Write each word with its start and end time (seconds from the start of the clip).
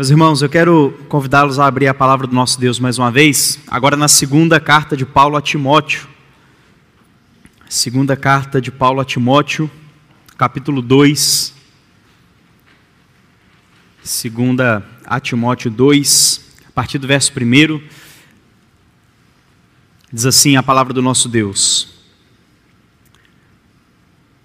Meus 0.00 0.08
irmãos, 0.08 0.40
eu 0.40 0.48
quero 0.48 0.98
convidá-los 1.10 1.58
a 1.58 1.66
abrir 1.66 1.86
a 1.86 1.92
palavra 1.92 2.26
do 2.26 2.34
nosso 2.34 2.58
Deus 2.58 2.80
mais 2.80 2.96
uma 2.96 3.12
vez, 3.12 3.60
agora 3.66 3.98
na 3.98 4.08
segunda 4.08 4.58
carta 4.58 4.96
de 4.96 5.04
Paulo 5.04 5.36
a 5.36 5.42
Timóteo. 5.42 6.08
Segunda 7.68 8.16
carta 8.16 8.62
de 8.62 8.72
Paulo 8.72 8.98
a 9.02 9.04
Timóteo, 9.04 9.70
capítulo 10.38 10.80
2. 10.80 11.54
Segunda 14.02 14.82
a 15.04 15.20
Timóteo 15.20 15.70
2, 15.70 16.46
a 16.68 16.72
partir 16.72 16.96
do 16.96 17.06
verso 17.06 17.30
1. 17.38 17.82
Diz 20.10 20.24
assim 20.24 20.56
a 20.56 20.62
palavra 20.62 20.94
do 20.94 21.02
nosso 21.02 21.28
Deus: 21.28 21.92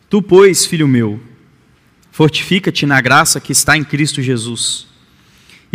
Tu, 0.09 0.21
pois, 0.21 0.65
filho 0.65 0.85
meu, 0.85 1.17
fortifica-te 2.11 2.85
na 2.85 2.99
graça 2.99 3.39
que 3.39 3.53
está 3.53 3.77
em 3.77 3.85
Cristo 3.85 4.21
Jesus. 4.21 4.93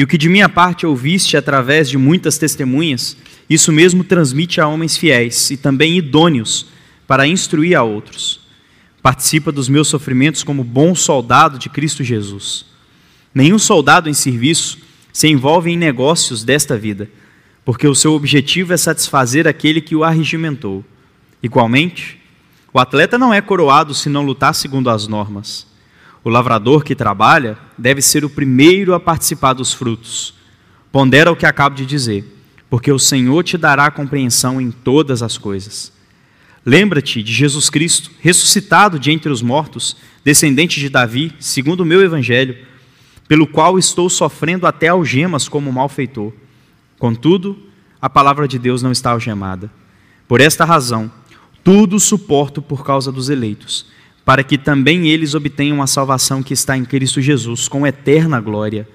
E 0.01 0.03
o 0.03 0.07
que 0.07 0.17
de 0.17 0.31
minha 0.31 0.49
parte 0.49 0.87
ouviste 0.87 1.37
através 1.37 1.87
de 1.87 1.99
muitas 1.99 2.39
testemunhas, 2.39 3.19
isso 3.51 3.71
mesmo 3.71 4.03
transmite 4.03 4.59
a 4.59 4.67
homens 4.67 4.97
fiéis 4.97 5.51
e 5.51 5.59
também 5.59 5.99
idôneos 5.99 6.69
para 7.07 7.27
instruir 7.27 7.77
a 7.77 7.83
outros. 7.83 8.41
Participa 9.03 9.53
dos 9.53 9.69
meus 9.69 9.89
sofrimentos 9.89 10.43
como 10.43 10.65
bom 10.65 10.95
soldado 10.95 11.59
de 11.59 11.69
Cristo 11.69 12.03
Jesus. 12.03 12.65
Nenhum 13.35 13.59
soldado 13.59 14.09
em 14.09 14.15
serviço 14.15 14.79
se 15.13 15.29
envolve 15.29 15.71
em 15.71 15.77
negócios 15.77 16.45
desta 16.45 16.79
vida, 16.79 17.07
porque 17.63 17.87
o 17.87 17.95
seu 17.95 18.15
objetivo 18.15 18.73
é 18.73 18.79
satisfazer 18.79 19.47
aquele 19.47 19.83
que 19.83 19.95
o 19.95 20.03
arregimentou. 20.03 20.83
Igualmente, 21.43 22.19
o 22.73 22.79
atleta 22.79 23.19
não 23.19 23.35
é 23.35 23.43
coroado 23.43 23.93
se 23.93 24.09
não 24.09 24.25
lutar 24.25 24.55
segundo 24.55 24.89
as 24.89 25.07
normas. 25.07 25.70
O 26.23 26.29
lavrador 26.29 26.85
que 26.85 26.95
trabalha 26.95 27.57
deve 27.79 28.03
ser 28.03 28.25
o 28.25 28.31
primeiro 28.31 28.93
a 28.93 29.01
participar 29.01 29.55
dos 29.55 29.73
frutos. 29.73 30.35
Pondera 30.93 31.33
o 31.33 31.37
que 31.37 31.47
acabo 31.47 31.75
de 31.75 31.87
dizer, 31.87 32.25
porque 32.69 32.93
o 32.93 32.99
Senhor 32.99 33.43
te 33.43 33.57
dará 33.57 33.91
compreensão 33.91 34.61
em 34.61 34.71
todas 34.71 35.23
as 35.23 35.39
coisas. 35.39 35.93
Lembra-te 36.65 37.23
de 37.23 37.33
Jesus 37.33 37.71
Cristo, 37.71 38.11
ressuscitado 38.21 38.99
de 38.99 39.11
entre 39.11 39.33
os 39.33 39.41
mortos, 39.41 39.97
descendente 40.23 40.79
de 40.79 40.91
Davi, 40.91 41.33
segundo 41.41 41.81
o 41.81 41.87
meu 41.87 42.03
evangelho, 42.03 42.55
pelo 43.27 43.47
qual 43.47 43.79
estou 43.79 44.11
sofrendo 44.11 44.67
até 44.67 44.89
algemas 44.89 45.49
como 45.49 45.73
malfeitor. 45.73 46.33
Contudo, 46.99 47.59
a 48.03 48.11
palavra 48.11 48.47
de 48.47 48.59
Deus 48.59 48.83
não 48.83 48.93
está 48.93 49.13
algemada. 49.13 49.71
Por 50.29 50.43
esta 50.43 50.67
razão, 50.67 51.11
tudo 51.65 51.99
suporto 51.99 52.61
por 52.61 52.85
causa 52.85 53.11
dos 53.11 53.31
eleitos 53.31 53.87
para 54.25 54.45
que 54.45 54.59
também 54.59 55.09
eles 55.09 55.35
obtenham 55.35 55.83
a 55.83 55.87
salvação 55.87 56.43
que 56.43 56.55
está 56.55 56.77
em 56.77 56.85
Cristo 56.85 57.21
Jesus, 57.21 57.69
com 57.69 57.87
eterna 57.87 58.41
glória. 58.41 58.89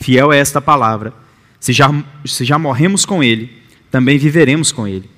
Fiel 0.00 0.32
é 0.32 0.38
esta 0.38 0.60
palavra. 0.60 1.12
Se 1.58 1.72
já, 1.72 1.90
se 2.24 2.44
já 2.44 2.58
morremos 2.58 3.04
com 3.04 3.22
Ele, 3.22 3.50
também 3.90 4.18
viveremos 4.18 4.70
com 4.70 4.86
Ele. 4.86 5.08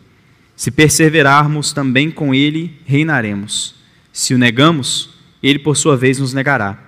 Se 0.57 0.71
perseverarmos, 0.71 1.73
também 1.73 2.11
com 2.11 2.35
Ele 2.35 2.79
reinaremos. 2.87 3.75
Se 4.13 4.35
o 4.35 4.39
negamos, 4.39 5.11
Ele 5.43 5.59
por 5.59 5.77
sua 5.77 5.97
vez 5.97 6.19
nos 6.19 6.33
negará. 6.33 6.79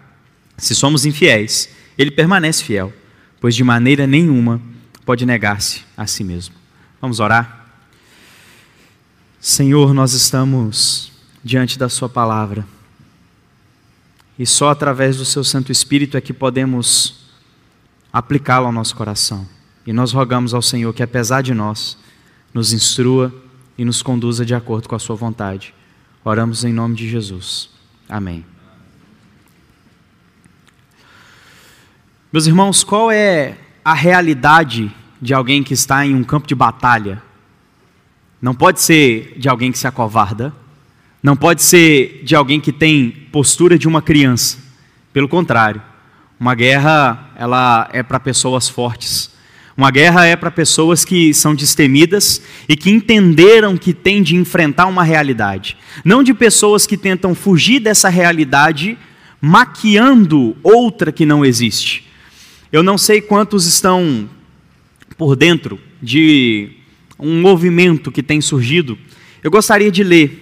Se 0.56 0.74
somos 0.74 1.05
infiéis, 1.05 1.68
Ele 1.98 2.10
permanece 2.10 2.64
fiel, 2.64 2.92
pois 3.40 3.55
de 3.55 3.64
maneira 3.64 4.06
nenhuma 4.06 4.60
pode 5.05 5.27
negar-se 5.27 5.83
a 5.96 6.06
si 6.06 6.24
mesmo. 6.24 6.55
Vamos 7.00 7.20
orar? 7.20 7.66
Senhor, 9.40 9.92
nós 9.92 10.12
estamos 10.12 11.11
diante 11.43 11.79
da 11.79 11.89
Sua 11.89 12.09
palavra. 12.09 12.67
E 14.39 14.47
só 14.47 14.71
através 14.71 15.17
do 15.17 15.25
Seu 15.25 15.45
Santo 15.45 15.71
Espírito 15.71 16.17
é 16.17 16.21
que 16.21 16.33
podemos 16.33 17.29
aplicá-lo 18.12 18.67
ao 18.67 18.73
nosso 18.73 18.95
coração. 18.95 19.47
E 19.87 19.93
nós 19.93 20.13
rogamos 20.13 20.55
ao 20.55 20.63
Senhor 20.63 20.93
que, 20.93 21.03
apesar 21.03 21.43
de 21.43 21.55
nós, 21.55 21.98
nos 22.53 22.73
instrua 22.73 23.35
e 23.77 23.85
nos 23.85 24.03
conduza 24.03 24.45
de 24.45 24.55
acordo 24.55 24.89
com 24.89 24.95
a 24.95 24.98
Sua 24.98 25.17
vontade. 25.17 25.75
Oramos 26.25 26.64
em 26.64 26.73
nome 26.73 26.95
de 26.95 27.08
Jesus. 27.08 27.70
Amém. 28.08 28.45
Meus 32.33 32.47
irmãos, 32.47 32.85
qual 32.85 33.11
é 33.11 33.58
a 33.85 33.92
realidade 33.92 34.91
de 35.20 35.35
alguém 35.35 35.63
que 35.63 35.75
está 35.75 36.07
em 36.07 36.14
um 36.14 36.25
campo 36.25 36.47
de 36.47 36.55
batalha? 36.55 37.23
Não 38.41 38.55
pode 38.55 38.81
ser 38.81 39.35
de 39.39 39.48
alguém 39.48 39.70
que 39.70 39.79
se 39.79 39.86
acovarda, 39.86 40.52
não 41.22 41.36
pode 41.36 41.62
ser 41.62 42.22
de 42.24 42.34
alguém 42.34 42.60
que 42.60 42.72
tem 42.72 43.10
postura 43.30 43.78
de 43.78 43.86
uma 43.86 44.02
criança. 44.02 44.58
Pelo 45.12 45.28
contrário, 45.28 45.80
uma 46.40 46.55
guerra 46.55 47.30
ela 47.36 47.88
é 47.92 48.02
para 48.02 48.18
pessoas 48.18 48.68
fortes. 48.68 49.30
Uma 49.77 49.90
guerra 49.90 50.27
é 50.27 50.34
para 50.34 50.50
pessoas 50.50 51.05
que 51.05 51.33
são 51.33 51.55
destemidas 51.55 52.42
e 52.68 52.77
que 52.77 52.90
entenderam 52.90 53.77
que 53.77 53.94
têm 53.94 54.22
de 54.22 54.36
enfrentar 54.36 54.86
uma 54.86 55.05
realidade. 55.05 55.77
Não 56.05 56.22
de 56.22 56.34
pessoas 56.34 56.86
que 56.86 56.96
tentam 56.96 57.34
fugir 57.34 57.80
dessa 57.80 58.08
realidade 58.08 58.98
maquiando 59.40 60.56
outra 60.62 61.12
que 61.12 61.24
não 61.24 61.44
existe. 61.44 62.08
Eu 62.72 62.83
não 62.83 62.98
sei 62.98 63.20
quantos 63.20 63.64
estão 63.64 64.28
por 65.16 65.36
dentro 65.36 65.78
de 66.02 66.70
um 67.18 67.40
movimento 67.40 68.10
que 68.10 68.22
tem 68.22 68.40
surgido. 68.40 68.98
Eu 69.42 69.50
gostaria 69.50 69.90
de 69.90 70.02
ler 70.02 70.42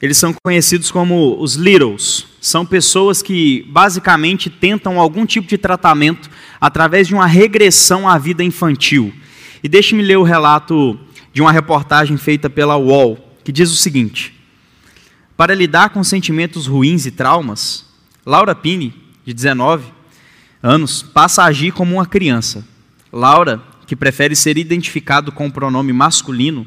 eles 0.00 0.16
são 0.16 0.34
conhecidos 0.44 0.90
como 0.90 1.40
os 1.40 1.54
Littles. 1.54 2.26
São 2.40 2.64
pessoas 2.64 3.20
que 3.20 3.66
basicamente 3.68 4.48
tentam 4.48 5.00
algum 5.00 5.26
tipo 5.26 5.48
de 5.48 5.58
tratamento 5.58 6.30
através 6.60 7.08
de 7.08 7.14
uma 7.14 7.26
regressão 7.26 8.08
à 8.08 8.16
vida 8.16 8.44
infantil. 8.44 9.12
E 9.62 9.68
deixe-me 9.68 10.02
ler 10.02 10.16
o 10.16 10.22
relato 10.22 10.98
de 11.32 11.42
uma 11.42 11.50
reportagem 11.50 12.16
feita 12.16 12.48
pela 12.48 12.76
UOL, 12.76 13.18
que 13.42 13.50
diz 13.50 13.72
o 13.72 13.76
seguinte: 13.76 14.32
Para 15.36 15.54
lidar 15.54 15.90
com 15.90 16.04
sentimentos 16.04 16.66
ruins 16.66 17.04
e 17.04 17.10
traumas, 17.10 17.84
Laura 18.24 18.54
Pini, 18.54 18.94
de 19.24 19.34
19 19.34 19.84
anos, 20.62 21.02
passa 21.02 21.42
a 21.42 21.46
agir 21.46 21.72
como 21.72 21.94
uma 21.96 22.06
criança. 22.06 22.64
Laura, 23.12 23.60
que 23.86 23.96
prefere 23.96 24.36
ser 24.36 24.58
identificado 24.58 25.32
com 25.32 25.46
o 25.46 25.52
pronome 25.52 25.92
masculino, 25.92 26.66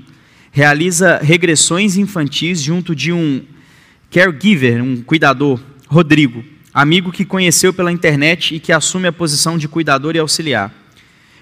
realiza 0.52 1.18
regressões 1.24 1.96
infantis 1.98 2.62
junto 2.62 2.94
de 2.94 3.12
um 3.14 3.44
caregiver, 4.12 4.84
um 4.84 5.02
cuidador, 5.02 5.60
Rodrigo, 5.88 6.44
amigo 6.74 7.12
que 7.12 7.26
conheceu 7.26 7.74
pela 7.74 7.92
internet 7.92 8.54
e 8.54 8.60
que 8.60 8.74
assume 8.74 9.08
a 9.08 9.14
posição 9.14 9.58
de 9.58 9.68
cuidador 9.68 10.16
e 10.16 10.20
auxiliar. 10.20 10.74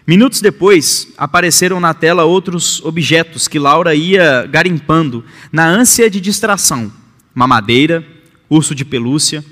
Minutos 0.06 0.42
depois, 0.42 1.08
apareceram 1.18 1.80
na 1.80 1.94
tela 1.94 2.24
outros 2.24 2.84
objetos 2.84 3.48
que 3.48 3.60
Laura 3.60 3.94
ia 3.94 4.48
garimpando 4.48 5.24
na 5.52 5.68
ânsia 5.68 6.10
de 6.10 6.20
distração: 6.20 6.92
mamadeira, 7.34 8.04
urso 8.50 8.74
de 8.74 8.86
pelúcia, 8.86 9.44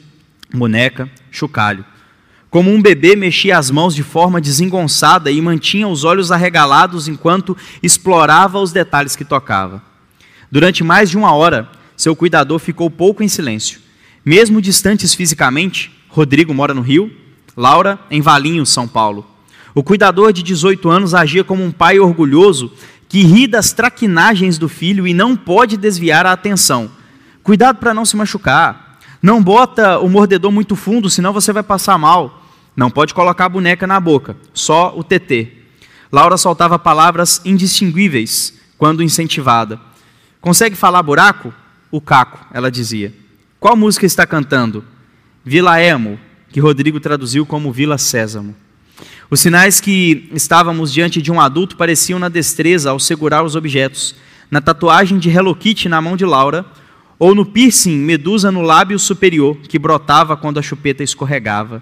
boneca, 0.52 1.10
chocalho. 1.32 1.86
Como 2.50 2.72
um 2.72 2.82
bebê 2.82 3.16
mexia 3.16 3.58
as 3.58 3.70
mãos 3.70 3.94
de 3.94 4.04
forma 4.04 4.40
desengonçada 4.40 5.30
e 5.30 5.42
mantinha 5.42 5.88
os 5.88 6.04
olhos 6.04 6.32
arregalados 6.32 7.08
enquanto 7.08 7.58
explorava 7.84 8.60
os 8.60 8.72
detalhes 8.72 9.16
que 9.16 9.26
tocava. 9.26 9.82
Durante 10.50 10.84
mais 10.84 11.10
de 11.10 11.18
uma 11.18 11.34
hora, 11.34 11.70
seu 11.96 12.16
cuidador 12.16 12.60
ficou 12.60 12.90
pouco 12.90 13.22
em 13.22 13.28
silêncio. 13.28 13.82
Mesmo 14.24 14.62
distantes 14.62 15.14
fisicamente, 15.14 15.92
Rodrigo 16.08 16.54
mora 16.54 16.74
no 16.74 16.82
Rio, 16.82 17.12
Laura 17.56 18.00
em 18.10 18.22
Valinhos, 18.22 18.70
São 18.70 18.88
Paulo. 18.88 19.26
O 19.76 19.84
cuidador 19.84 20.32
de 20.32 20.42
18 20.42 20.90
anos 20.90 21.14
agia 21.14 21.44
como 21.44 21.64
um 21.64 21.72
pai 21.72 22.00
orgulhoso 22.00 22.72
que 23.10 23.24
ri 23.24 23.46
das 23.48 23.72
traquinagens 23.72 24.58
do 24.58 24.68
filho 24.68 25.06
e 25.08 25.14
não 25.14 25.36
pode 25.36 25.78
desviar 25.78 26.26
a 26.26 26.32
atenção. 26.32 26.90
Cuidado 27.44 27.78
para 27.78 27.94
não 27.94 28.06
se 28.06 28.16
machucar. 28.16 28.87
Não 29.22 29.42
bota 29.42 30.00
o 30.00 30.10
mordedor 30.10 30.52
muito 30.52 30.76
fundo, 30.76 31.10
senão 31.10 31.34
você 31.34 31.52
vai 31.52 31.64
passar 31.64 31.98
mal. 31.98 32.44
Não 32.76 32.90
pode 32.90 33.14
colocar 33.14 33.46
a 33.46 33.50
boneca 33.50 33.88
na 33.88 34.00
boca, 34.00 34.38
só 34.54 34.94
o 34.96 35.04
TT. 35.04 35.52
Laura 36.12 36.38
soltava 36.38 36.78
palavras 36.78 37.42
indistinguíveis 37.44 38.54
quando 38.78 39.04
incentivada. 39.04 39.80
Consegue 40.40 40.76
falar 40.76 41.02
buraco? 41.02 41.54
O 41.92 42.00
caco, 42.00 42.40
ela 42.54 42.70
dizia. 42.70 43.14
Qual 43.60 43.76
música 43.76 44.06
está 44.06 44.26
cantando? 44.26 44.86
Vila 45.44 45.82
Emo, 45.82 46.20
que 46.50 46.60
Rodrigo 46.60 47.00
traduziu 47.00 47.46
como 47.46 47.72
Vila 47.72 47.98
Sésamo. 47.98 48.56
Os 49.30 49.40
sinais 49.40 49.82
que 49.82 50.30
estávamos 50.34 50.94
diante 50.94 51.22
de 51.22 51.32
um 51.32 51.42
adulto 51.42 51.76
pareciam 51.76 52.20
na 52.20 52.30
destreza 52.30 52.92
ao 52.92 53.00
segurar 53.00 53.44
os 53.44 53.56
objetos. 53.56 54.16
Na 54.50 54.62
tatuagem 54.62 55.18
de 55.18 55.30
Hello 55.30 55.56
Kitty 55.56 55.90
na 55.90 56.02
mão 56.02 56.16
de 56.16 56.26
Laura, 56.26 56.66
ou 57.20 57.34
no 57.34 57.46
piercing 57.46 57.98
medusa 57.98 58.52
no 58.52 58.62
lábio 58.62 59.00
superior, 59.00 59.58
que 59.58 59.80
brotava 59.80 60.38
quando 60.38 60.60
a 60.60 60.62
chupeta 60.62 61.04
escorregava. 61.04 61.82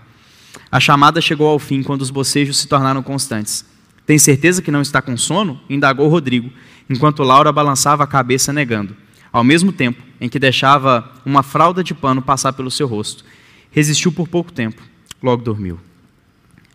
A 0.71 0.79
chamada 0.79 1.19
chegou 1.19 1.47
ao 1.47 1.59
fim 1.59 1.83
quando 1.83 2.01
os 2.01 2.09
bocejos 2.09 2.57
se 2.57 2.67
tornaram 2.67 3.03
constantes. 3.03 3.65
Tem 4.05 4.17
certeza 4.17 4.61
que 4.61 4.71
não 4.71 4.81
está 4.81 5.01
com 5.01 5.17
sono? 5.17 5.59
indagou 5.69 6.07
Rodrigo, 6.07 6.49
enquanto 6.89 7.23
Laura 7.23 7.51
balançava 7.51 8.03
a 8.03 8.07
cabeça 8.07 8.53
negando, 8.53 8.95
ao 9.31 9.43
mesmo 9.43 9.71
tempo 9.71 10.01
em 10.21 10.29
que 10.29 10.39
deixava 10.39 11.11
uma 11.25 11.43
fralda 11.43 11.83
de 11.83 11.93
pano 11.93 12.21
passar 12.21 12.53
pelo 12.53 12.71
seu 12.71 12.87
rosto. 12.87 13.25
Resistiu 13.71 14.11
por 14.11 14.27
pouco 14.27 14.53
tempo, 14.53 14.81
logo 15.21 15.43
dormiu. 15.43 15.79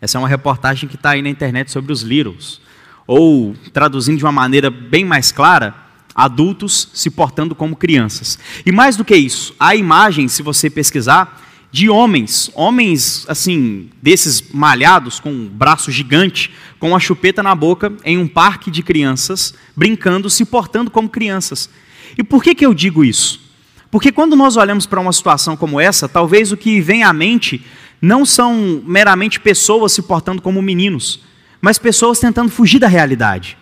Essa 0.01 0.19
é 0.19 0.21
uma 0.21 0.29
reportagem 0.29 0.89
que 0.89 0.97
está 0.97 1.11
aí 1.11 1.23
na 1.23 1.29
internet 1.29 1.71
sobre 1.71 1.93
os 1.93 2.03
Littles. 2.03 2.61
Ou, 3.07 3.55
traduzindo 3.73 4.19
de 4.19 4.25
uma 4.25 4.33
maneira 4.33 4.71
bem 4.71 5.05
mais 5.05 5.33
clara, 5.33 5.75
adultos 6.15 6.89
se 6.93 7.11
portando 7.11 7.55
como 7.55 7.77
crianças. 7.77 8.39
E 8.65 8.73
mais 8.73 8.97
do 8.97 9.05
que 9.05 9.17
isso, 9.17 9.55
há 9.59 9.75
imagens, 9.75 10.33
se 10.33 10.43
você 10.43 10.69
pesquisar, 10.69 11.41
de 11.73 11.89
homens, 11.89 12.51
homens 12.55 13.25
assim, 13.29 13.89
desses 14.03 14.43
malhados, 14.53 15.21
com 15.21 15.31
um 15.31 15.47
braço 15.47 15.91
gigante, 15.91 16.51
com 16.81 16.97
a 16.97 17.01
chupeta 17.01 17.43
na 17.43 17.55
boca, 17.55 17.93
em 18.05 18.19
um 18.19 18.27
parque 18.27 18.71
de 18.71 18.83
crianças, 18.83 19.55
brincando, 19.77 20.29
se 20.29 20.45
portando 20.45 20.91
como 20.91 21.09
crianças. 21.09 21.71
E 22.19 22.25
por 22.25 22.43
que, 22.43 22.55
que 22.55 22.67
eu 22.67 22.75
digo 22.75 23.05
isso? 23.05 23.41
Porque 23.91 24.11
quando 24.11 24.37
nós 24.37 24.57
olhamos 24.57 24.87
para 24.87 25.01
uma 25.01 25.13
situação 25.13 25.57
como 25.57 25.81
essa, 25.81 26.09
talvez 26.09 26.51
o 26.53 26.57
que 26.57 26.81
vem 26.81 27.03
à 27.03 27.13
mente 27.13 27.65
não 28.01 28.25
são 28.25 28.83
meramente 28.87 29.39
pessoas 29.39 29.93
se 29.93 30.03
portando 30.03 30.41
como 30.41 30.63
meninos, 30.63 31.21
mas 31.61 31.79
pessoas 31.79 32.19
tentando 32.19 32.51
fugir 32.51 32.79
da 32.79 32.89
realidade. 32.89 33.57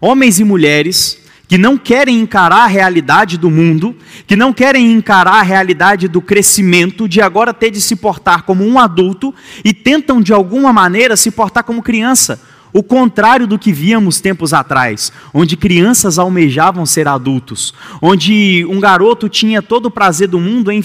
Homens 0.00 0.38
e 0.40 0.44
mulheres 0.44 1.21
que 1.52 1.58
não 1.58 1.76
querem 1.76 2.18
encarar 2.18 2.64
a 2.64 2.66
realidade 2.66 3.36
do 3.36 3.50
mundo, 3.50 3.94
que 4.26 4.34
não 4.34 4.54
querem 4.54 4.90
encarar 4.90 5.40
a 5.40 5.42
realidade 5.42 6.08
do 6.08 6.22
crescimento, 6.22 7.06
de 7.06 7.20
agora 7.20 7.52
ter 7.52 7.70
de 7.70 7.78
se 7.78 7.94
portar 7.94 8.44
como 8.44 8.64
um 8.64 8.78
adulto 8.78 9.34
e 9.62 9.74
tentam 9.74 10.22
de 10.22 10.32
alguma 10.32 10.72
maneira 10.72 11.14
se 11.14 11.30
portar 11.30 11.62
como 11.62 11.82
criança. 11.82 12.40
O 12.72 12.82
contrário 12.82 13.46
do 13.46 13.58
que 13.58 13.70
víamos 13.70 14.18
tempos 14.18 14.54
atrás, 14.54 15.12
onde 15.34 15.54
crianças 15.54 16.18
almejavam 16.18 16.86
ser 16.86 17.06
adultos, 17.06 17.74
onde 18.00 18.64
um 18.66 18.80
garoto 18.80 19.28
tinha 19.28 19.60
todo 19.60 19.86
o 19.86 19.90
prazer 19.90 20.28
do 20.28 20.40
mundo 20.40 20.72
em, 20.72 20.80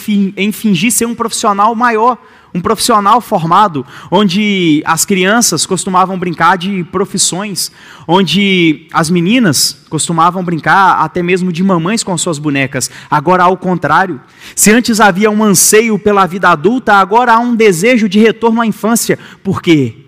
fingir 0.52 0.92
ser 0.92 1.06
um 1.06 1.16
profissional 1.16 1.74
maior, 1.75 2.18
um 2.54 2.62
profissional 2.62 3.22
formado, 3.22 3.86
onde 4.10 4.82
as 4.86 5.06
crianças 5.06 5.66
costumavam 5.66 6.18
brincar 6.18 6.58
de 6.58 6.84
profissões, 6.86 7.72
onde 8.08 8.88
as 8.94 9.10
meninas 9.10 9.86
costumavam 9.90 10.44
brincar 10.44 11.04
até 11.04 11.22
mesmo 11.22 11.52
de 11.52 11.64
mamães 11.64 12.04
com 12.04 12.18
suas 12.18 12.40
bonecas. 12.40 12.90
Agora, 13.10 13.44
ao 13.44 13.58
contrário, 13.58 14.22
se 14.56 14.72
antes 14.72 15.00
havia 15.00 15.30
um 15.30 15.44
anseio 15.44 16.00
pela 16.00 16.26
vida 16.26 16.50
adulta, 16.50 16.94
agora 16.96 17.34
há 17.34 17.40
um 17.40 17.56
desejo 17.56 18.08
de 18.08 18.20
retorno 18.20 18.62
à 18.62 18.66
infância. 18.66 19.20
Por 19.44 19.62
quê? 19.62 20.06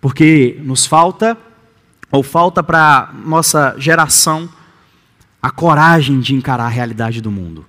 Porque 0.00 0.60
nos 0.62 0.86
falta, 0.86 1.36
ou 2.10 2.22
falta 2.22 2.62
para 2.62 3.12
nossa 3.24 3.74
geração, 3.78 4.48
a 5.40 5.50
coragem 5.50 6.20
de 6.20 6.34
encarar 6.34 6.64
a 6.64 6.68
realidade 6.68 7.20
do 7.20 7.30
mundo 7.30 7.66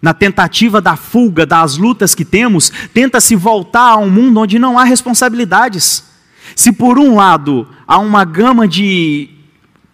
na 0.00 0.14
tentativa 0.14 0.80
da 0.80 0.96
fuga 0.96 1.44
das 1.44 1.76
lutas 1.76 2.14
que 2.14 2.24
temos, 2.24 2.72
tenta 2.94 3.20
se 3.20 3.36
voltar 3.36 3.90
a 3.90 3.96
um 3.96 4.10
mundo 4.10 4.40
onde 4.40 4.58
não 4.58 4.78
há 4.78 4.84
responsabilidades. 4.84 6.04
Se 6.56 6.72
por 6.72 6.98
um 6.98 7.16
lado 7.16 7.68
há 7.86 7.98
uma 7.98 8.24
gama 8.24 8.66
de 8.66 9.28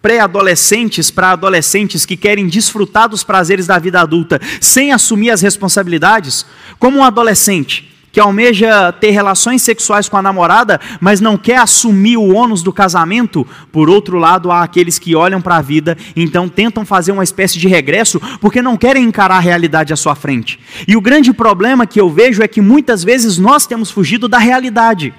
pré-adolescentes 0.01 1.11
para 1.11 1.31
adolescentes 1.31 2.05
que 2.05 2.15
querem 2.15 2.47
desfrutar 2.47 3.09
dos 3.09 3.23
prazeres 3.23 3.67
da 3.67 3.77
vida 3.77 3.99
adulta 3.99 4.39
sem 4.61 4.93
assumir 4.93 5.31
as 5.31 5.41
responsabilidades, 5.41 6.45
como 6.79 6.99
um 6.99 7.03
adolescente 7.03 7.96
que 8.17 8.21
almeja 8.21 8.91
ter 8.93 9.11
relações 9.11 9.61
sexuais 9.61 10.09
com 10.09 10.17
a 10.17 10.23
namorada, 10.23 10.81
mas 10.99 11.21
não 11.21 11.37
quer 11.37 11.59
assumir 11.59 12.17
o 12.17 12.33
ônus 12.33 12.63
do 12.63 12.73
casamento, 12.73 13.45
por 13.71 13.91
outro 13.91 14.17
lado, 14.17 14.49
há 14.49 14.63
aqueles 14.63 14.97
que 14.97 15.15
olham 15.15 15.39
para 15.39 15.57
a 15.57 15.61
vida, 15.61 15.95
então 16.15 16.49
tentam 16.49 16.83
fazer 16.83 17.11
uma 17.11 17.23
espécie 17.23 17.59
de 17.59 17.67
regresso, 17.67 18.19
porque 18.41 18.59
não 18.59 18.75
querem 18.75 19.03
encarar 19.03 19.35
a 19.35 19.39
realidade 19.39 19.93
à 19.93 19.95
sua 19.95 20.15
frente. 20.15 20.59
E 20.87 20.97
o 20.97 21.01
grande 21.01 21.31
problema 21.31 21.85
que 21.85 22.01
eu 22.01 22.09
vejo 22.09 22.41
é 22.41 22.47
que 22.47 22.59
muitas 22.59 23.03
vezes 23.03 23.37
nós 23.37 23.67
temos 23.67 23.91
fugido 23.91 24.27
da 24.27 24.39
realidade. 24.39 25.13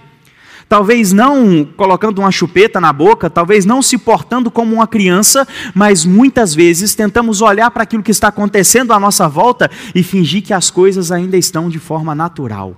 Talvez 0.69 1.12
não 1.12 1.65
colocando 1.77 2.19
uma 2.19 2.33
chupeta 2.33 2.81
na 2.81 2.93
boca, 2.93 3.31
talvez 3.31 3.65
não 3.65 3.81
se 3.81 3.97
portando 3.97 4.50
como 4.50 4.75
uma 4.75 4.89
criança, 4.89 5.47
mas 5.73 6.05
muitas 6.05 6.53
vezes 6.53 6.97
tentamos 6.97 7.41
olhar 7.43 7.71
para 7.71 7.85
aquilo 7.85 8.03
que 8.03 8.11
está 8.11 8.27
acontecendo 8.27 8.93
à 8.93 8.99
nossa 8.99 9.29
volta 9.29 9.71
e 9.95 10.03
fingir 10.03 10.43
que 10.43 10.53
as 10.53 10.69
coisas 10.69 11.12
ainda 11.12 11.37
estão 11.37 11.69
de 11.69 11.79
forma 11.79 12.12
natural 12.12 12.77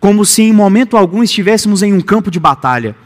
como 0.00 0.24
se 0.24 0.42
em 0.42 0.52
momento 0.52 0.96
algum 0.96 1.22
estivéssemos 1.22 1.82
em 1.82 1.92
um 1.92 2.00
campo 2.00 2.30
de 2.30 2.38
batalha. 2.38 2.96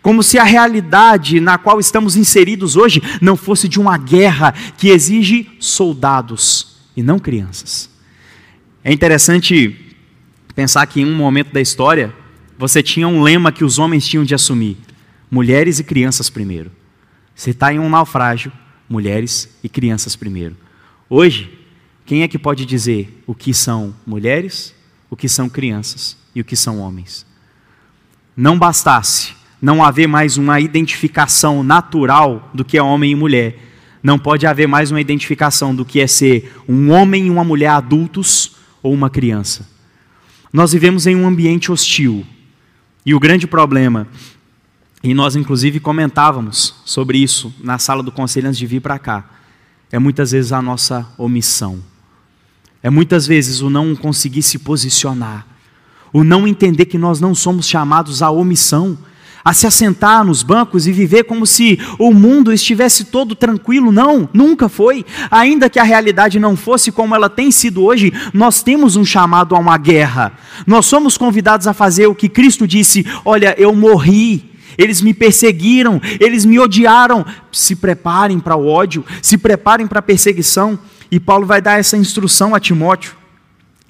Como 0.00 0.22
se 0.22 0.38
a 0.38 0.44
realidade 0.44 1.40
na 1.40 1.58
qual 1.58 1.80
estamos 1.80 2.16
inseridos 2.16 2.76
hoje 2.76 3.02
não 3.20 3.36
fosse 3.36 3.68
de 3.68 3.80
uma 3.80 3.98
guerra 3.98 4.52
que 4.76 4.88
exige 4.88 5.50
soldados 5.58 6.76
e 6.96 7.02
não 7.02 7.18
crianças. 7.18 7.90
É 8.84 8.92
interessante 8.92 9.94
pensar 10.54 10.86
que 10.86 11.00
em 11.00 11.06
um 11.06 11.14
momento 11.14 11.52
da 11.52 11.60
história 11.60 12.14
você 12.58 12.82
tinha 12.82 13.08
um 13.08 13.22
lema 13.22 13.52
que 13.52 13.64
os 13.64 13.78
homens 13.78 14.06
tinham 14.06 14.24
de 14.24 14.34
assumir: 14.34 14.76
mulheres 15.30 15.78
e 15.78 15.84
crianças 15.84 16.30
primeiro. 16.30 16.70
Você 17.34 17.50
está 17.50 17.72
em 17.72 17.78
um 17.78 17.88
naufrágio, 17.88 18.52
mulheres 18.88 19.48
e 19.64 19.68
crianças 19.68 20.14
primeiro. 20.14 20.56
Hoje, 21.08 21.58
quem 22.04 22.22
é 22.22 22.28
que 22.28 22.38
pode 22.38 22.64
dizer 22.64 23.22
o 23.26 23.34
que 23.34 23.54
são 23.54 23.94
mulheres, 24.06 24.74
o 25.08 25.16
que 25.16 25.28
são 25.28 25.48
crianças? 25.48 26.21
E 26.34 26.40
o 26.40 26.44
que 26.44 26.56
são 26.56 26.78
homens. 26.78 27.26
Não 28.36 28.58
bastasse 28.58 29.34
não 29.62 29.84
haver 29.84 30.08
mais 30.08 30.36
uma 30.36 30.58
identificação 30.58 31.62
natural 31.62 32.50
do 32.52 32.64
que 32.64 32.76
é 32.76 32.82
homem 32.82 33.12
e 33.12 33.14
mulher, 33.14 33.56
não 34.02 34.18
pode 34.18 34.44
haver 34.44 34.66
mais 34.66 34.90
uma 34.90 35.00
identificação 35.00 35.72
do 35.72 35.84
que 35.84 36.00
é 36.00 36.06
ser 36.08 36.52
um 36.68 36.90
homem 36.90 37.28
e 37.28 37.30
uma 37.30 37.44
mulher 37.44 37.68
adultos 37.68 38.56
ou 38.82 38.92
uma 38.92 39.08
criança. 39.08 39.70
Nós 40.52 40.72
vivemos 40.72 41.06
em 41.06 41.14
um 41.14 41.28
ambiente 41.28 41.70
hostil. 41.70 42.26
E 43.06 43.14
o 43.14 43.20
grande 43.20 43.46
problema, 43.46 44.06
e 45.02 45.14
nós 45.14 45.34
inclusive 45.34 45.80
comentávamos 45.80 46.74
sobre 46.84 47.18
isso 47.18 47.52
na 47.60 47.78
sala 47.78 48.02
do 48.02 48.12
conselho 48.12 48.48
antes 48.48 48.58
de 48.58 48.66
vir 48.66 48.80
para 48.80 48.98
cá, 48.98 49.28
é 49.90 49.98
muitas 49.98 50.32
vezes 50.32 50.52
a 50.52 50.62
nossa 50.62 51.08
omissão. 51.16 51.82
É 52.82 52.90
muitas 52.90 53.26
vezes 53.26 53.60
o 53.60 53.70
não 53.70 53.94
conseguir 53.94 54.42
se 54.42 54.58
posicionar 54.58 55.46
o 56.12 56.22
não 56.22 56.46
entender 56.46 56.86
que 56.86 56.98
nós 56.98 57.20
não 57.20 57.34
somos 57.34 57.66
chamados 57.66 58.22
à 58.22 58.30
omissão, 58.30 58.98
a 59.44 59.52
se 59.52 59.66
assentar 59.66 60.24
nos 60.24 60.42
bancos 60.42 60.86
e 60.86 60.92
viver 60.92 61.24
como 61.24 61.46
se 61.46 61.78
o 61.98 62.12
mundo 62.12 62.52
estivesse 62.52 63.06
todo 63.06 63.34
tranquilo. 63.34 63.90
Não, 63.90 64.28
nunca 64.32 64.68
foi. 64.68 65.04
Ainda 65.30 65.68
que 65.68 65.78
a 65.78 65.82
realidade 65.82 66.38
não 66.38 66.56
fosse 66.56 66.92
como 66.92 67.14
ela 67.14 67.28
tem 67.28 67.50
sido 67.50 67.82
hoje, 67.82 68.12
nós 68.32 68.62
temos 68.62 68.94
um 68.94 69.04
chamado 69.04 69.54
a 69.54 69.58
uma 69.58 69.76
guerra. 69.78 70.32
Nós 70.66 70.86
somos 70.86 71.16
convidados 71.16 71.66
a 71.66 71.74
fazer 71.74 72.06
o 72.06 72.14
que 72.14 72.28
Cristo 72.28 72.66
disse: 72.66 73.04
Olha, 73.24 73.54
eu 73.58 73.74
morri. 73.74 74.50
Eles 74.78 75.02
me 75.02 75.12
perseguiram, 75.12 76.00
eles 76.18 76.46
me 76.46 76.58
odiaram. 76.58 77.26
Se 77.50 77.76
preparem 77.76 78.40
para 78.40 78.56
o 78.56 78.66
ódio, 78.66 79.04
se 79.20 79.36
preparem 79.36 79.86
para 79.86 79.98
a 79.98 80.02
perseguição. 80.02 80.78
E 81.10 81.20
Paulo 81.20 81.44
vai 81.44 81.60
dar 81.60 81.78
essa 81.78 81.96
instrução 81.96 82.54
a 82.54 82.60
Timóteo. 82.60 83.14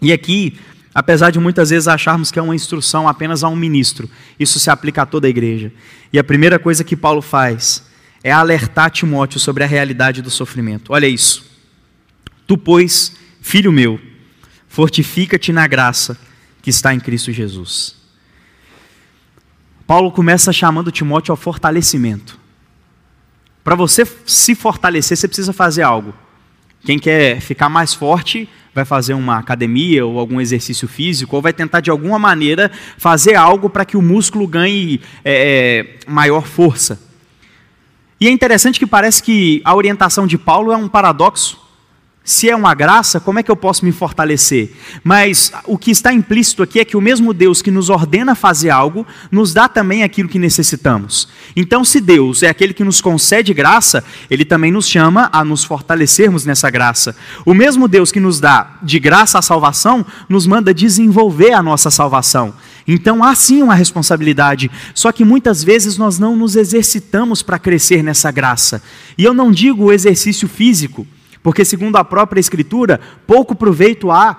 E 0.01 0.13
aqui, 0.13 0.59
Apesar 0.95 1.31
de 1.31 1.39
muitas 1.39 1.71
vezes 1.71 1.89
acharmos 1.89 2.31
que 2.31 2.39
é 2.39 2.43
uma 2.43 2.55
instrução 2.55 3.09
apenas 3.09 3.43
a 3.43 3.49
um 3.49 3.57
ministro, 3.57 4.09
isso 4.39 4.61
se 4.61 4.69
aplica 4.69 5.03
a 5.03 5.07
toda 5.07 5.27
a 5.27 5.31
igreja. 5.31 5.73
E 6.13 6.19
a 6.19 6.25
primeira 6.25 6.59
coisa 6.59 6.85
que 6.85 6.97
Paulo 6.97 7.23
faz 7.23 7.85
é 8.23 8.31
alertar 8.31 8.91
Timóteo 8.91 9.41
sobre 9.41 9.65
a 9.65 9.67
realidade 9.67 10.21
do 10.21 10.31
sofrimento. 10.31 10.93
Olha 10.93 11.07
isso. 11.07 11.51
Tu, 12.47 12.59
pois, 12.59 13.17
filho 13.41 13.73
meu, 13.73 13.99
fortifica-te 14.69 15.53
na 15.53 15.67
graça 15.67 16.19
que 16.61 16.71
está 16.71 16.95
em 16.95 17.01
Cristo 17.01 17.33
Jesus. 17.33 17.97
Paulo 19.87 20.13
começa 20.13 20.53
chamando 20.53 20.93
Timóteo 20.93 21.33
ao 21.33 21.37
fortalecimento. 21.37 22.39
Para 23.65 23.75
você 23.75 24.07
se 24.27 24.55
fortalecer, 24.55 25.17
você 25.17 25.27
precisa 25.27 25.53
fazer 25.53 25.83
algo. 25.83 26.15
Quem 26.85 26.99
quer 26.99 27.41
ficar 27.41 27.69
mais 27.69 27.95
forte 27.95 28.49
vai 28.75 28.85
fazer 28.85 29.15
uma 29.15 29.39
academia 29.39 30.05
ou 30.05 30.19
algum 30.19 30.41
exercício 30.41 30.89
físico, 30.89 31.37
ou 31.37 31.43
vai 31.43 31.53
tentar 31.53 31.81
de 31.81 31.91
alguma 31.91 32.19
maneira 32.19 32.71
fazer 32.97 33.35
algo 33.35 33.69
para 33.69 33.85
que 33.85 33.97
o 33.97 34.03
músculo 34.03 34.47
ganhe 34.47 35.01
é, 35.25 35.99
é, 36.05 36.11
maior 36.11 36.47
força. 36.47 37.01
E 38.21 38.29
é 38.29 38.31
interessante 38.31 38.79
que 38.79 38.87
parece 38.87 39.23
que 39.23 39.61
a 39.65 39.75
orientação 39.75 40.27
de 40.27 40.39
Paulo 40.39 40.73
é 40.73 40.77
um 40.77 40.89
paradoxo. 40.89 41.62
Se 42.25 42.49
é 42.49 42.55
uma 42.55 42.73
graça, 42.73 43.19
como 43.19 43.41
é 43.41 43.43
que 43.43 43.51
eu 43.51 43.57
posso 43.57 43.85
me 43.85 43.91
fortalecer? 43.91 44.77
Mas 45.03 45.53
o 45.67 45.77
que 45.77 45.91
está 45.91 46.13
implícito 46.13 46.63
aqui 46.63 46.79
é 46.79 46.85
que 46.85 46.97
o 46.97 47.01
mesmo 47.01 47.35
Deus 47.35 47.61
que 47.61 47.71
nos 47.71 47.91
ordena 47.91 48.37
fazer 48.37 48.71
algo, 48.71 49.05
nos 49.29 49.53
dá 49.53 49.69
também 49.69 50.05
aquilo 50.05 50.29
que 50.29 50.39
necessitamos. 50.39 51.29
Então, 51.57 51.85
se 51.85 52.01
Deus 52.01 52.45
é 52.45 52.49
aquele 52.49 52.73
que 52.73 52.85
nos 52.85 53.01
concede 53.01 53.53
graça, 53.53 54.05
Ele 54.31 54.45
também 54.45 54.71
nos 54.71 54.89
chama 54.89 55.29
a 55.33 55.45
nos 55.45 55.65
fortalecermos 55.65 56.45
nessa 56.45 56.71
graça. 56.71 57.17
O 57.45 57.55
mesmo 57.55 57.89
Deus 57.89 58.13
que 58.13 58.21
nos 58.21 58.39
dá 58.39 58.79
de 58.81 59.01
graça 59.01 59.41
a 59.41 59.43
salvação, 59.43 60.07
nos 60.29 60.47
manda 60.47 60.73
desenvolver 60.73 61.53
a 61.53 61.63
nossa 61.63 61.91
salvação. 61.91 62.55
Então 62.87 63.25
há 63.25 63.35
sim 63.35 63.63
uma 63.63 63.75
responsabilidade, 63.75 64.71
só 64.95 65.11
que 65.11 65.25
muitas 65.25 65.65
vezes 65.65 65.99
nós 65.99 66.21
não 66.21 66.37
nos 66.37 66.55
exercitamos 66.55 67.43
para 67.43 67.59
crescer 67.59 68.01
nessa 68.03 68.31
graça. 68.31 68.81
E 69.19 69.25
eu 69.25 69.35
não 69.35 69.51
digo 69.51 69.87
o 69.87 69.93
exercício 69.93 70.47
físico 70.49 71.05
porque, 71.43 71.65
segundo 71.65 71.97
a 71.97 72.05
própria 72.05 72.41
Escritura, 72.41 73.01
pouco 73.27 73.55
proveito 73.55 74.11
há. 74.11 74.37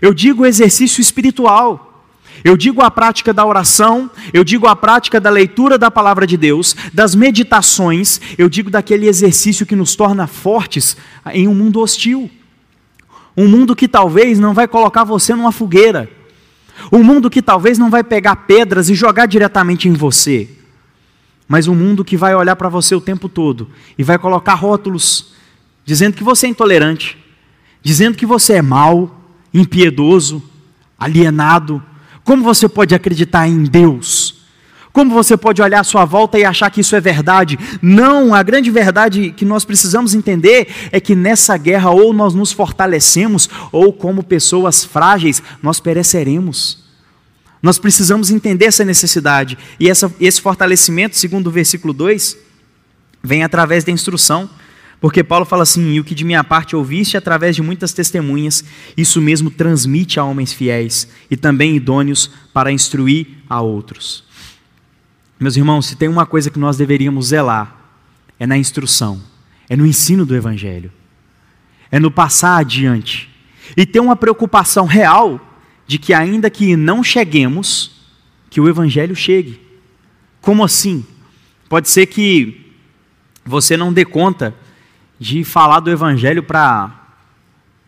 Eu 0.00 0.12
digo 0.12 0.44
exercício 0.44 1.00
espiritual. 1.00 2.04
Eu 2.42 2.56
digo 2.56 2.82
a 2.82 2.90
prática 2.90 3.32
da 3.32 3.46
oração, 3.46 4.10
eu 4.32 4.42
digo 4.42 4.66
a 4.66 4.74
prática 4.74 5.20
da 5.20 5.30
leitura 5.30 5.78
da 5.78 5.90
palavra 5.90 6.26
de 6.26 6.36
Deus, 6.36 6.74
das 6.92 7.14
meditações, 7.14 8.20
eu 8.36 8.48
digo 8.48 8.70
daquele 8.70 9.06
exercício 9.06 9.66
que 9.66 9.76
nos 9.76 9.94
torna 9.94 10.26
fortes 10.26 10.96
em 11.32 11.46
um 11.46 11.54
mundo 11.54 11.78
hostil. 11.80 12.28
Um 13.36 13.46
mundo 13.46 13.76
que 13.76 13.86
talvez 13.86 14.40
não 14.40 14.54
vai 14.54 14.66
colocar 14.66 15.04
você 15.04 15.34
numa 15.34 15.52
fogueira. 15.52 16.10
Um 16.90 17.02
mundo 17.02 17.30
que 17.30 17.40
talvez 17.40 17.78
não 17.78 17.90
vai 17.90 18.02
pegar 18.02 18.34
pedras 18.34 18.90
e 18.90 18.94
jogar 18.94 19.26
diretamente 19.26 19.88
em 19.88 19.92
você. 19.92 20.48
Mas 21.46 21.68
um 21.68 21.74
mundo 21.74 22.04
que 22.04 22.16
vai 22.16 22.34
olhar 22.34 22.56
para 22.56 22.68
você 22.68 22.94
o 22.94 23.00
tempo 23.00 23.28
todo 23.28 23.68
e 23.96 24.02
vai 24.02 24.18
colocar 24.18 24.54
rótulos 24.54 25.32
dizendo 25.84 26.14
que 26.14 26.24
você 26.24 26.46
é 26.46 26.50
intolerante, 26.50 27.18
dizendo 27.82 28.16
que 28.16 28.26
você 28.26 28.54
é 28.54 28.62
mau, 28.62 29.20
impiedoso, 29.52 30.42
alienado. 30.98 31.82
Como 32.24 32.42
você 32.42 32.68
pode 32.68 32.94
acreditar 32.94 33.48
em 33.48 33.64
Deus? 33.64 34.42
Como 34.92 35.12
você 35.12 35.36
pode 35.38 35.62
olhar 35.62 35.80
à 35.80 35.84
sua 35.84 36.04
volta 36.04 36.38
e 36.38 36.44
achar 36.44 36.70
que 36.70 36.82
isso 36.82 36.94
é 36.94 37.00
verdade? 37.00 37.58
Não, 37.80 38.34
a 38.34 38.42
grande 38.42 38.70
verdade 38.70 39.32
que 39.34 39.44
nós 39.44 39.64
precisamos 39.64 40.14
entender 40.14 40.68
é 40.92 41.00
que 41.00 41.14
nessa 41.14 41.56
guerra 41.56 41.90
ou 41.90 42.12
nós 42.12 42.34
nos 42.34 42.52
fortalecemos, 42.52 43.48
ou 43.72 43.92
como 43.92 44.22
pessoas 44.22 44.84
frágeis, 44.84 45.42
nós 45.62 45.80
pereceremos. 45.80 46.82
Nós 47.62 47.78
precisamos 47.78 48.30
entender 48.30 48.66
essa 48.66 48.84
necessidade. 48.84 49.56
E 49.80 49.88
essa, 49.88 50.12
esse 50.20 50.40
fortalecimento, 50.40 51.16
segundo 51.16 51.46
o 51.46 51.50
versículo 51.50 51.94
2, 51.94 52.36
vem 53.22 53.42
através 53.42 53.84
da 53.84 53.92
instrução. 53.92 54.50
Porque 55.02 55.24
Paulo 55.24 55.44
fala 55.44 55.64
assim: 55.64 55.94
e 55.94 56.00
o 56.00 56.04
que 56.04 56.14
de 56.14 56.24
minha 56.24 56.44
parte 56.44 56.76
ouviste 56.76 57.16
através 57.16 57.56
de 57.56 57.60
muitas 57.60 57.92
testemunhas, 57.92 58.64
isso 58.96 59.20
mesmo 59.20 59.50
transmite 59.50 60.20
a 60.20 60.24
homens 60.24 60.52
fiéis 60.52 61.08
e 61.28 61.36
também 61.36 61.74
idôneos 61.74 62.30
para 62.54 62.70
instruir 62.70 63.26
a 63.50 63.60
outros. 63.60 64.24
Meus 65.40 65.56
irmãos, 65.56 65.86
se 65.86 65.96
tem 65.96 66.08
uma 66.08 66.24
coisa 66.24 66.50
que 66.50 66.58
nós 66.58 66.76
deveríamos 66.76 67.26
zelar, 67.26 67.76
é 68.38 68.46
na 68.46 68.56
instrução, 68.56 69.20
é 69.68 69.74
no 69.74 69.84
ensino 69.84 70.24
do 70.24 70.36
Evangelho, 70.36 70.92
é 71.90 71.98
no 71.98 72.10
passar 72.10 72.58
adiante. 72.58 73.28
E 73.76 73.84
ter 73.84 73.98
uma 73.98 74.14
preocupação 74.14 74.86
real 74.86 75.40
de 75.84 75.98
que, 75.98 76.14
ainda 76.14 76.48
que 76.48 76.76
não 76.76 77.02
cheguemos, 77.02 78.06
que 78.48 78.60
o 78.60 78.68
Evangelho 78.68 79.16
chegue. 79.16 79.60
Como 80.40 80.62
assim? 80.62 81.04
Pode 81.68 81.88
ser 81.88 82.06
que 82.06 82.70
você 83.44 83.76
não 83.76 83.92
dê 83.92 84.04
conta 84.04 84.54
de 85.22 85.44
falar 85.44 85.78
do 85.78 85.88
Evangelho 85.88 86.42
para 86.42 86.90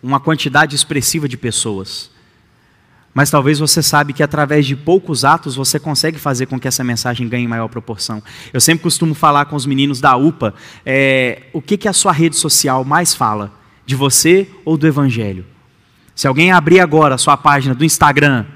uma 0.01 0.21
quantidade 0.21 0.77
expressiva 0.77 1.29
de 1.29 1.37
pessoas. 1.37 2.09
Mas 3.13 3.29
talvez 3.29 3.59
você 3.59 3.83
sabe 3.83 4.13
que 4.13 4.23
através 4.23 4.65
de 4.65 4.77
poucos 4.77 5.25
atos 5.25 5.57
você 5.57 5.81
consegue 5.81 6.17
fazer 6.17 6.47
com 6.47 6.61
que 6.61 6.69
essa 6.69 6.85
mensagem 6.85 7.29
ganhe 7.29 7.49
maior 7.49 7.67
proporção. 7.67 8.23
Eu 8.53 8.61
sempre 8.61 8.85
costumo 8.85 9.15
falar 9.15 9.47
com 9.47 9.57
os 9.57 9.67
meninos 9.67 10.01
da 10.01 10.17
UPA, 10.17 10.55
é, 10.87 11.43
o 11.53 11.61
que, 11.61 11.77
que 11.77 11.89
a 11.89 11.93
sua 11.93 12.13
rede 12.13 12.37
social 12.37 12.85
mais 12.85 13.17
fala? 13.17 13.53
De 13.85 13.97
você 13.97 14.49
ou 14.65 14.77
do 14.77 14.87
Evangelho? 14.87 15.45
Se 16.15 16.29
alguém 16.29 16.53
abrir 16.53 16.79
agora 16.79 17.17
a 17.17 17.19
sua 17.19 17.37
página 17.37 17.75
do 17.75 17.85
Instagram, 17.85 18.47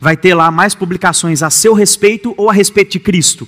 vai 0.00 0.16
ter 0.16 0.34
lá 0.34 0.50
mais 0.50 0.74
publicações 0.74 1.44
a 1.44 1.50
seu 1.50 1.74
respeito 1.74 2.34
ou 2.36 2.50
a 2.50 2.52
respeito 2.52 2.90
de 2.90 2.98
Cristo. 2.98 3.46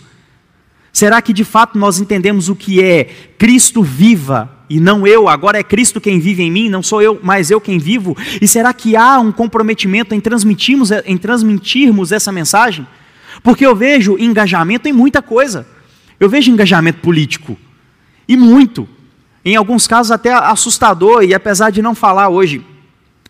Será 0.93 1.21
que 1.23 1.33
de 1.33 1.45
fato 1.45 1.79
nós 1.79 2.01
entendemos 2.01 2.49
o 2.49 2.57
que 2.57 2.83
é 2.83 3.05
Cristo 3.39 3.83
viva 3.83 4.59
e 4.71 4.81
não 4.81 5.07
eu, 5.07 5.29
agora 5.29 5.59
é 5.59 5.63
Cristo 5.63 6.01
quem 6.01 6.19
vive 6.19 6.43
em 6.43 6.51
mim, 6.51 6.69
não 6.69 6.83
sou 6.83 7.01
eu, 7.01 7.19
mas 7.23 7.51
eu 7.51 7.61
quem 7.61 7.79
vivo? 7.79 8.17
E 8.41 8.47
será 8.47 8.73
que 8.75 8.97
há 8.97 9.19
um 9.19 9.33
comprometimento 9.33 10.15
em 10.15 10.21
transmitirmos, 10.21 10.91
em 10.91 11.17
transmitirmos 11.17 12.13
essa 12.13 12.31
mensagem? 12.31 12.87
Porque 13.43 13.65
eu 13.65 13.75
vejo 13.75 14.19
engajamento 14.19 14.89
em 14.89 14.93
muita 14.93 15.23
coisa. 15.23 15.67
Eu 16.21 16.29
vejo 16.29 16.51
engajamento 16.51 17.01
político, 17.01 17.57
e 18.27 18.37
muito. 18.37 18.89
Em 19.45 19.57
alguns 19.57 19.87
casos 19.87 20.11
até 20.11 20.33
assustador, 20.33 21.23
e 21.23 21.33
apesar 21.33 21.71
de 21.71 21.81
não 21.81 21.95
falar 21.95 22.29
hoje 22.29 22.63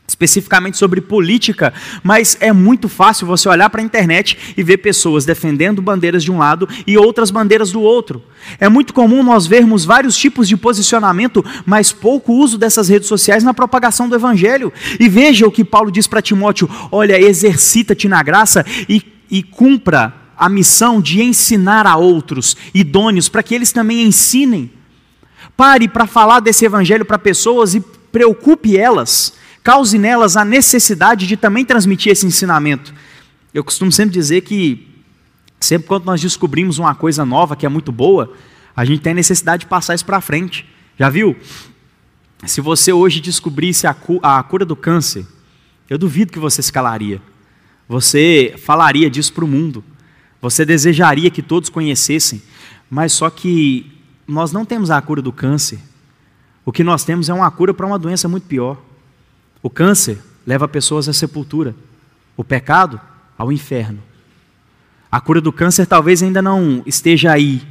especificamente 0.09 0.79
sobre 0.79 1.03
política, 1.03 1.73
mas 2.03 2.39
é 2.41 2.51
muito 2.51 2.89
fácil 2.89 3.27
você 3.27 3.47
olhar 3.47 3.69
para 3.69 3.83
a 3.83 3.85
internet 3.85 4.55
e 4.57 4.63
ver 4.63 4.79
pessoas 4.79 5.27
defendendo 5.27 5.83
bandeiras 5.83 6.25
de 6.25 6.33
um 6.33 6.39
lado 6.39 6.67
e 6.87 6.97
outras 6.97 7.31
bandeiras 7.31 7.71
do 7.71 7.83
outro. 7.83 8.23
É 8.59 8.71
muito 8.71 8.95
comum 8.95 9.23
nós 9.23 9.47
vermos 9.47 9.85
vários 9.85 10.17
tipos 10.17 10.49
de 10.49 10.57
posicionamento, 10.57 11.45
mas 11.67 11.93
pouco 11.93 12.33
uso 12.33 12.57
dessas 12.57 12.89
redes 12.89 13.07
sociais 13.07 13.45
na 13.45 13.53
propagação 13.53 14.09
do 14.09 14.15
evangelho. 14.15 14.73
E 14.99 15.11
veja 15.11 15.47
o 15.47 15.53
que 15.53 15.63
Paulo 15.63 15.93
diz 15.93 16.07
para 16.07 16.23
Timóteo: 16.23 16.71
olha, 16.91 17.21
exercita-te 17.21 18.09
na 18.09 18.23
graça 18.23 18.65
e, 18.89 19.03
e 19.31 19.43
cumpra 19.43 20.15
a 20.39 20.49
missão 20.49 21.03
de 21.03 21.21
ensinar 21.21 21.87
a 21.87 21.97
outros 21.97 22.57
idôneos 22.73 23.29
para 23.29 23.43
que 23.43 23.55
eles 23.55 23.73
também 23.73 24.03
ensinem. 24.03 24.71
Pare 25.55 25.87
para 25.87 26.07
falar 26.07 26.41
desse 26.41 26.65
evangelho 26.65 27.05
para 27.05 27.19
pessoas 27.19 27.75
e 27.75 27.81
preocupe 28.11 28.79
elas 28.79 29.37
cause 29.63 29.99
nelas 29.99 30.37
a 30.37 30.45
necessidade 30.45 31.27
de 31.27 31.37
também 31.37 31.65
transmitir 31.65 32.13
esse 32.13 32.27
ensinamento. 32.27 32.95
Eu 33.53 33.65
costumo 33.65 33.91
sempre 33.91 34.13
dizer 34.13 34.43
que, 34.43 34.89
sempre 35.61 35.89
quando 35.89 36.05
nós 36.05 36.21
descobrimos 36.21 36.79
uma 36.79 36.95
coisa 36.95 37.25
nova 37.25 37.57
que 37.57 37.67
é 37.67 37.69
muito 37.69 37.91
boa, 37.91 38.33
a 38.77 38.85
gente 38.85 39.01
tem 39.01 39.13
a 39.13 39.15
necessidade 39.15 39.61
de 39.61 39.67
passar 39.67 39.95
isso 39.95 40.05
para 40.05 40.21
frente. 40.21 40.67
Já 40.99 41.09
viu? 41.09 41.37
Se 42.47 42.61
você 42.61 42.93
hoje 42.93 43.21
descobrisse 43.21 43.87
a, 43.87 43.95
cu 43.95 44.21
a 44.23 44.43
cura 44.43 44.65
do 44.65 44.77
câncer, 44.77 45.27
eu 45.91 45.99
duvido 45.99 46.33
que 46.33 46.39
você 46.39 46.63
se 46.63 46.73
calaria. 46.73 47.21
Você 47.89 48.55
falaria 48.65 49.11
disso 49.11 49.33
para 49.33 49.45
o 49.45 49.49
mundo. 49.49 49.83
Você 50.41 50.65
desejaria 50.65 51.31
que 51.31 51.43
todos 51.43 51.69
conhecessem. 51.69 52.43
Mas 52.89 53.13
só 53.13 53.29
que 53.31 53.91
nós 54.27 54.53
não 54.53 54.65
temos 54.65 54.91
a 54.91 55.01
cura 55.01 55.23
do 55.23 55.33
câncer. 55.33 55.79
O 56.65 56.71
que 56.71 56.85
nós 56.85 57.03
temos 57.05 57.29
é 57.29 57.35
uma 57.35 57.51
cura 57.51 57.73
para 57.73 57.87
uma 57.87 57.99
doença 57.99 58.29
muito 58.29 58.47
pior. 58.47 58.81
O 59.63 59.69
câncer 59.69 60.19
leva 60.47 60.69
pessoas 60.69 61.09
à 61.09 61.13
sepultura, 61.13 61.75
o 62.37 62.45
pecado 62.45 63.01
ao 63.37 63.53
inferno. 63.53 64.03
A 65.11 65.21
cura 65.21 65.41
do 65.41 65.53
câncer 65.53 65.87
talvez 65.87 66.23
ainda 66.23 66.43
não 66.43 66.83
esteja 66.87 67.33
aí, 67.33 67.63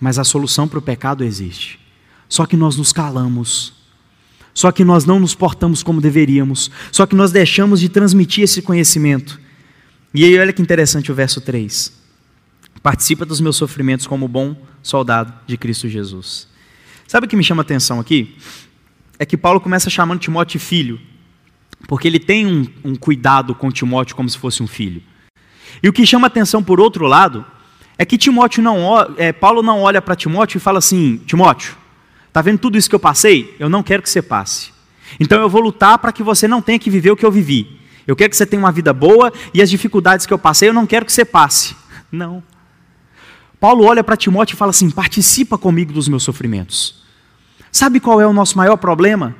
mas 0.00 0.18
a 0.18 0.24
solução 0.24 0.66
para 0.66 0.78
o 0.78 0.82
pecado 0.82 1.24
existe. 1.24 1.78
Só 2.28 2.46
que 2.46 2.56
nós 2.56 2.76
nos 2.76 2.92
calamos, 2.92 3.74
só 4.54 4.70
que 4.72 4.84
nós 4.84 5.04
não 5.04 5.20
nos 5.20 5.34
portamos 5.34 5.82
como 5.82 6.00
deveríamos, 6.00 6.70
só 6.90 7.06
que 7.06 7.14
nós 7.14 7.32
deixamos 7.32 7.80
de 7.80 7.88
transmitir 7.88 8.44
esse 8.44 8.62
conhecimento. 8.62 9.40
E 10.14 10.24
aí, 10.24 10.38
olha 10.38 10.52
que 10.52 10.62
interessante 10.62 11.10
o 11.10 11.14
verso 11.14 11.40
3. 11.40 11.92
Participa 12.82 13.24
dos 13.24 13.40
meus 13.40 13.56
sofrimentos 13.56 14.06
como 14.06 14.28
bom 14.28 14.56
soldado 14.82 15.32
de 15.46 15.56
Cristo 15.56 15.88
Jesus. 15.88 16.48
Sabe 17.06 17.26
o 17.26 17.28
que 17.28 17.36
me 17.36 17.44
chama 17.44 17.62
a 17.62 17.64
atenção 17.64 18.00
aqui? 18.00 18.36
É 19.22 19.24
que 19.24 19.36
Paulo 19.36 19.60
começa 19.60 19.88
chamando 19.88 20.18
Timóteo 20.18 20.58
de 20.58 20.66
filho, 20.66 21.00
porque 21.86 22.08
ele 22.08 22.18
tem 22.18 22.44
um, 22.44 22.66
um 22.84 22.96
cuidado 22.96 23.54
com 23.54 23.70
Timóteo 23.70 24.16
como 24.16 24.28
se 24.28 24.36
fosse 24.36 24.64
um 24.64 24.66
filho. 24.66 25.00
E 25.80 25.88
o 25.88 25.92
que 25.92 26.04
chama 26.04 26.26
atenção 26.26 26.60
por 26.60 26.80
outro 26.80 27.06
lado 27.06 27.46
é 27.96 28.04
que 28.04 28.18
Timóteo 28.18 28.60
não, 28.60 28.84
é, 29.16 29.32
Paulo 29.32 29.62
não 29.62 29.80
olha 29.80 30.02
para 30.02 30.16
Timóteo 30.16 30.56
e 30.58 30.60
fala 30.60 30.80
assim: 30.80 31.18
Timóteo, 31.24 31.76
tá 32.32 32.42
vendo 32.42 32.58
tudo 32.58 32.76
isso 32.76 32.88
que 32.88 32.96
eu 32.96 33.00
passei? 33.00 33.54
Eu 33.60 33.68
não 33.68 33.80
quero 33.80 34.02
que 34.02 34.10
você 34.10 34.20
passe. 34.20 34.72
Então 35.20 35.40
eu 35.40 35.48
vou 35.48 35.60
lutar 35.60 35.98
para 35.98 36.10
que 36.10 36.24
você 36.24 36.48
não 36.48 36.60
tenha 36.60 36.80
que 36.80 36.90
viver 36.90 37.12
o 37.12 37.16
que 37.16 37.24
eu 37.24 37.30
vivi. 37.30 37.78
Eu 38.04 38.16
quero 38.16 38.28
que 38.28 38.36
você 38.36 38.44
tenha 38.44 38.58
uma 38.58 38.72
vida 38.72 38.92
boa 38.92 39.32
e 39.54 39.62
as 39.62 39.70
dificuldades 39.70 40.26
que 40.26 40.34
eu 40.34 40.38
passei, 40.38 40.68
eu 40.68 40.74
não 40.74 40.84
quero 40.84 41.06
que 41.06 41.12
você 41.12 41.24
passe. 41.24 41.76
Não. 42.10 42.42
Paulo 43.60 43.84
olha 43.84 44.02
para 44.02 44.16
Timóteo 44.16 44.56
e 44.56 44.58
fala 44.58 44.70
assim: 44.70 44.90
participa 44.90 45.56
comigo 45.56 45.92
dos 45.92 46.08
meus 46.08 46.24
sofrimentos. 46.24 47.01
Sabe 47.72 47.98
qual 47.98 48.20
é 48.20 48.26
o 48.26 48.34
nosso 48.34 48.58
maior 48.58 48.76
problema? 48.76 49.34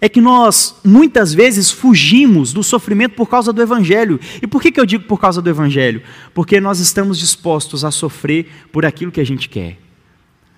É 0.00 0.08
que 0.08 0.20
nós 0.20 0.76
muitas 0.82 1.34
vezes 1.34 1.70
fugimos 1.70 2.54
do 2.54 2.62
sofrimento 2.62 3.14
por 3.14 3.28
causa 3.28 3.52
do 3.52 3.60
Evangelho. 3.60 4.18
E 4.40 4.46
por 4.46 4.62
que, 4.62 4.72
que 4.72 4.80
eu 4.80 4.86
digo 4.86 5.04
por 5.04 5.20
causa 5.20 5.42
do 5.42 5.50
Evangelho? 5.50 6.02
Porque 6.32 6.58
nós 6.58 6.80
estamos 6.80 7.18
dispostos 7.18 7.84
a 7.84 7.90
sofrer 7.90 8.50
por 8.72 8.86
aquilo 8.86 9.12
que 9.12 9.20
a 9.20 9.26
gente 9.26 9.46
quer. 9.48 9.78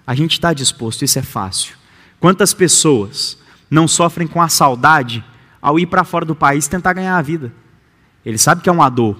A 0.07 0.15
gente 0.15 0.33
está 0.33 0.53
disposto, 0.53 1.05
isso 1.05 1.19
é 1.19 1.23
fácil. 1.23 1.75
Quantas 2.21 2.55
pessoas 2.55 3.37
não 3.69 3.87
sofrem 3.89 4.27
com 4.27 4.41
a 4.41 4.49
saudade 4.49 5.23
ao 5.61 5.79
ir 5.79 5.87
para 5.87 6.05
fora 6.05 6.25
do 6.25 6.37
país 6.37 6.69
tentar 6.69 6.93
ganhar 6.93 7.17
a 7.17 7.23
vida? 7.23 7.53
Ele 8.25 8.39
sabe 8.39 8.63
que 8.63 8.69
é 8.69 8.73
uma 8.73 8.89
dor, 8.89 9.17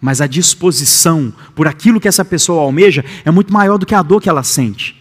mas 0.00 0.20
a 0.20 0.26
disposição 0.26 1.32
por 1.54 1.66
aquilo 1.66 2.00
que 2.00 2.08
essa 2.08 2.24
pessoa 2.24 2.62
almeja 2.62 3.04
é 3.24 3.30
muito 3.30 3.52
maior 3.52 3.78
do 3.78 3.86
que 3.86 3.94
a 3.94 4.02
dor 4.02 4.20
que 4.20 4.28
ela 4.28 4.42
sente. 4.42 4.99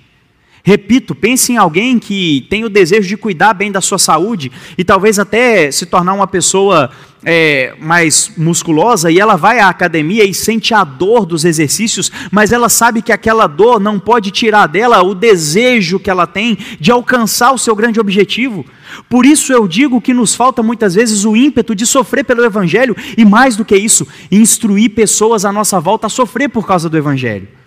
Repito, 0.70 1.16
pense 1.16 1.52
em 1.52 1.58
alguém 1.58 1.98
que 1.98 2.46
tem 2.48 2.64
o 2.64 2.70
desejo 2.70 3.08
de 3.08 3.18
cuidar 3.18 3.56
bem 3.56 3.72
da 3.72 3.82
sua 3.82 3.98
saúde 3.98 4.52
e 4.78 4.84
talvez 4.84 5.18
até 5.18 5.72
se 5.72 5.88
tornar 5.88 6.14
uma 6.14 6.28
pessoa 6.28 6.92
é, 7.26 7.74
mais 7.82 8.34
musculosa 8.38 9.10
e 9.10 9.20
ela 9.20 9.36
vai 9.36 9.58
à 9.58 9.68
academia 9.68 10.24
e 10.24 10.32
sente 10.32 10.72
a 10.72 10.84
dor 10.84 11.26
dos 11.26 11.44
exercícios, 11.44 12.12
mas 12.30 12.52
ela 12.52 12.70
sabe 12.70 13.02
que 13.02 13.12
aquela 13.12 13.48
dor 13.48 13.80
não 13.80 14.00
pode 14.00 14.30
tirar 14.30 14.68
dela 14.68 15.02
o 15.02 15.16
desejo 15.16 16.00
que 16.00 16.08
ela 16.08 16.28
tem 16.28 16.56
de 16.80 16.92
alcançar 16.92 17.52
o 17.52 17.58
seu 17.58 17.76
grande 17.76 18.00
objetivo. 18.00 18.64
Por 19.10 19.26
isso 19.26 19.52
eu 19.52 19.68
digo 19.68 20.00
que 20.00 20.14
nos 20.14 20.36
falta 20.36 20.62
muitas 20.62 20.94
vezes 20.94 21.26
o 21.26 21.36
ímpeto 21.36 21.74
de 21.74 21.88
sofrer 21.88 22.24
pelo 22.24 22.46
Evangelho 22.46 22.96
e 23.18 23.26
mais 23.26 23.56
do 23.56 23.66
que 23.66 23.76
isso, 23.76 24.08
instruir 24.32 24.92
pessoas 24.92 25.46
à 25.46 25.52
nossa 25.52 25.80
volta 25.80 26.06
a 26.06 26.12
sofrer 26.12 26.48
por 26.48 26.68
causa 26.68 26.88
do 26.88 26.96
Evangelho. 26.96 27.58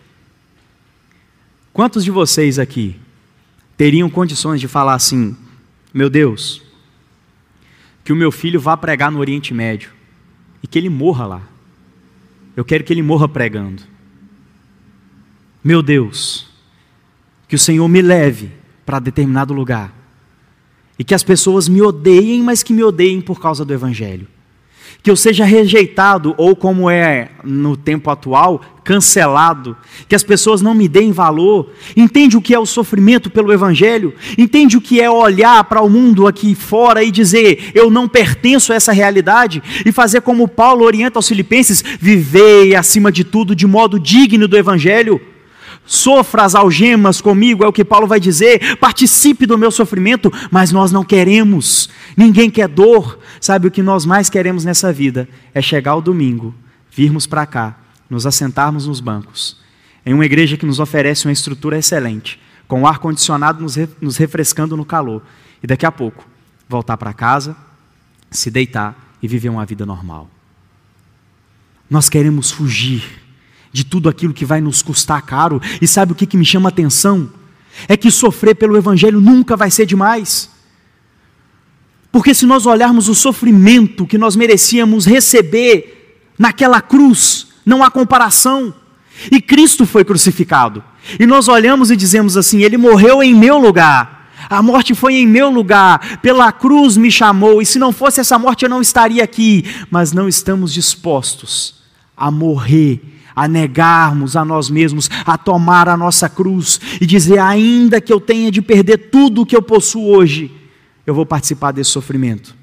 Quantos 1.72 2.04
de 2.04 2.10
vocês 2.10 2.58
aqui 2.58 2.96
teriam 3.76 4.10
condições 4.10 4.60
de 4.60 4.68
falar 4.68 4.94
assim: 4.94 5.36
meu 5.92 6.10
Deus, 6.10 6.62
que 8.04 8.12
o 8.12 8.16
meu 8.16 8.30
filho 8.30 8.60
vá 8.60 8.76
pregar 8.76 9.10
no 9.10 9.18
Oriente 9.18 9.54
Médio 9.54 9.90
e 10.62 10.66
que 10.66 10.78
ele 10.78 10.90
morra 10.90 11.26
lá. 11.26 11.42
Eu 12.54 12.64
quero 12.64 12.84
que 12.84 12.92
ele 12.92 13.02
morra 13.02 13.28
pregando. 13.28 13.82
Meu 15.64 15.82
Deus, 15.82 16.46
que 17.48 17.56
o 17.56 17.58
Senhor 17.58 17.88
me 17.88 18.02
leve 18.02 18.50
para 18.84 18.98
determinado 18.98 19.54
lugar 19.54 19.94
e 20.98 21.04
que 21.04 21.14
as 21.14 21.22
pessoas 21.22 21.68
me 21.68 21.80
odeiem, 21.80 22.42
mas 22.42 22.62
que 22.62 22.72
me 22.72 22.82
odeiem 22.82 23.20
por 23.20 23.40
causa 23.40 23.64
do 23.64 23.72
Evangelho 23.72 24.28
que 25.02 25.10
eu 25.10 25.16
seja 25.16 25.44
rejeitado, 25.44 26.34
ou 26.36 26.56
como 26.56 26.90
é 26.90 27.30
no 27.44 27.76
tempo 27.76 28.10
atual, 28.10 28.60
cancelado, 28.84 29.76
que 30.08 30.14
as 30.14 30.24
pessoas 30.24 30.60
não 30.60 30.74
me 30.74 30.88
deem 30.88 31.12
valor, 31.12 31.70
entende 31.96 32.36
o 32.36 32.42
que 32.42 32.54
é 32.54 32.58
o 32.58 32.66
sofrimento 32.66 33.30
pelo 33.30 33.52
Evangelho, 33.52 34.12
entende 34.36 34.76
o 34.76 34.80
que 34.80 35.00
é 35.00 35.08
olhar 35.08 35.62
para 35.64 35.80
o 35.80 35.88
mundo 35.88 36.26
aqui 36.26 36.54
fora 36.54 37.02
e 37.02 37.10
dizer, 37.10 37.70
eu 37.74 37.90
não 37.90 38.08
pertenço 38.08 38.72
a 38.72 38.76
essa 38.76 38.92
realidade, 38.92 39.62
e 39.86 39.92
fazer 39.92 40.20
como 40.20 40.48
Paulo 40.48 40.84
orienta 40.84 41.18
aos 41.18 41.28
Filipenses, 41.28 41.82
vivei 42.00 42.74
acima 42.74 43.12
de 43.12 43.24
tudo 43.24 43.54
de 43.54 43.66
modo 43.66 43.98
digno 43.98 44.48
do 44.48 44.56
Evangelho. 44.56 45.20
Sofra 45.84 46.44
as 46.44 46.54
algemas 46.54 47.20
comigo, 47.20 47.64
é 47.64 47.66
o 47.66 47.72
que 47.72 47.84
Paulo 47.84 48.06
vai 48.06 48.20
dizer. 48.20 48.76
Participe 48.76 49.46
do 49.46 49.58
meu 49.58 49.70
sofrimento, 49.70 50.32
mas 50.50 50.70
nós 50.70 50.92
não 50.92 51.02
queremos. 51.02 51.88
Ninguém 52.16 52.48
quer 52.48 52.68
dor. 52.68 53.18
Sabe 53.42 53.66
o 53.66 53.72
que 53.72 53.82
nós 53.82 54.06
mais 54.06 54.30
queremos 54.30 54.64
nessa 54.64 54.92
vida? 54.92 55.28
É 55.52 55.60
chegar 55.60 55.90
ao 55.90 56.00
domingo, 56.00 56.54
virmos 56.92 57.26
para 57.26 57.44
cá, 57.44 57.76
nos 58.08 58.24
assentarmos 58.24 58.86
nos 58.86 59.00
bancos, 59.00 59.56
em 60.06 60.14
uma 60.14 60.24
igreja 60.24 60.56
que 60.56 60.64
nos 60.64 60.78
oferece 60.78 61.26
uma 61.26 61.32
estrutura 61.32 61.76
excelente, 61.76 62.40
com 62.68 62.82
o 62.82 62.86
ar-condicionado 62.86 63.60
nos, 63.60 63.74
re 63.74 63.88
nos 64.00 64.16
refrescando 64.16 64.76
no 64.76 64.84
calor, 64.84 65.24
e 65.60 65.66
daqui 65.66 65.84
a 65.84 65.90
pouco 65.90 66.24
voltar 66.68 66.96
para 66.96 67.12
casa, 67.12 67.56
se 68.30 68.48
deitar 68.48 69.16
e 69.20 69.26
viver 69.26 69.48
uma 69.48 69.66
vida 69.66 69.84
normal. 69.84 70.30
Nós 71.90 72.08
queremos 72.08 72.52
fugir 72.52 73.02
de 73.72 73.82
tudo 73.82 74.08
aquilo 74.08 74.32
que 74.32 74.44
vai 74.44 74.60
nos 74.60 74.82
custar 74.82 75.20
caro. 75.22 75.60
E 75.80 75.88
sabe 75.88 76.12
o 76.12 76.14
que, 76.14 76.26
que 76.26 76.36
me 76.36 76.44
chama 76.44 76.68
a 76.68 76.70
atenção? 76.70 77.28
É 77.88 77.96
que 77.96 78.08
sofrer 78.08 78.54
pelo 78.54 78.76
Evangelho 78.76 79.20
nunca 79.20 79.56
vai 79.56 79.68
ser 79.68 79.84
demais. 79.84 80.51
Porque 82.12 82.34
se 82.34 82.44
nós 82.44 82.66
olharmos 82.66 83.08
o 83.08 83.14
sofrimento 83.14 84.06
que 84.06 84.18
nós 84.18 84.36
merecíamos 84.36 85.06
receber 85.06 86.28
naquela 86.38 86.82
cruz, 86.82 87.48
não 87.64 87.82
há 87.82 87.90
comparação. 87.90 88.74
E 89.30 89.40
Cristo 89.40 89.86
foi 89.86 90.04
crucificado. 90.04 90.84
E 91.18 91.26
nós 91.26 91.48
olhamos 91.48 91.90
e 91.90 91.96
dizemos 91.96 92.36
assim: 92.36 92.62
Ele 92.62 92.76
morreu 92.76 93.22
em 93.22 93.34
meu 93.34 93.58
lugar. 93.58 94.30
A 94.50 94.60
morte 94.60 94.94
foi 94.94 95.14
em 95.14 95.26
meu 95.26 95.50
lugar, 95.50 96.18
pela 96.20 96.52
cruz 96.52 96.96
me 96.96 97.10
chamou, 97.10 97.62
e 97.62 97.66
se 97.66 97.78
não 97.78 97.92
fosse 97.92 98.20
essa 98.20 98.38
morte 98.38 98.64
eu 98.64 98.68
não 98.68 98.82
estaria 98.82 99.22
aqui. 99.24 99.64
Mas 99.90 100.12
não 100.12 100.28
estamos 100.28 100.74
dispostos 100.74 101.76
a 102.16 102.30
morrer 102.30 103.00
a 103.34 103.48
negarmos 103.48 104.36
a 104.36 104.44
nós 104.44 104.68
mesmos, 104.68 105.08
a 105.24 105.38
tomar 105.38 105.88
a 105.88 105.96
nossa 105.96 106.28
cruz 106.28 106.78
e 107.00 107.06
dizer: 107.06 107.38
ainda 107.38 108.00
que 108.00 108.12
eu 108.12 108.20
tenha 108.20 108.50
de 108.50 108.60
perder 108.60 109.10
tudo 109.10 109.42
o 109.42 109.46
que 109.46 109.56
eu 109.56 109.62
possuo 109.62 110.14
hoje, 110.14 110.50
eu 111.06 111.14
vou 111.14 111.26
participar 111.26 111.72
desse 111.72 111.90
sofrimento. 111.90 112.54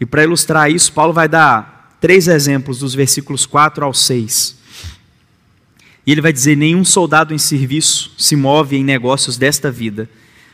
E 0.00 0.06
para 0.06 0.24
ilustrar 0.24 0.70
isso, 0.70 0.92
Paulo 0.92 1.12
vai 1.12 1.28
dar 1.28 1.96
três 2.00 2.28
exemplos 2.28 2.80
dos 2.80 2.94
versículos 2.94 3.46
4 3.46 3.84
ao 3.84 3.94
6. 3.94 4.56
E 6.06 6.12
ele 6.12 6.20
vai 6.20 6.32
dizer: 6.32 6.56
Nenhum 6.56 6.84
soldado 6.84 7.32
em 7.32 7.38
serviço 7.38 8.12
se 8.18 8.36
move 8.36 8.76
em 8.76 8.84
negócios 8.84 9.38
desta 9.38 9.70
vida, 9.70 10.08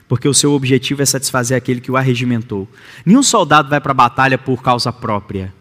porque 0.09 0.29
o 0.29 0.35
seu 0.35 0.53
objetivo 0.53 1.03
é 1.03 1.07
satisfazer 1.07 1.57
aquele 1.57 1.81
que 1.81 1.91
o 1.91 1.97
arregimentou. 1.97 2.69
Nenhum 3.05 3.23
soldado 3.23 3.69
vai 3.69 3.81
para 3.81 3.93
a 3.93 3.95
batalha 3.95 4.39
por 4.39 4.63
causa 4.63 4.93
própria. 4.93 5.53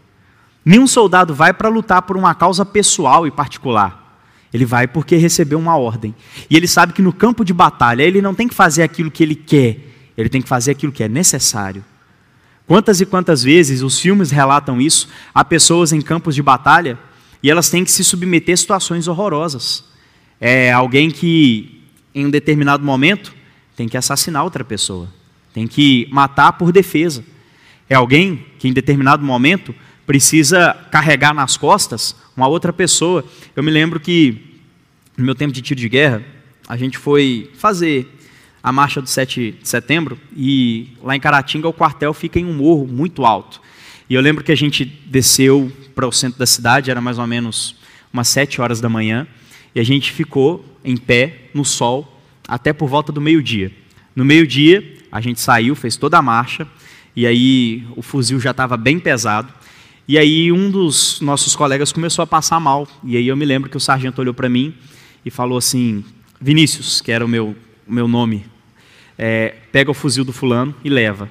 Nenhum 0.63 0.85
soldado 0.85 1.33
vai 1.33 1.53
para 1.53 1.69
lutar 1.69 2.01
por 2.03 2.15
uma 2.15 2.35
causa 2.35 2.65
pessoal 2.65 3.25
e 3.25 3.31
particular. 3.31 4.21
Ele 4.53 4.65
vai 4.65 4.87
porque 4.87 5.15
recebeu 5.15 5.57
uma 5.57 5.77
ordem. 5.77 6.13
E 6.49 6.55
ele 6.55 6.67
sabe 6.67 6.93
que 6.93 7.01
no 7.01 7.13
campo 7.13 7.45
de 7.45 7.53
batalha 7.53 8.03
ele 8.03 8.21
não 8.21 8.35
tem 8.35 8.47
que 8.47 8.53
fazer 8.53 8.83
aquilo 8.83 9.09
que 9.09 9.23
ele 9.23 9.35
quer, 9.35 9.88
ele 10.19 10.29
tem 10.29 10.41
que 10.41 10.49
fazer 10.49 10.71
aquilo 10.71 10.91
que 10.91 11.03
é 11.03 11.07
necessário. 11.07 11.83
Quantas 12.67 12.99
e 12.99 13.05
quantas 13.05 13.41
vezes 13.41 13.81
os 13.81 13.99
filmes 13.99 14.31
relatam 14.31 14.81
isso 14.81 15.07
a 15.33 15.45
pessoas 15.45 15.93
em 15.93 16.01
campos 16.01 16.35
de 16.35 16.43
batalha 16.43 16.99
e 17.41 17.49
elas 17.49 17.69
têm 17.69 17.85
que 17.85 17.91
se 17.91 18.03
submeter 18.03 18.53
a 18.53 18.57
situações 18.57 19.07
horrorosas. 19.07 19.85
É 20.41 20.71
alguém 20.71 21.09
que, 21.09 21.83
em 22.13 22.25
um 22.25 22.29
determinado 22.29 22.83
momento, 22.83 23.33
tem 23.75 23.87
que 23.87 23.97
assassinar 23.97 24.43
outra 24.43 24.63
pessoa, 24.63 25.09
tem 25.53 25.65
que 25.65 26.07
matar 26.11 26.53
por 26.53 26.71
defesa. 26.71 27.23
É 27.89 27.95
alguém 27.95 28.45
que, 28.59 28.67
em 28.67 28.73
determinado 28.73 29.23
momento, 29.25 29.73
precisa 30.05 30.73
carregar 30.91 31.33
nas 31.33 31.55
costas 31.55 32.15
uma 32.35 32.47
outra 32.47 32.73
pessoa. 32.73 33.23
Eu 33.55 33.63
me 33.63 33.71
lembro 33.71 33.99
que, 33.99 34.59
no 35.17 35.23
meu 35.23 35.33
tempo 35.33 35.53
de 35.53 35.61
tiro 35.61 35.79
de 35.79 35.87
guerra, 35.87 36.21
a 36.67 36.75
gente 36.75 36.97
foi 36.97 37.49
fazer 37.55 38.18
a 38.61 38.71
marcha 38.71 39.01
do 39.01 39.07
7 39.07 39.57
de 39.61 39.67
setembro 39.67 40.17
e 40.35 40.89
lá 41.01 41.15
em 41.15 41.19
Caratinga 41.19 41.67
o 41.67 41.73
quartel 41.73 42.13
fica 42.13 42.39
em 42.39 42.45
um 42.45 42.53
morro 42.53 42.87
muito 42.87 43.25
alto. 43.25 43.61
E 44.09 44.13
eu 44.13 44.21
lembro 44.21 44.43
que 44.43 44.51
a 44.51 44.55
gente 44.55 44.83
desceu 44.83 45.71
para 45.93 46.07
o 46.07 46.11
centro 46.11 46.39
da 46.39 46.45
cidade, 46.45 46.89
era 46.89 46.99
mais 46.99 47.19
ou 47.19 47.27
menos 47.27 47.75
umas 48.11 48.27
7 48.27 48.59
horas 48.59 48.81
da 48.81 48.89
manhã, 48.89 49.27
e 49.73 49.79
a 49.79 49.83
gente 49.83 50.11
ficou 50.11 50.65
em 50.83 50.97
pé 50.97 51.49
no 51.53 51.63
sol 51.63 52.19
até 52.47 52.73
por 52.73 52.89
volta 52.89 53.11
do 53.11 53.21
meio-dia. 53.21 53.71
No 54.15 54.25
meio-dia, 54.25 54.97
a 55.11 55.21
gente 55.21 55.39
saiu, 55.39 55.75
fez 55.75 55.95
toda 55.95 56.17
a 56.17 56.21
marcha, 56.21 56.67
e 57.15 57.27
aí 57.27 57.85
o 57.95 58.01
fuzil 58.01 58.39
já 58.39 58.51
estava 58.51 58.75
bem 58.75 58.99
pesado. 58.99 59.53
E 60.07 60.17
aí 60.17 60.51
um 60.51 60.71
dos 60.71 61.21
nossos 61.21 61.55
colegas 61.55 61.91
começou 61.91 62.23
a 62.23 62.27
passar 62.27 62.59
mal. 62.59 62.87
E 63.03 63.15
aí 63.15 63.27
eu 63.27 63.37
me 63.37 63.45
lembro 63.45 63.69
que 63.69 63.77
o 63.77 63.79
sargento 63.79 64.19
olhou 64.19 64.33
para 64.33 64.49
mim 64.49 64.73
e 65.23 65.29
falou 65.29 65.57
assim: 65.57 66.03
Vinícius, 66.41 66.99
que 66.99 67.11
era 67.11 67.23
o 67.23 67.27
meu, 67.27 67.55
o 67.89 67.93
meu 67.93 68.07
nome, 68.07 68.45
é, 69.17 69.55
pega 69.71 69.89
o 69.89 69.93
fuzil 69.93 70.23
do 70.23 70.31
fulano 70.31 70.75
e 70.83 70.89
leva. 70.89 71.27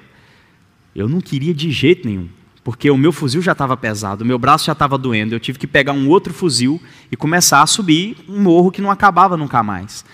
Eu 0.94 1.08
não 1.08 1.20
queria 1.20 1.54
de 1.54 1.70
jeito 1.70 2.06
nenhum, 2.06 2.28
porque 2.64 2.90
o 2.90 2.98
meu 2.98 3.12
fuzil 3.12 3.40
já 3.40 3.52
estava 3.52 3.76
pesado, 3.76 4.24
o 4.24 4.26
meu 4.26 4.38
braço 4.38 4.66
já 4.66 4.72
estava 4.72 4.98
doendo. 4.98 5.34
Eu 5.34 5.40
tive 5.40 5.58
que 5.58 5.66
pegar 5.66 5.92
um 5.92 6.08
outro 6.08 6.34
fuzil 6.34 6.80
e 7.10 7.16
começar 7.16 7.62
a 7.62 7.66
subir 7.66 8.16
um 8.28 8.42
morro 8.42 8.72
que 8.72 8.82
não 8.82 8.90
acabava 8.90 9.36
nunca 9.36 9.62
mais. 9.62 10.04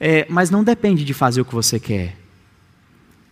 É, 0.00 0.26
mas 0.30 0.50
não 0.50 0.64
depende 0.64 1.04
de 1.04 1.12
fazer 1.12 1.42
o 1.42 1.44
que 1.44 1.54
você 1.54 1.78
quer. 1.78 2.16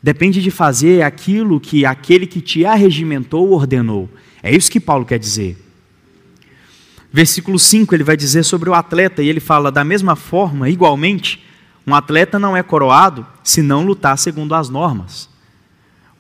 Depende 0.03 0.43
de 0.43 0.51
fazer 0.51 1.03
aquilo 1.03 1.59
que 1.59 1.87
aquele 1.87 2.27
que 2.27 2.43
te 2.43 2.67
arregimentou 2.67 3.51
ordenou. 3.51 4.09
É 4.43 4.55
isso 4.55 4.71
que 4.71 4.79
Paulo 4.79 5.07
quer 5.07 5.19
dizer. 5.19 5.57
Versículo 7.11 7.59
5 7.59 7.95
ele 7.95 8.05
vai 8.05 8.17
dizer 8.17 8.45
sobre 8.45 8.69
o 8.69 8.75
atleta, 8.75 9.23
e 9.23 9.29
ele 9.29 9.41
fala: 9.41 9.73
da 9.73 9.83
mesma 9.83 10.15
forma, 10.15 10.69
igualmente, 10.69 11.43
um 11.89 11.95
atleta 11.95 12.39
não 12.39 12.55
é 12.55 12.63
coroado 12.63 13.27
se 13.43 13.63
não 13.63 13.83
lutar 13.83 14.19
segundo 14.19 14.55
as 14.55 14.69
normas. 14.69 15.27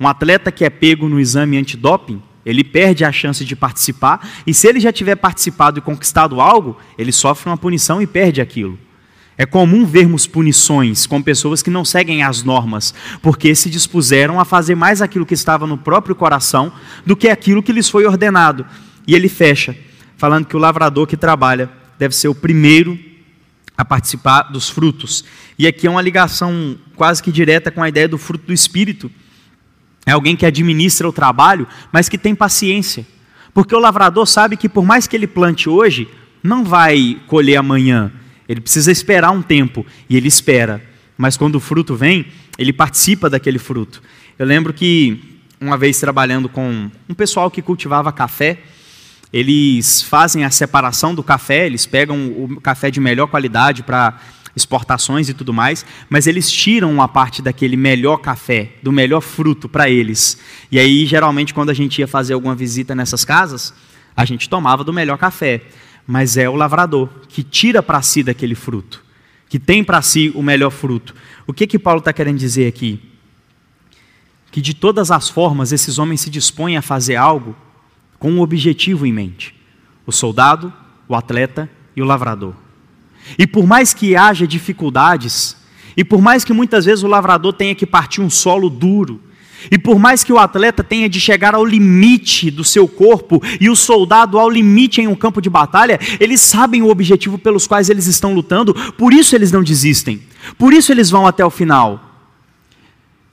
Um 0.00 0.08
atleta 0.08 0.50
que 0.50 0.64
é 0.64 0.70
pego 0.70 1.10
no 1.10 1.20
exame 1.20 1.58
antidoping, 1.58 2.22
ele 2.46 2.64
perde 2.64 3.04
a 3.04 3.12
chance 3.12 3.44
de 3.44 3.54
participar, 3.54 4.26
e 4.46 4.54
se 4.54 4.66
ele 4.66 4.80
já 4.80 4.90
tiver 4.90 5.16
participado 5.16 5.78
e 5.78 5.82
conquistado 5.82 6.40
algo, 6.40 6.78
ele 6.96 7.12
sofre 7.12 7.50
uma 7.50 7.56
punição 7.58 8.00
e 8.00 8.06
perde 8.06 8.40
aquilo. 8.40 8.78
É 9.36 9.44
comum 9.44 9.84
vermos 9.84 10.26
punições 10.26 11.06
com 11.06 11.20
pessoas 11.20 11.60
que 11.60 11.68
não 11.68 11.84
seguem 11.84 12.22
as 12.22 12.42
normas, 12.42 12.94
porque 13.20 13.54
se 13.54 13.68
dispuseram 13.68 14.40
a 14.40 14.46
fazer 14.46 14.74
mais 14.74 15.02
aquilo 15.02 15.26
que 15.26 15.34
estava 15.34 15.66
no 15.66 15.76
próprio 15.76 16.14
coração 16.14 16.72
do 17.04 17.14
que 17.14 17.28
aquilo 17.28 17.62
que 17.62 17.72
lhes 17.72 17.90
foi 17.90 18.06
ordenado. 18.06 18.64
E 19.06 19.14
ele 19.14 19.28
fecha, 19.28 19.76
falando 20.16 20.46
que 20.46 20.56
o 20.56 20.58
lavrador 20.58 21.06
que 21.06 21.16
trabalha 21.16 21.68
deve 21.98 22.16
ser 22.16 22.28
o 22.28 22.34
primeiro 22.34 22.98
a 23.78 23.84
participar 23.84 24.42
dos 24.50 24.68
frutos. 24.68 25.24
E 25.58 25.66
aqui 25.66 25.86
é 25.86 25.90
uma 25.90 26.02
ligação 26.02 26.76
quase 26.94 27.22
que 27.22 27.32
direta 27.32 27.70
com 27.70 27.82
a 27.82 27.88
ideia 27.88 28.06
do 28.06 28.18
fruto 28.18 28.48
do 28.48 28.52
espírito. 28.52 29.10
É 30.04 30.10
alguém 30.10 30.36
que 30.36 30.44
administra 30.44 31.08
o 31.08 31.12
trabalho, 31.12 31.66
mas 31.90 32.10
que 32.10 32.18
tem 32.18 32.34
paciência. 32.34 33.06
Porque 33.54 33.74
o 33.74 33.78
lavrador 33.78 34.26
sabe 34.26 34.56
que 34.56 34.68
por 34.68 34.84
mais 34.84 35.06
que 35.06 35.16
ele 35.16 35.26
plante 35.26 35.68
hoje, 35.68 36.08
não 36.42 36.64
vai 36.64 37.18
colher 37.26 37.56
amanhã 37.56 38.12
ele 38.48 38.62
precisa 38.62 38.90
esperar 38.90 39.30
um 39.30 39.42
tempo, 39.42 39.84
e 40.08 40.16
ele 40.16 40.26
espera. 40.26 40.82
mas 41.20 41.36
quando 41.36 41.56
o 41.56 41.60
fruto 41.60 41.96
vem, 41.96 42.26
ele 42.56 42.72
participa 42.72 43.28
daquele 43.28 43.58
fruto. 43.58 44.00
Eu 44.38 44.46
lembro 44.46 44.72
que 44.72 45.40
uma 45.60 45.76
vez 45.76 45.98
trabalhando 45.98 46.48
com 46.48 46.88
um 47.08 47.14
pessoal 47.14 47.50
que 47.50 47.60
cultivava 47.60 48.12
café, 48.12 48.60
eles 49.32 50.02
fazem 50.02 50.44
a 50.44 50.50
separação 50.50 51.14
do 51.14 51.22
café, 51.22 51.66
eles 51.66 51.84
pegam 51.86 52.28
o 52.28 52.60
café 52.60 52.90
de 52.90 53.00
melhor 53.00 53.26
qualidade 53.26 53.82
para 53.82 54.18
exportações 54.56 55.28
e 55.28 55.34
tudo 55.34 55.52
mais, 55.52 55.84
mas 56.08 56.26
eles 56.26 56.50
tiram 56.50 56.90
uma 56.90 57.06
parte 57.06 57.40
daquele 57.40 57.76
melhor 57.76 58.18
café, 58.18 58.72
do 58.82 58.90
melhor 58.90 59.20
fruto 59.20 59.68
para 59.68 59.88
eles. 59.88 60.38
E 60.70 60.78
aí, 60.78 61.06
geralmente, 61.06 61.54
quando 61.54 61.70
a 61.70 61.74
gente 61.74 61.98
ia 61.98 62.08
fazer 62.08 62.34
alguma 62.34 62.54
visita 62.54 62.94
nessas 62.94 63.24
casas, 63.24 63.72
a 64.16 64.24
gente 64.24 64.48
tomava 64.48 64.82
do 64.82 64.92
melhor 64.92 65.16
café. 65.16 65.62
Mas 66.06 66.36
é 66.38 66.48
o 66.48 66.56
lavrador 66.56 67.08
que 67.28 67.42
tira 67.42 67.82
para 67.82 68.00
si 68.00 68.22
daquele 68.22 68.54
fruto, 68.54 69.04
que 69.48 69.58
tem 69.58 69.84
para 69.84 70.00
si 70.00 70.32
o 70.34 70.42
melhor 70.42 70.70
fruto. 70.70 71.14
O 71.46 71.52
que 71.52 71.66
que 71.66 71.78
Paulo 71.78 71.98
está 71.98 72.12
querendo 72.12 72.38
dizer 72.38 72.66
aqui? 72.66 72.98
Que 74.50 74.62
de 74.62 74.72
todas 74.72 75.10
as 75.10 75.28
formas 75.28 75.70
esses 75.70 75.98
homens 75.98 76.22
se 76.22 76.30
dispõem 76.30 76.78
a 76.78 76.82
fazer 76.82 77.16
algo 77.16 77.54
com 78.18 78.30
um 78.30 78.40
objetivo 78.40 79.06
em 79.06 79.12
mente: 79.12 79.54
o 80.06 80.12
soldado, 80.12 80.72
o 81.08 81.14
atleta 81.14 81.70
e 81.96 82.02
o 82.02 82.04
lavrador. 82.04 82.54
E 83.38 83.46
por 83.46 83.66
mais 83.66 83.92
que 83.92 84.16
haja 84.16 84.46
dificuldades, 84.46 85.56
e 85.96 86.04
por 86.04 86.20
mais 86.20 86.44
que 86.44 86.52
muitas 86.52 86.84
vezes 86.84 87.04
o 87.04 87.08
lavrador 87.08 87.52
tenha 87.52 87.74
que 87.74 87.86
partir 87.86 88.20
um 88.20 88.30
solo 88.30 88.70
duro, 88.70 89.20
e 89.70 89.78
por 89.78 89.98
mais 89.98 90.22
que 90.22 90.32
o 90.32 90.38
atleta 90.38 90.84
tenha 90.84 91.08
de 91.08 91.18
chegar 91.18 91.54
ao 91.54 91.64
limite 91.64 92.50
do 92.50 92.62
seu 92.62 92.86
corpo 92.86 93.42
e 93.60 93.68
o 93.68 93.74
soldado 93.74 94.38
ao 94.38 94.48
limite 94.48 95.00
em 95.00 95.08
um 95.08 95.16
campo 95.16 95.42
de 95.42 95.50
batalha, 95.50 95.98
eles 96.20 96.40
sabem 96.40 96.82
o 96.82 96.88
objetivo 96.88 97.36
pelos 97.38 97.66
quais 97.66 97.90
eles 97.90 98.06
estão 98.06 98.32
lutando, 98.32 98.72
por 98.92 99.12
isso 99.12 99.34
eles 99.34 99.50
não 99.50 99.62
desistem, 99.62 100.22
por 100.56 100.72
isso 100.72 100.92
eles 100.92 101.10
vão 101.10 101.26
até 101.26 101.44
o 101.44 101.50
final. 101.50 102.04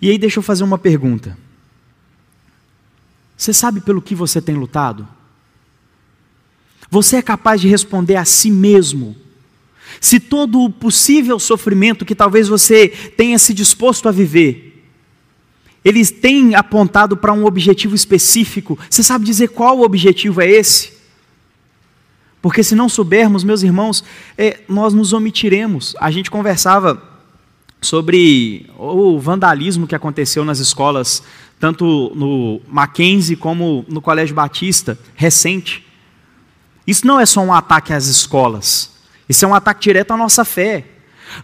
E 0.02 0.10
aí, 0.10 0.18
deixa 0.18 0.40
eu 0.40 0.44
fazer 0.44 0.64
uma 0.64 0.78
pergunta: 0.78 1.38
Você 3.38 3.54
sabe 3.54 3.82
pelo 3.82 4.02
que 4.02 4.16
você 4.16 4.42
tem 4.42 4.56
lutado? 4.56 5.08
Você 6.90 7.18
é 7.18 7.22
capaz 7.22 7.60
de 7.60 7.68
responder 7.68 8.16
a 8.16 8.26
si 8.26 8.50
mesmo 8.50 9.16
se 10.00 10.20
todo 10.20 10.62
o 10.62 10.70
possível 10.70 11.40
sofrimento 11.40 12.06
que 12.06 12.16
talvez 12.16 12.48
você 12.48 12.88
tenha 12.88 13.38
se 13.40 13.54
disposto 13.54 14.08
a 14.08 14.12
viver, 14.12 14.84
eles 15.84 16.10
têm 16.10 16.56
apontado 16.56 17.16
para 17.16 17.34
um 17.34 17.46
objetivo 17.46 17.96
específico, 17.96 18.78
você 18.90 19.04
sabe 19.04 19.26
dizer 19.26 19.50
qual 19.50 19.82
objetivo 19.82 20.42
é 20.42 20.50
esse? 20.50 20.94
Porque 22.42 22.64
se 22.64 22.76
não 22.76 22.90
soubermos, 22.90 23.44
meus 23.44 23.64
irmãos, 23.64 24.04
é, 24.38 24.60
nós 24.70 24.94
nos 24.94 25.14
omitiremos. 25.14 25.96
A 26.00 26.12
gente 26.12 26.30
conversava 26.30 27.02
sobre 27.82 28.70
o 28.78 29.20
vandalismo 29.20 29.88
que 29.88 29.96
aconteceu 29.96 30.46
nas 30.46 30.60
escolas, 30.60 31.24
tanto 31.60 32.12
no 32.16 32.62
Mackenzie 32.68 33.36
como 33.36 33.86
no 33.88 34.02
Colégio 34.02 34.36
Batista, 34.36 34.98
recente. 35.16 35.86
Isso 36.86 37.08
não 37.08 37.20
é 37.20 37.26
só 37.26 37.42
um 37.42 37.54
ataque 37.54 37.94
às 37.94 38.08
escolas. 38.08 38.92
Isso 39.28 39.44
é 39.46 39.48
um 39.48 39.56
ataque 39.56 39.82
direto 39.82 40.12
à 40.12 40.18
nossa 40.18 40.46
fé. 40.46 40.86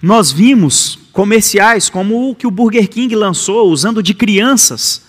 Nós 0.02 0.32
vimos 0.32 1.00
comerciais 1.12 1.90
como 1.90 2.30
o 2.30 2.36
que 2.36 2.46
o 2.46 2.52
Burger 2.52 2.88
King 2.88 3.16
lançou, 3.16 3.70
usando 3.70 4.04
de 4.04 4.14
crianças, 4.14 5.04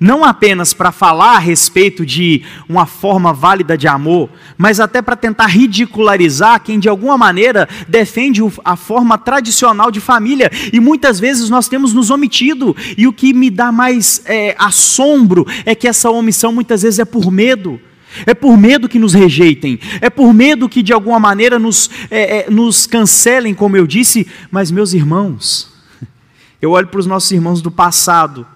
não 0.00 0.24
apenas 0.24 0.72
para 0.72 0.92
falar 0.92 1.36
a 1.36 1.38
respeito 1.38 2.06
de 2.06 2.42
uma 2.68 2.86
forma 2.86 3.32
válida 3.32 3.76
de 3.76 3.88
amor, 3.88 4.30
mas 4.56 4.78
até 4.78 5.02
para 5.02 5.16
tentar 5.16 5.46
ridicularizar 5.46 6.62
quem 6.62 6.78
de 6.78 6.88
alguma 6.88 7.18
maneira 7.18 7.68
defende 7.88 8.40
a 8.64 8.76
forma 8.76 9.18
tradicional 9.18 9.90
de 9.90 10.00
família. 10.00 10.50
E 10.72 10.78
muitas 10.78 11.18
vezes 11.18 11.50
nós 11.50 11.68
temos 11.68 11.92
nos 11.92 12.10
omitido, 12.10 12.76
e 12.96 13.06
o 13.06 13.12
que 13.12 13.32
me 13.32 13.50
dá 13.50 13.72
mais 13.72 14.22
é, 14.24 14.54
assombro 14.58 15.46
é 15.64 15.74
que 15.74 15.88
essa 15.88 16.10
omissão 16.10 16.52
muitas 16.52 16.82
vezes 16.82 16.98
é 17.00 17.04
por 17.04 17.30
medo. 17.30 17.80
É 18.24 18.32
por 18.32 18.56
medo 18.56 18.88
que 18.88 18.98
nos 18.98 19.12
rejeitem, 19.12 19.78
é 20.00 20.08
por 20.08 20.32
medo 20.32 20.66
que 20.66 20.82
de 20.82 20.94
alguma 20.94 21.20
maneira 21.20 21.58
nos, 21.58 21.90
é, 22.10 22.38
é, 22.38 22.50
nos 22.50 22.86
cancelem, 22.86 23.52
como 23.52 23.76
eu 23.76 23.86
disse, 23.86 24.26
mas 24.50 24.70
meus 24.70 24.94
irmãos, 24.94 25.70
eu 26.60 26.70
olho 26.70 26.88
para 26.88 27.00
os 27.00 27.06
nossos 27.06 27.30
irmãos 27.30 27.60
do 27.60 27.70
passado, 27.70 28.46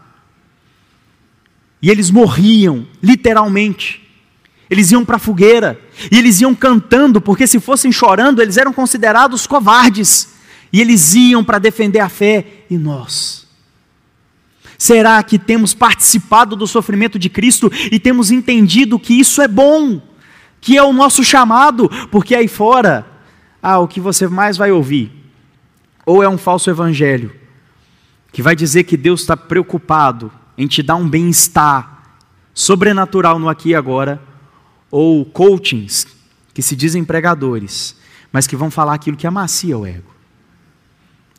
e 1.82 1.90
eles 1.90 2.10
morriam, 2.10 2.86
literalmente. 3.02 4.00
Eles 4.70 4.92
iam 4.92 5.04
para 5.04 5.16
a 5.16 5.18
fogueira, 5.18 5.78
e 6.10 6.16
eles 6.16 6.40
iam 6.40 6.54
cantando, 6.54 7.20
porque 7.20 7.46
se 7.46 7.58
fossem 7.58 7.90
chorando, 7.90 8.40
eles 8.40 8.56
eram 8.56 8.72
considerados 8.72 9.46
covardes, 9.46 10.34
e 10.72 10.80
eles 10.80 11.12
iam 11.14 11.42
para 11.42 11.58
defender 11.58 11.98
a 11.98 12.08
fé, 12.08 12.64
e 12.70 12.78
nós? 12.78 13.48
Será 14.78 15.22
que 15.22 15.38
temos 15.38 15.74
participado 15.74 16.56
do 16.56 16.66
sofrimento 16.66 17.18
de 17.18 17.28
Cristo 17.28 17.70
e 17.90 18.00
temos 18.00 18.30
entendido 18.30 18.98
que 18.98 19.14
isso 19.14 19.42
é 19.42 19.46
bom, 19.46 20.00
que 20.60 20.76
é 20.76 20.82
o 20.82 20.92
nosso 20.92 21.22
chamado? 21.22 21.88
Porque 22.10 22.34
aí 22.34 22.48
fora, 22.48 23.06
ah, 23.62 23.78
o 23.78 23.86
que 23.86 24.00
você 24.00 24.26
mais 24.26 24.56
vai 24.56 24.72
ouvir, 24.72 25.12
ou 26.06 26.22
é 26.22 26.28
um 26.28 26.38
falso 26.38 26.70
evangelho, 26.70 27.32
que 28.32 28.42
vai 28.42 28.56
dizer 28.56 28.84
que 28.84 28.96
Deus 28.96 29.20
está 29.20 29.36
preocupado 29.36 30.32
em 30.56 30.66
te 30.66 30.82
dar 30.82 30.96
um 30.96 31.08
bem-estar 31.08 32.16
sobrenatural 32.54 33.38
no 33.38 33.48
aqui 33.48 33.70
e 33.70 33.74
agora, 33.74 34.22
ou 34.90 35.24
coachings 35.24 36.06
que 36.52 36.62
se 36.62 36.76
dizem 36.76 37.04
pregadores, 37.04 37.96
mas 38.30 38.46
que 38.46 38.56
vão 38.56 38.70
falar 38.70 38.94
aquilo 38.94 39.16
que 39.16 39.26
amacia 39.26 39.76
o 39.76 39.86
ego. 39.86 40.12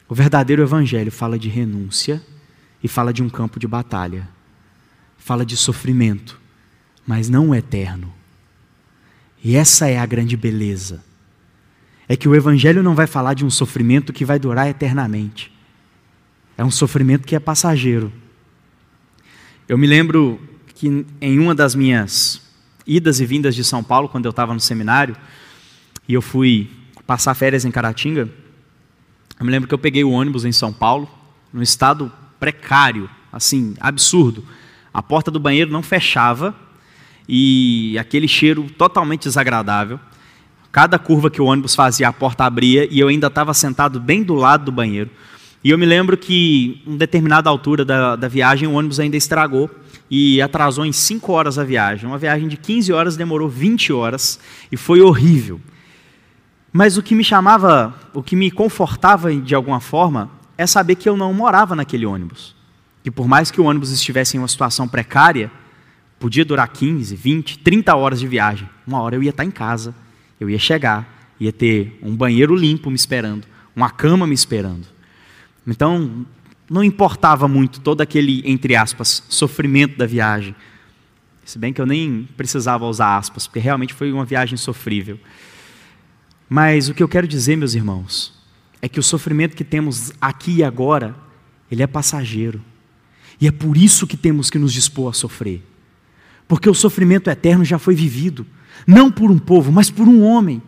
O 0.10 0.15
verdadeiro 0.15 0.62
evangelho 0.62 1.12
fala 1.12 1.38
de 1.38 1.49
renúncia 1.49 2.21
e 2.84 2.88
fala 2.88 3.13
de 3.13 3.23
um 3.23 3.30
campo 3.30 3.60
de 3.60 3.67
batalha. 3.67 4.28
Fala 5.17 5.45
de 5.45 5.56
sofrimento, 5.56 6.39
mas 7.08 7.30
não 7.30 7.56
eterno. 7.56 8.13
E 9.43 9.56
essa 9.56 9.88
é 9.88 9.97
a 9.97 10.06
grande 10.06 10.38
beleza. 10.38 11.04
É 12.08 12.15
que 12.15 12.30
o 12.30 12.36
Evangelho 12.36 12.82
não 12.82 12.95
vai 12.95 13.08
falar 13.08 13.34
de 13.34 13.45
um 13.45 13.49
sofrimento 13.49 14.13
que 14.13 14.23
vai 14.23 14.39
durar 14.39 14.69
eternamente. 14.69 15.52
É 16.58 16.63
um 16.63 16.71
sofrimento 16.71 17.26
que 17.26 17.36
é 17.36 17.39
passageiro. 17.39 18.12
Eu 19.67 19.78
me 19.78 19.88
lembro 19.88 20.41
que 20.76 21.06
em 21.21 21.39
uma 21.39 21.56
das 21.56 21.73
minhas 21.73 22.41
idas 22.86 23.21
e 23.21 23.26
vindas 23.26 23.56
de 23.56 23.63
São 23.63 23.82
Paulo, 23.82 24.10
quando 24.10 24.26
eu 24.26 24.32
estava 24.32 24.54
no 24.54 24.60
seminário, 24.60 25.15
e 26.06 26.13
eu 26.13 26.21
fui 26.21 26.69
passar 27.08 27.34
férias 27.34 27.63
em 27.63 27.71
Caratinga, 27.71 28.30
eu 29.39 29.45
me 29.45 29.49
lembro 29.49 29.67
que 29.67 29.73
eu 29.73 29.80
peguei 29.80 30.04
o 30.04 30.12
ônibus 30.12 30.43
em 30.43 30.52
São 30.52 30.73
Paulo, 30.73 31.10
no 31.54 31.63
estado 31.63 32.12
precário, 32.41 33.10
assim, 33.32 33.73
absurdo. 33.80 34.43
A 34.93 35.02
porta 35.02 35.32
do 35.32 35.39
banheiro 35.39 35.71
não 35.71 35.82
fechava 35.82 36.54
e 37.28 37.97
aquele 37.97 38.28
cheiro 38.28 38.69
totalmente 38.78 39.23
desagradável. 39.23 39.97
Cada 40.73 40.99
curva 40.99 41.32
que 41.32 41.41
o 41.41 41.45
ônibus 41.45 41.73
fazia, 41.73 42.10
a 42.10 42.13
porta 42.13 42.43
abria 42.43 42.86
e 42.91 42.99
eu 42.99 43.08
ainda 43.08 43.28
estava 43.28 43.54
sentado 43.54 43.97
bem 43.97 44.23
do 44.23 44.34
lado 44.34 44.65
do 44.65 44.71
banheiro. 44.73 45.10
E 45.63 45.69
eu 45.69 45.78
me 45.78 45.86
lembro 45.86 46.17
que, 46.17 46.82
em 46.86 46.97
determinada 46.97 47.49
altura 47.49 47.86
da, 47.86 48.15
da 48.17 48.28
viagem, 48.28 48.67
o 48.67 48.73
ônibus 48.73 48.99
ainda 48.99 49.15
estragou 49.15 49.69
e 50.12 50.41
atrasou 50.41 50.86
em 50.86 50.91
5 50.91 51.32
horas 51.32 51.58
a 51.58 51.63
viagem. 51.63 52.06
Uma 52.06 52.17
viagem 52.17 52.49
de 52.49 52.58
15 52.58 52.91
horas 52.91 53.15
demorou 53.15 53.47
20 53.47 53.93
horas 53.93 54.39
e 54.71 54.76
foi 54.76 55.02
horrível. 55.02 55.62
Mas 56.71 56.97
o 56.97 57.04
que 57.04 57.15
me 57.15 57.23
chamava, 57.23 57.95
o 58.13 58.21
que 58.21 58.36
me 58.36 58.52
confortava 58.52 59.34
de 59.34 59.56
alguma 59.56 59.80
forma, 59.80 60.30
é 60.58 60.67
saber 60.67 60.95
que 60.95 61.08
eu 61.08 61.15
não 61.15 61.34
morava 61.34 61.76
naquele 61.76 62.06
ônibus. 62.06 62.56
Que 63.02 63.10
por 63.10 63.28
mais 63.28 63.49
que 63.49 63.62
o 63.62 63.65
ônibus 63.65 63.91
estivesse 63.91 64.36
em 64.36 64.39
uma 64.39 64.47
situação 64.49 64.88
precária, 64.88 65.49
podia 66.19 66.43
durar 66.43 66.67
15, 66.67 67.15
20, 67.15 67.60
30 67.60 67.95
horas 67.95 68.19
de 68.19 68.28
viagem. 68.28 68.67
Uma 68.86 69.02
hora 69.02 69.15
eu 69.15 69.23
ia 69.23 69.30
estar 69.30 69.45
em 69.45 69.52
casa, 69.52 69.95
eu 70.39 70.49
ia 70.49 70.60
chegar, 70.60 71.34
ia 71.39 71.54
ter 71.54 71.99
um 72.02 72.15
banheiro 72.15 72.56
limpo 72.56 72.89
me 72.89 72.95
esperando, 72.95 73.45
uma 73.76 73.89
cama 73.89 74.28
me 74.28 74.34
esperando. 74.34 74.92
Então, 75.65 76.26
não 76.69 76.84
importava 76.84 77.47
muito 77.47 77.80
todo 77.80 78.02
aquele, 78.02 78.41
entre 78.45 78.76
aspas, 78.76 79.23
sofrimento 79.30 79.97
da 79.97 80.06
viagem. 80.06 80.56
Se 81.45 81.60
bem 81.60 81.73
que 81.73 81.82
eu 81.82 81.86
nem 81.86 82.28
precisava 82.38 82.86
usar 82.86 83.17
aspas, 83.17 83.47
porque 83.47 83.60
realmente 83.60 83.93
foi 83.93 84.12
uma 84.12 84.26
viagem 84.26 84.58
sofrível. 84.58 85.19
Mas 86.49 86.89
o 86.89 86.93
que 86.93 87.04
eu 87.04 87.08
quero 87.08 87.28
dizer, 87.28 87.56
meus 87.56 87.73
irmãos, 87.73 88.34
é 88.82 88.88
que 88.88 88.99
o 88.99 89.04
sofrimento 89.04 89.56
que 89.56 89.63
temos 89.63 90.12
aqui 90.19 90.58
e 90.58 90.63
agora, 90.63 91.15
ele 91.71 91.84
é 91.84 91.88
passageiro. 91.88 92.62
E 93.39 93.47
é 93.47 93.52
por 93.52 93.78
isso 93.78 94.08
que 94.08 94.17
temos 94.17 94.49
que 94.49 94.60
nos 94.60 94.73
dispor 94.73 95.10
a 95.10 95.13
sofrer. 95.13 95.62
Porque 96.47 96.69
o 96.69 96.73
sofrimento 96.73 97.30
eterno 97.30 97.65
já 97.65 97.80
foi 97.80 97.95
vivido, 97.95 98.45
não 98.86 99.12
por 99.12 99.32
um 99.32 99.38
povo, 99.38 99.71
mas 99.71 99.89
por 99.89 100.08
um 100.08 100.21
homem, 100.23 100.62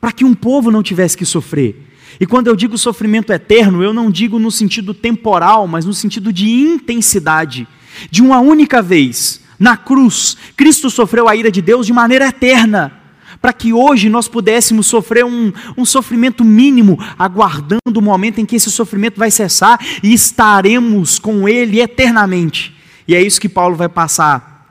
para 0.00 0.12
que 0.12 0.24
um 0.24 0.34
povo 0.34 0.70
não 0.70 0.82
tivesse 0.82 1.16
que 1.16 1.24
sofrer. 1.24 1.85
E 2.20 2.26
quando 2.26 2.46
eu 2.46 2.56
digo 2.56 2.78
sofrimento 2.78 3.32
eterno, 3.32 3.82
eu 3.82 3.92
não 3.92 4.10
digo 4.10 4.38
no 4.38 4.50
sentido 4.50 4.94
temporal, 4.94 5.66
mas 5.66 5.84
no 5.84 5.92
sentido 5.92 6.32
de 6.32 6.50
intensidade, 6.50 7.66
de 8.10 8.22
uma 8.22 8.40
única 8.40 8.80
vez, 8.80 9.40
na 9.58 9.76
cruz, 9.76 10.36
Cristo 10.56 10.90
sofreu 10.90 11.28
a 11.28 11.36
ira 11.36 11.50
de 11.50 11.62
Deus 11.62 11.86
de 11.86 11.92
maneira 11.92 12.26
eterna 12.28 13.02
para 13.40 13.52
que 13.52 13.72
hoje 13.72 14.08
nós 14.08 14.28
pudéssemos 14.28 14.86
sofrer 14.86 15.24
um, 15.24 15.52
um 15.76 15.84
sofrimento 15.84 16.44
mínimo, 16.44 16.98
aguardando 17.18 17.98
o 17.98 18.02
momento 18.02 18.40
em 18.40 18.46
que 18.46 18.56
esse 18.56 18.70
sofrimento 18.70 19.18
vai 19.18 19.30
cessar 19.30 19.78
e 20.02 20.12
estaremos 20.12 21.18
com 21.18 21.48
Ele 21.48 21.80
eternamente. 21.80 22.74
E 23.06 23.14
é 23.14 23.22
isso 23.22 23.40
que 23.40 23.48
Paulo 23.48 23.76
vai 23.76 23.88
passar 23.88 24.66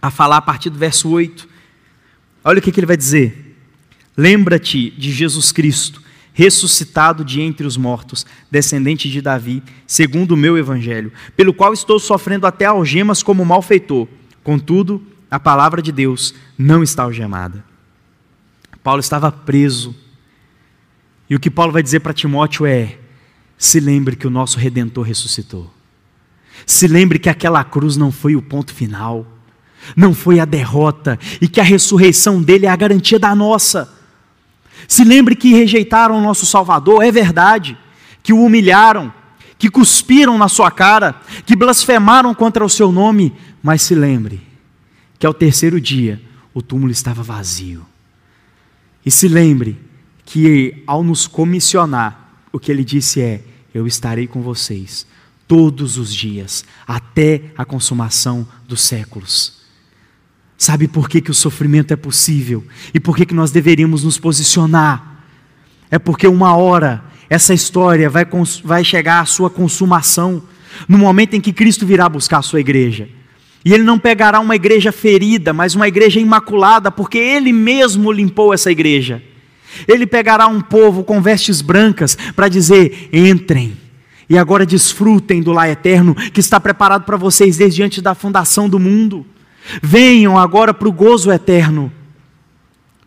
a 0.00 0.10
falar 0.10 0.38
a 0.38 0.42
partir 0.42 0.70
do 0.70 0.78
verso 0.78 1.08
8. 1.08 1.48
Olha 2.44 2.58
o 2.58 2.62
que, 2.62 2.72
que 2.72 2.80
ele 2.80 2.86
vai 2.86 2.96
dizer. 2.96 3.56
Lembra-te 4.16 4.90
de 4.90 5.12
Jesus 5.12 5.52
Cristo, 5.52 6.02
ressuscitado 6.32 7.24
de 7.24 7.40
entre 7.40 7.66
os 7.66 7.76
mortos, 7.76 8.24
descendente 8.50 9.10
de 9.10 9.20
Davi, 9.20 9.62
segundo 9.86 10.32
o 10.32 10.36
meu 10.36 10.56
evangelho, 10.56 11.12
pelo 11.36 11.52
qual 11.52 11.72
estou 11.72 11.98
sofrendo 11.98 12.46
até 12.46 12.64
algemas 12.64 13.22
como 13.22 13.44
malfeitor. 13.44 14.08
Contudo, 14.42 15.02
a 15.30 15.38
palavra 15.38 15.80
de 15.80 15.92
Deus 15.92 16.34
não 16.58 16.82
está 16.82 17.04
algemada. 17.04 17.64
Paulo 18.82 19.00
estava 19.00 19.30
preso. 19.30 19.94
E 21.30 21.36
o 21.36 21.40
que 21.40 21.50
Paulo 21.50 21.72
vai 21.72 21.82
dizer 21.82 22.00
para 22.00 22.12
Timóteo 22.12 22.66
é: 22.66 22.98
se 23.56 23.78
lembre 23.78 24.16
que 24.16 24.26
o 24.26 24.30
nosso 24.30 24.58
redentor 24.58 25.06
ressuscitou. 25.06 25.72
Se 26.66 26.86
lembre 26.86 27.18
que 27.18 27.28
aquela 27.28 27.64
cruz 27.64 27.96
não 27.96 28.12
foi 28.12 28.36
o 28.36 28.42
ponto 28.42 28.74
final, 28.74 29.26
não 29.96 30.14
foi 30.14 30.40
a 30.40 30.44
derrota, 30.44 31.18
e 31.40 31.48
que 31.48 31.60
a 31.60 31.64
ressurreição 31.64 32.42
dele 32.42 32.66
é 32.66 32.68
a 32.68 32.76
garantia 32.76 33.18
da 33.18 33.34
nossa. 33.34 34.01
Se 34.88 35.04
lembre 35.04 35.34
que 35.36 35.54
rejeitaram 35.54 36.16
o 36.16 36.20
nosso 36.20 36.46
Salvador, 36.46 37.02
é 37.02 37.10
verdade, 37.10 37.76
que 38.22 38.32
o 38.32 38.44
humilharam, 38.44 39.12
que 39.58 39.70
cuspiram 39.70 40.36
na 40.36 40.48
sua 40.48 40.70
cara, 40.70 41.14
que 41.46 41.56
blasfemaram 41.56 42.34
contra 42.34 42.64
o 42.64 42.68
seu 42.68 42.90
nome, 42.90 43.32
mas 43.62 43.82
se 43.82 43.94
lembre 43.94 44.40
que 45.18 45.26
ao 45.26 45.32
terceiro 45.32 45.80
dia 45.80 46.20
o 46.52 46.60
túmulo 46.60 46.90
estava 46.90 47.22
vazio. 47.22 47.86
E 49.04 49.10
se 49.10 49.28
lembre 49.28 49.78
que 50.24 50.82
ao 50.86 51.02
nos 51.02 51.26
comissionar, 51.26 52.42
o 52.52 52.58
que 52.58 52.70
ele 52.70 52.84
disse 52.84 53.20
é: 53.20 53.42
Eu 53.72 53.86
estarei 53.86 54.26
com 54.26 54.42
vocês 54.42 55.06
todos 55.46 55.98
os 55.98 56.14
dias, 56.14 56.64
até 56.86 57.52
a 57.56 57.64
consumação 57.64 58.46
dos 58.66 58.80
séculos. 58.82 59.61
Sabe 60.62 60.86
por 60.86 61.08
que, 61.08 61.20
que 61.20 61.30
o 61.32 61.34
sofrimento 61.34 61.92
é 61.92 61.96
possível? 61.96 62.62
E 62.94 63.00
por 63.00 63.16
que, 63.16 63.26
que 63.26 63.34
nós 63.34 63.50
deveríamos 63.50 64.04
nos 64.04 64.16
posicionar? 64.16 65.24
É 65.90 65.98
porque 65.98 66.28
uma 66.28 66.54
hora 66.54 67.02
essa 67.28 67.52
história 67.52 68.08
vai, 68.08 68.24
vai 68.62 68.84
chegar 68.84 69.18
à 69.18 69.24
sua 69.24 69.50
consumação, 69.50 70.40
no 70.86 70.96
momento 70.96 71.34
em 71.34 71.40
que 71.40 71.52
Cristo 71.52 71.84
virá 71.84 72.08
buscar 72.08 72.38
a 72.38 72.42
sua 72.42 72.60
igreja. 72.60 73.08
E 73.64 73.74
ele 73.74 73.82
não 73.82 73.98
pegará 73.98 74.38
uma 74.38 74.54
igreja 74.54 74.92
ferida, 74.92 75.52
mas 75.52 75.74
uma 75.74 75.88
igreja 75.88 76.20
imaculada, 76.20 76.92
porque 76.92 77.18
ele 77.18 77.52
mesmo 77.52 78.12
limpou 78.12 78.54
essa 78.54 78.70
igreja. 78.70 79.20
Ele 79.88 80.06
pegará 80.06 80.46
um 80.46 80.60
povo 80.60 81.02
com 81.02 81.20
vestes 81.20 81.60
brancas 81.60 82.16
para 82.36 82.46
dizer: 82.46 83.08
entrem, 83.12 83.76
e 84.30 84.38
agora 84.38 84.64
desfrutem 84.64 85.42
do 85.42 85.50
lar 85.50 85.68
eterno 85.68 86.14
que 86.14 86.38
está 86.38 86.60
preparado 86.60 87.02
para 87.02 87.16
vocês 87.16 87.56
desde 87.56 87.82
antes 87.82 88.00
da 88.00 88.14
fundação 88.14 88.68
do 88.68 88.78
mundo. 88.78 89.26
Venham 89.82 90.38
agora 90.38 90.74
para 90.74 90.88
o 90.88 90.92
gozo 90.92 91.30
eterno. 91.30 91.92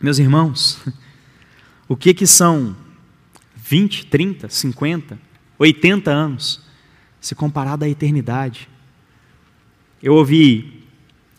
Meus 0.00 0.18
irmãos, 0.18 0.78
o 1.88 1.96
que 1.96 2.14
que 2.14 2.26
são 2.26 2.76
20, 3.56 4.06
30, 4.06 4.48
50, 4.48 5.18
80 5.58 6.10
anos 6.10 6.60
se 7.20 7.34
comparado 7.34 7.84
à 7.84 7.88
eternidade? 7.88 8.68
Eu 10.02 10.14
ouvi 10.14 10.84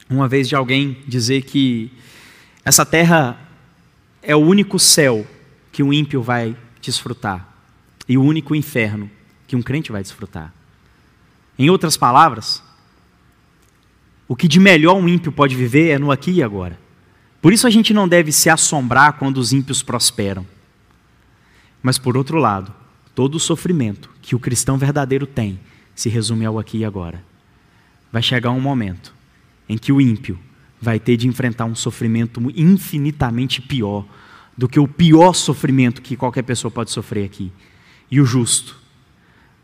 uma 0.10 0.28
vez 0.28 0.48
de 0.48 0.56
alguém 0.56 0.98
dizer 1.08 1.44
que 1.44 1.92
essa 2.64 2.86
terra 2.86 3.40
é 4.22 4.36
o 4.36 4.40
único 4.40 4.80
céu 4.80 5.26
que 5.72 5.84
o 5.84 5.94
ímpio 5.94 6.22
vai 6.22 6.56
desfrutar 6.82 7.48
e 8.08 8.18
o 8.18 8.24
único 8.24 8.56
inferno 8.56 9.10
que 9.48 9.56
um 9.56 9.62
crente 9.62 9.92
vai 9.92 10.02
desfrutar. 10.02 10.54
Em 11.58 11.70
outras 11.70 11.98
palavras, 11.98 12.62
o 14.28 14.36
que 14.36 14.48
de 14.48 14.60
melhor 14.60 14.96
um 14.96 15.08
ímpio 15.08 15.32
pode 15.32 15.56
viver 15.56 15.90
é 15.90 16.00
no 16.00 16.12
aqui 16.12 16.32
e 16.32 16.44
agora. 16.44 16.78
Por 17.42 17.54
isso 17.54 17.66
a 17.66 17.70
gente 17.70 17.94
não 17.94 18.08
deve 18.08 18.32
se 18.32 18.50
assombrar 18.50 19.14
quando 19.14 19.38
os 19.38 19.54
ímpios 19.54 19.82
prosperam. 19.82 20.46
Mas 21.82 21.98
por 21.98 22.18
outro 22.18 22.38
lado, 22.38 22.74
todo 23.16 23.36
o 23.36 23.40
sofrimento 23.40 24.10
que 24.22 24.36
o 24.36 24.40
cristão 24.40 24.78
verdadeiro 24.78 25.26
tem 25.26 25.60
se 25.96 26.10
resume 26.10 26.46
ao 26.46 26.60
aqui 26.60 26.80
e 26.80 26.86
agora. 26.86 27.24
Vai 28.12 28.22
chegar 28.22 28.52
um 28.52 28.60
momento 28.60 29.14
em 29.70 29.78
que 29.78 29.92
o 29.92 30.02
ímpio 30.02 30.38
vai 30.82 31.00
ter 31.00 31.18
de 31.18 31.28
enfrentar 31.28 31.66
um 31.66 31.76
sofrimento 31.76 32.42
infinitamente 32.56 33.62
pior 33.62 34.06
do 34.58 34.68
que 34.68 34.80
o 34.80 34.88
pior 34.88 35.34
sofrimento 35.34 36.02
que 36.02 36.16
qualquer 36.16 36.44
pessoa 36.44 36.72
pode 36.72 36.92
sofrer 36.92 37.26
aqui. 37.26 37.52
E 38.10 38.20
o 38.20 38.26
justo 38.26 38.78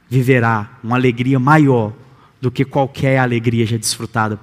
viverá 0.10 0.80
uma 0.84 0.95
alegria 0.95 1.39
maior 1.39 1.93
do 2.39 2.52
que 2.52 2.63
qualquer 2.63 3.17
alegria 3.17 3.65
já 3.65 3.78
desfrutada 3.78 4.39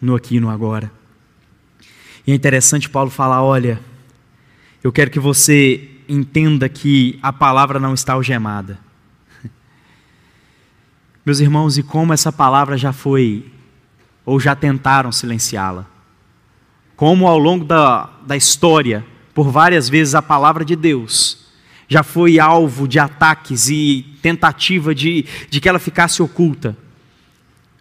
no 0.00 0.14
aqui 0.14 0.36
e 0.36 0.40
no 0.40 0.50
agora. 0.50 0.90
E 2.26 2.32
é 2.32 2.34
interessante 2.34 2.88
Paulo 2.88 3.10
falar: 3.10 3.42
olha, 3.42 3.80
eu 4.82 4.92
quero 4.92 5.10
que 5.10 5.18
você 5.18 5.88
entenda 6.08 6.68
que 6.68 7.18
a 7.22 7.32
palavra 7.32 7.78
não 7.78 7.94
está 7.94 8.14
algemada. 8.14 8.78
Meus 11.24 11.40
irmãos, 11.40 11.78
e 11.78 11.82
como 11.82 12.12
essa 12.12 12.32
palavra 12.32 12.76
já 12.76 12.92
foi, 12.92 13.50
ou 14.24 14.38
já 14.38 14.54
tentaram 14.54 15.12
silenciá-la. 15.12 15.86
Como 16.96 17.26
ao 17.26 17.38
longo 17.38 17.64
da, 17.64 18.10
da 18.26 18.36
história, 18.36 19.04
por 19.34 19.50
várias 19.50 19.88
vezes, 19.88 20.14
a 20.14 20.22
palavra 20.22 20.64
de 20.64 20.74
Deus 20.74 21.48
já 21.88 22.02
foi 22.02 22.38
alvo 22.38 22.86
de 22.86 22.98
ataques 22.98 23.70
e 23.70 24.04
tentativa 24.20 24.94
de, 24.94 25.24
de 25.48 25.60
que 25.60 25.68
ela 25.68 25.78
ficasse 25.78 26.22
oculta. 26.22 26.76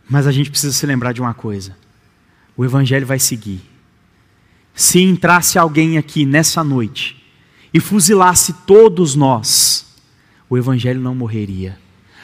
Mas 0.10 0.26
a 0.26 0.32
gente 0.32 0.50
precisa 0.50 0.72
se 0.72 0.86
lembrar 0.86 1.12
de 1.12 1.20
uma 1.20 1.34
coisa: 1.34 1.76
o 2.58 2.66
Evangelho 2.66 3.06
vai 3.06 3.20
seguir. 3.20 3.62
Se 4.74 5.00
entrasse 5.00 5.60
alguém 5.60 5.98
aqui 5.98 6.26
nessa 6.26 6.64
noite 6.64 7.24
e 7.74 7.80
fuzilasse 7.80 8.54
todos 8.66 9.16
nós, 9.16 9.86
o 10.50 10.58
Evangelho 10.58 11.00
não 11.00 11.14
morreria, 11.14 11.78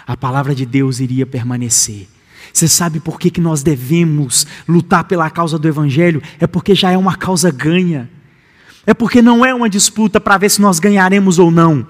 a 0.05 0.17
palavra 0.17 0.55
de 0.55 0.65
Deus 0.65 0.99
iria 0.99 1.25
permanecer. 1.25 2.07
Você 2.51 2.67
sabe 2.67 2.99
por 2.99 3.19
que, 3.19 3.29
que 3.31 3.39
nós 3.39 3.63
devemos 3.63 4.45
lutar 4.67 5.05
pela 5.05 5.29
causa 5.29 5.57
do 5.57 5.67
Evangelho? 5.67 6.21
É 6.39 6.45
porque 6.45 6.75
já 6.75 6.91
é 6.91 6.97
uma 6.97 7.15
causa 7.15 7.49
ganha. 7.49 8.09
É 8.85 8.93
porque 8.93 9.21
não 9.21 9.45
é 9.45 9.53
uma 9.53 9.69
disputa 9.69 10.19
para 10.19 10.37
ver 10.37 10.49
se 10.49 10.61
nós 10.61 10.79
ganharemos 10.79 11.39
ou 11.39 11.49
não. 11.49 11.87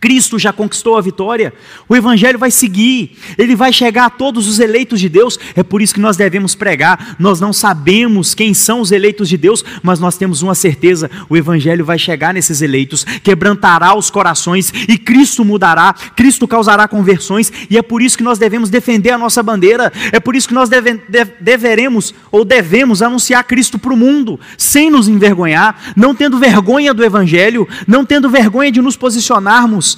Cristo 0.00 0.38
já 0.38 0.50
conquistou 0.50 0.96
a 0.96 1.00
vitória, 1.02 1.52
o 1.86 1.94
Evangelho 1.94 2.38
vai 2.38 2.50
seguir, 2.50 3.18
ele 3.36 3.54
vai 3.54 3.70
chegar 3.70 4.06
a 4.06 4.10
todos 4.10 4.48
os 4.48 4.58
eleitos 4.58 4.98
de 4.98 5.10
Deus, 5.10 5.38
é 5.54 5.62
por 5.62 5.82
isso 5.82 5.92
que 5.92 6.00
nós 6.00 6.16
devemos 6.16 6.54
pregar. 6.54 7.16
Nós 7.18 7.38
não 7.38 7.52
sabemos 7.52 8.32
quem 8.32 8.54
são 8.54 8.80
os 8.80 8.90
eleitos 8.90 9.28
de 9.28 9.36
Deus, 9.36 9.62
mas 9.82 10.00
nós 10.00 10.16
temos 10.16 10.40
uma 10.40 10.54
certeza: 10.54 11.10
o 11.28 11.36
Evangelho 11.36 11.84
vai 11.84 11.98
chegar 11.98 12.32
nesses 12.32 12.62
eleitos, 12.62 13.04
quebrantará 13.22 13.94
os 13.94 14.08
corações 14.10 14.72
e 14.88 14.96
Cristo 14.96 15.44
mudará, 15.44 15.94
Cristo 16.16 16.48
causará 16.48 16.88
conversões, 16.88 17.52
e 17.68 17.76
é 17.76 17.82
por 17.82 18.00
isso 18.00 18.16
que 18.16 18.24
nós 18.24 18.38
devemos 18.38 18.70
defender 18.70 19.10
a 19.10 19.18
nossa 19.18 19.42
bandeira, 19.42 19.92
é 20.12 20.18
por 20.18 20.34
isso 20.34 20.48
que 20.48 20.54
nós 20.54 20.70
deve, 20.70 20.98
deveremos 21.38 22.14
ou 22.32 22.42
devemos 22.42 23.02
anunciar 23.02 23.44
Cristo 23.44 23.78
para 23.78 23.92
o 23.92 23.96
mundo, 23.96 24.40
sem 24.56 24.90
nos 24.90 25.08
envergonhar, 25.08 25.92
não 25.94 26.14
tendo 26.14 26.38
vergonha 26.38 26.94
do 26.94 27.04
Evangelho, 27.04 27.68
não 27.86 28.02
tendo 28.02 28.30
vergonha 28.30 28.72
de 28.72 28.80
nos 28.80 28.96
posicionarmos 28.96 29.89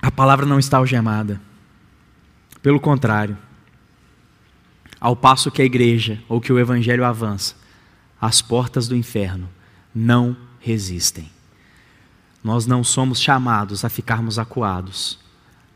a 0.00 0.10
palavra 0.10 0.46
não 0.46 0.58
está 0.58 0.78
algemada. 0.78 1.40
Pelo 2.62 2.80
contrário, 2.80 3.36
ao 5.00 5.14
passo 5.14 5.50
que 5.50 5.62
a 5.62 5.64
igreja 5.64 6.22
ou 6.28 6.40
que 6.40 6.52
o 6.52 6.58
evangelho 6.58 7.04
avança, 7.04 7.54
as 8.20 8.40
portas 8.40 8.88
do 8.88 8.96
inferno 8.96 9.48
não 9.94 10.36
resistem. 10.60 11.30
Nós 12.42 12.66
não 12.66 12.82
somos 12.84 13.20
chamados 13.20 13.84
a 13.84 13.88
ficarmos 13.88 14.38
acuados, 14.38 15.18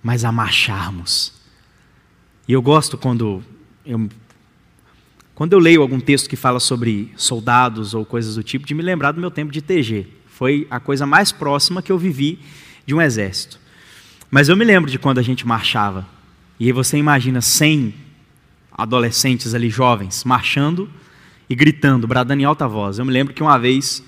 mas 0.02 0.24
a 0.24 0.32
marcharmos. 0.32 1.32
E 2.46 2.52
eu 2.52 2.62
gosto 2.62 2.96
quando 2.96 3.42
eu, 3.84 4.08
quando 5.34 5.52
eu 5.52 5.58
leio 5.58 5.82
algum 5.82 6.00
texto 6.00 6.28
que 6.28 6.36
fala 6.36 6.60
sobre 6.60 7.12
soldados 7.16 7.94
ou 7.94 8.04
coisas 8.04 8.34
do 8.34 8.42
tipo, 8.42 8.66
de 8.66 8.74
me 8.74 8.82
lembrar 8.82 9.12
do 9.12 9.20
meu 9.20 9.30
tempo 9.30 9.52
de 9.52 9.62
TG. 9.62 10.06
Foi 10.26 10.66
a 10.70 10.80
coisa 10.80 11.06
mais 11.06 11.32
próxima 11.32 11.82
que 11.82 11.92
eu 11.92 11.98
vivi 11.98 12.40
de 12.86 12.94
um 12.94 13.00
exército. 13.00 13.58
Mas 14.30 14.48
eu 14.48 14.56
me 14.56 14.64
lembro 14.64 14.88
de 14.88 14.98
quando 14.98 15.18
a 15.18 15.22
gente 15.22 15.44
marchava. 15.44 16.06
E 16.58 16.66
aí 16.66 16.72
você 16.72 16.96
imagina 16.96 17.40
100 17.40 17.92
adolescentes 18.70 19.54
ali, 19.54 19.68
jovens, 19.68 20.22
marchando 20.22 20.88
e 21.48 21.54
gritando, 21.54 22.06
bradando 22.06 22.40
em 22.40 22.44
alta 22.44 22.68
voz. 22.68 22.98
Eu 22.98 23.04
me 23.04 23.12
lembro 23.12 23.34
que 23.34 23.42
uma 23.42 23.58
vez 23.58 24.04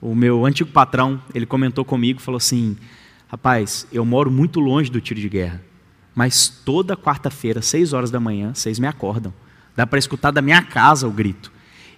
o 0.00 0.14
meu 0.14 0.46
antigo 0.46 0.70
patrão, 0.70 1.22
ele 1.34 1.44
comentou 1.44 1.84
comigo, 1.84 2.20
falou 2.20 2.38
assim: 2.38 2.74
"Rapaz, 3.28 3.86
eu 3.92 4.02
moro 4.02 4.30
muito 4.30 4.60
longe 4.60 4.90
do 4.90 4.98
tiro 4.98 5.20
de 5.20 5.28
guerra, 5.28 5.62
mas 6.14 6.48
toda 6.48 6.96
quarta-feira, 6.96 7.60
seis 7.60 7.92
horas 7.92 8.10
da 8.10 8.18
manhã, 8.18 8.54
vocês 8.54 8.78
me 8.78 8.86
acordam. 8.86 9.32
Dá 9.76 9.86
para 9.86 9.98
escutar 9.98 10.30
da 10.30 10.40
minha 10.40 10.62
casa 10.62 11.06
o 11.06 11.10
grito. 11.10 11.52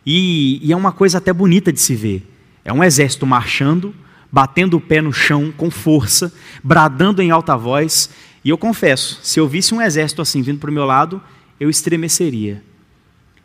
E, 0.04 0.58
e 0.66 0.72
é 0.72 0.76
uma 0.76 0.90
coisa 0.90 1.18
até 1.18 1.32
bonita 1.32 1.72
de 1.72 1.80
se 1.80 1.94
ver. 1.94 2.28
É 2.64 2.72
um 2.72 2.82
exército 2.82 3.24
marchando, 3.24 3.94
batendo 4.32 4.78
o 4.78 4.80
pé 4.80 5.02
no 5.02 5.12
chão 5.12 5.52
com 5.54 5.70
força, 5.70 6.32
bradando 6.64 7.20
em 7.20 7.30
alta 7.30 7.54
voz. 7.54 8.08
E 8.42 8.48
eu 8.48 8.56
confesso, 8.56 9.20
se 9.22 9.38
eu 9.38 9.46
visse 9.46 9.74
um 9.74 9.82
exército 9.82 10.22
assim 10.22 10.40
vindo 10.40 10.58
para 10.58 10.70
o 10.70 10.72
meu 10.72 10.86
lado, 10.86 11.22
eu 11.60 11.68
estremeceria. 11.68 12.64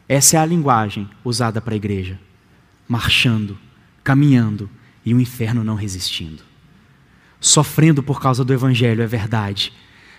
Essa 0.08 0.38
é 0.38 0.40
a 0.40 0.46
linguagem 0.46 1.10
usada 1.26 1.60
para 1.60 1.74
a 1.74 1.78
igreja. 1.78 2.18
Marchando, 2.88 3.58
caminhando 4.02 4.70
e 5.06 5.14
o 5.14 5.20
inferno 5.20 5.64
não 5.64 5.76
resistindo. 5.76 6.42
Sofrendo 7.40 8.02
por 8.02 8.22
causa 8.22 8.44
do 8.44 8.54
evangelho, 8.54 9.04
é 9.04 9.08
verdade, 9.08 9.74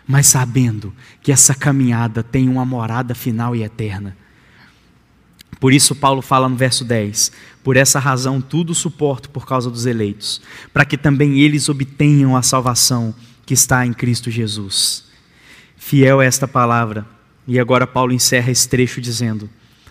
mas 0.07 0.27
sabendo 0.27 0.95
que 1.23 1.33
essa 1.33 1.55
caminhada 1.55 2.23
tem 2.23 2.49
uma 2.49 2.65
morada 2.65 3.15
final 3.15 3.57
e 3.57 3.63
eterna. 3.63 4.17
Por 5.59 5.73
isso, 5.73 5.97
Paulo 5.97 6.23
fala 6.23 6.49
no 6.49 6.57
verso 6.57 6.85
10: 6.85 7.33
Por 7.69 7.77
essa 7.77 7.99
razão, 7.99 8.41
tudo 8.41 8.75
suporto 8.75 9.29
por 9.29 9.47
causa 9.47 9.69
dos 9.69 9.85
eleitos, 9.85 10.41
para 10.73 10.87
que 10.87 10.97
também 10.97 11.39
eles 11.41 11.69
obtenham 11.69 12.35
a 12.35 12.41
salvação 12.41 13.15
que 13.45 13.53
está 13.53 13.85
em 13.85 13.93
Cristo 13.93 14.31
Jesus. 14.31 15.05
Fiel 15.77 16.23
é 16.23 16.27
esta 16.27 16.49
palavra. 16.49 17.07
E 17.47 17.61
agora, 17.61 17.87
Paulo 17.87 18.15
encerra 18.15 18.51
esse 18.51 18.67
trecho 18.67 19.03
dizendo: 19.03 19.51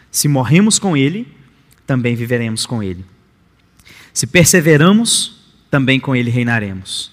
Se 0.10 0.28
morremos 0.28 0.80
com 0.80 0.98
Ele, 0.98 1.28
também 1.86 2.16
viveremos 2.16 2.66
com 2.66 2.82
Ele. 2.82 3.06
Se 4.12 4.26
perseveramos, 4.26 5.40
também 5.70 6.00
com 6.00 6.16
Ele 6.16 6.32
reinaremos. 6.32 7.12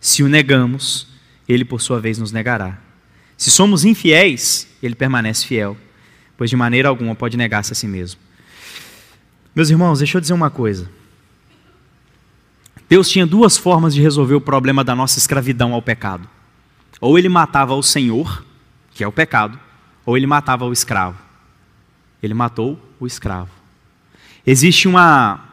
Se 0.00 0.24
o 0.24 0.28
negamos, 0.28 1.06
Ele 1.48 1.64
por 1.64 1.80
sua 1.80 2.00
vez 2.00 2.18
nos 2.18 2.32
negará. 2.32 2.80
Se 3.36 3.48
somos 3.48 3.84
infiéis, 3.84 4.66
Ele 4.82 4.96
permanece 4.96 5.46
fiel 5.46 5.76
pois 6.40 6.48
de 6.48 6.56
maneira 6.56 6.88
alguma 6.88 7.14
pode 7.14 7.36
negar-se 7.36 7.70
a 7.72 7.76
si 7.76 7.86
mesmo. 7.86 8.18
Meus 9.54 9.70
irmãos, 9.70 9.98
deixa 9.98 10.16
eu 10.16 10.20
dizer 10.20 10.32
uma 10.32 10.50
coisa. 10.50 10.88
Deus 12.88 13.08
tinha 13.08 13.26
duas 13.26 13.56
formas 13.56 13.94
de 13.94 14.00
resolver 14.00 14.34
o 14.34 14.40
problema 14.40 14.82
da 14.82 14.94
nossa 14.94 15.18
escravidão 15.18 15.72
ao 15.72 15.82
pecado. 15.82 16.28
Ou 17.00 17.18
ele 17.18 17.28
matava 17.28 17.74
o 17.74 17.82
Senhor, 17.82 18.44
que 18.92 19.02
é 19.02 19.08
o 19.08 19.12
pecado, 19.12 19.58
ou 20.04 20.16
ele 20.16 20.26
matava 20.26 20.64
o 20.64 20.72
escravo. 20.72 21.18
Ele 22.22 22.34
matou 22.34 22.78
o 22.98 23.06
escravo. 23.06 23.50
Existe 24.46 24.88
uma 24.88 25.44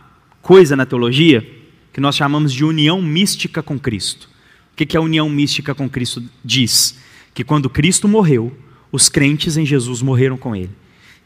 coisa 0.42 0.76
na 0.76 0.86
teologia 0.86 1.48
que 1.94 2.02
nós 2.02 2.16
chamamos 2.16 2.54
de 2.54 2.64
união 2.64 3.02
mística 3.02 3.64
com 3.64 3.80
Cristo. 3.80 4.30
O 4.74 4.76
que, 4.76 4.86
que 4.86 4.98
a 4.98 5.02
união 5.02 5.30
mística 5.30 5.74
com 5.74 5.90
Cristo 5.90 6.24
diz? 6.44 6.98
Que 7.34 7.44
quando 7.44 7.70
Cristo 7.70 8.08
morreu, 8.08 8.56
os 8.92 9.10
crentes 9.10 9.58
em 9.58 9.66
Jesus 9.66 10.02
morreram 10.02 10.38
com 10.38 10.56
ele. 10.56 10.72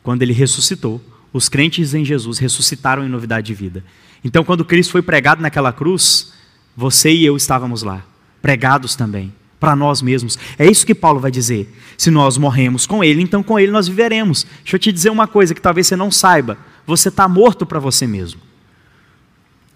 Quando 0.02 0.22
ele 0.22 0.34
ressuscitou, 0.34 1.02
os 1.34 1.48
crentes 1.50 1.94
em 1.94 2.04
Jesus 2.04 2.38
ressuscitaram 2.38 3.06
em 3.06 3.10
novidade 3.10 3.48
de 3.48 3.54
vida. 3.54 3.84
Então, 4.24 4.44
quando 4.44 4.66
Cristo 4.66 4.92
foi 4.92 5.02
pregado 5.02 5.42
naquela 5.42 5.72
cruz, 5.72 6.34
você 6.76 7.12
e 7.12 7.26
eu 7.26 7.36
estávamos 7.36 7.84
lá, 7.84 8.04
pregados 8.42 8.96
também, 8.96 9.34
para 9.60 9.76
nós 9.76 10.02
mesmos. 10.02 10.38
É 10.58 10.66
isso 10.66 10.86
que 10.86 10.96
Paulo 10.96 11.20
vai 11.20 11.32
dizer. 11.32 11.72
Se 11.98 12.10
nós 12.10 12.38
morremos 12.38 12.86
com 12.86 13.04
Ele, 13.04 13.22
então 13.22 13.44
com 13.44 13.60
Ele 13.60 13.72
nós 13.72 13.88
viveremos. 13.88 14.46
Deixa 14.64 14.76
eu 14.76 14.80
te 14.80 14.92
dizer 14.92 15.10
uma 15.10 15.28
coisa 15.28 15.54
que 15.54 15.62
talvez 15.62 15.88
você 15.88 15.96
não 15.96 16.12
saiba: 16.12 16.58
você 16.86 17.10
está 17.10 17.28
morto 17.28 17.66
para 17.66 17.80
você 17.80 18.08
mesmo. 18.08 18.42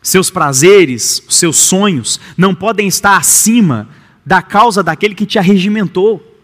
Seus 0.01 0.29
prazeres, 0.29 1.23
seus 1.29 1.57
sonhos 1.57 2.19
não 2.37 2.53
podem 2.53 2.87
estar 2.87 3.17
acima 3.17 3.89
da 4.25 4.41
causa 4.41 4.83
daquele 4.83 5.15
que 5.15 5.25
te 5.25 5.39
arregimentou. 5.39 6.34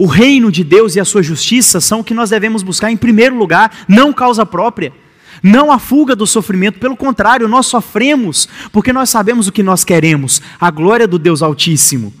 O 0.00 0.06
reino 0.06 0.50
de 0.50 0.64
Deus 0.64 0.96
e 0.96 1.00
a 1.00 1.04
sua 1.04 1.22
justiça 1.22 1.78
são 1.78 2.00
o 2.00 2.04
que 2.04 2.14
nós 2.14 2.30
devemos 2.30 2.62
buscar 2.62 2.90
em 2.90 2.96
primeiro 2.96 3.36
lugar, 3.36 3.84
não 3.86 4.14
causa 4.14 4.46
própria. 4.46 4.94
Não 5.42 5.70
a 5.70 5.78
fuga 5.78 6.16
do 6.16 6.26
sofrimento, 6.26 6.78
pelo 6.78 6.96
contrário, 6.96 7.46
nós 7.46 7.66
sofremos 7.66 8.48
porque 8.72 8.94
nós 8.94 9.10
sabemos 9.10 9.46
o 9.46 9.52
que 9.52 9.62
nós 9.62 9.84
queremos, 9.84 10.40
a 10.58 10.70
glória 10.70 11.06
do 11.06 11.18
Deus 11.18 11.42
Altíssimo. 11.42 12.14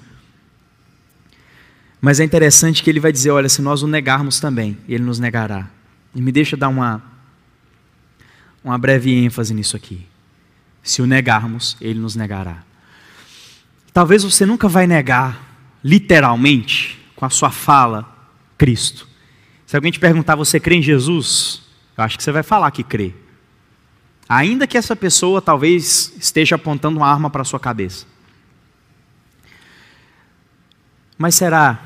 Mas 2.02 2.20
é 2.20 2.24
interessante 2.24 2.82
que 2.82 2.90
ele 2.90 3.00
vai 3.00 3.12
dizer: 3.12 3.30
olha, 3.30 3.48
se 3.48 3.62
nós 3.62 3.82
o 3.82 3.86
negarmos 3.86 4.38
também, 4.40 4.76
ele 4.86 5.02
nos 5.02 5.18
negará. 5.18 5.66
E 6.14 6.20
me 6.20 6.30
deixa 6.30 6.58
dar 6.58 6.68
uma, 6.68 7.02
uma 8.62 8.76
breve 8.76 9.10
ênfase 9.10 9.54
nisso 9.54 9.74
aqui. 9.74 10.06
Se 10.82 11.00
o 11.00 11.06
negarmos, 11.06 11.78
ele 11.80 11.98
nos 11.98 12.14
negará. 12.14 12.62
Talvez 13.90 14.22
você 14.22 14.44
nunca 14.44 14.68
vai 14.68 14.86
negar, 14.86 15.56
literalmente, 15.82 16.99
com 17.20 17.26
a 17.26 17.30
sua 17.30 17.50
fala 17.50 18.16
Cristo. 18.56 19.06
Se 19.66 19.76
alguém 19.76 19.92
te 19.92 20.00
perguntar, 20.00 20.36
você 20.36 20.58
crê 20.58 20.76
em 20.76 20.82
Jesus? 20.82 21.60
Eu 21.94 22.02
acho 22.02 22.16
que 22.16 22.24
você 22.24 22.32
vai 22.32 22.42
falar 22.42 22.70
que 22.70 22.82
crê. 22.82 23.14
Ainda 24.26 24.66
que 24.66 24.78
essa 24.78 24.96
pessoa 24.96 25.42
talvez 25.42 26.14
esteja 26.18 26.56
apontando 26.56 26.96
uma 26.96 27.06
arma 27.06 27.28
para 27.28 27.42
a 27.42 27.44
sua 27.44 27.60
cabeça. 27.60 28.06
Mas 31.18 31.34
será 31.34 31.78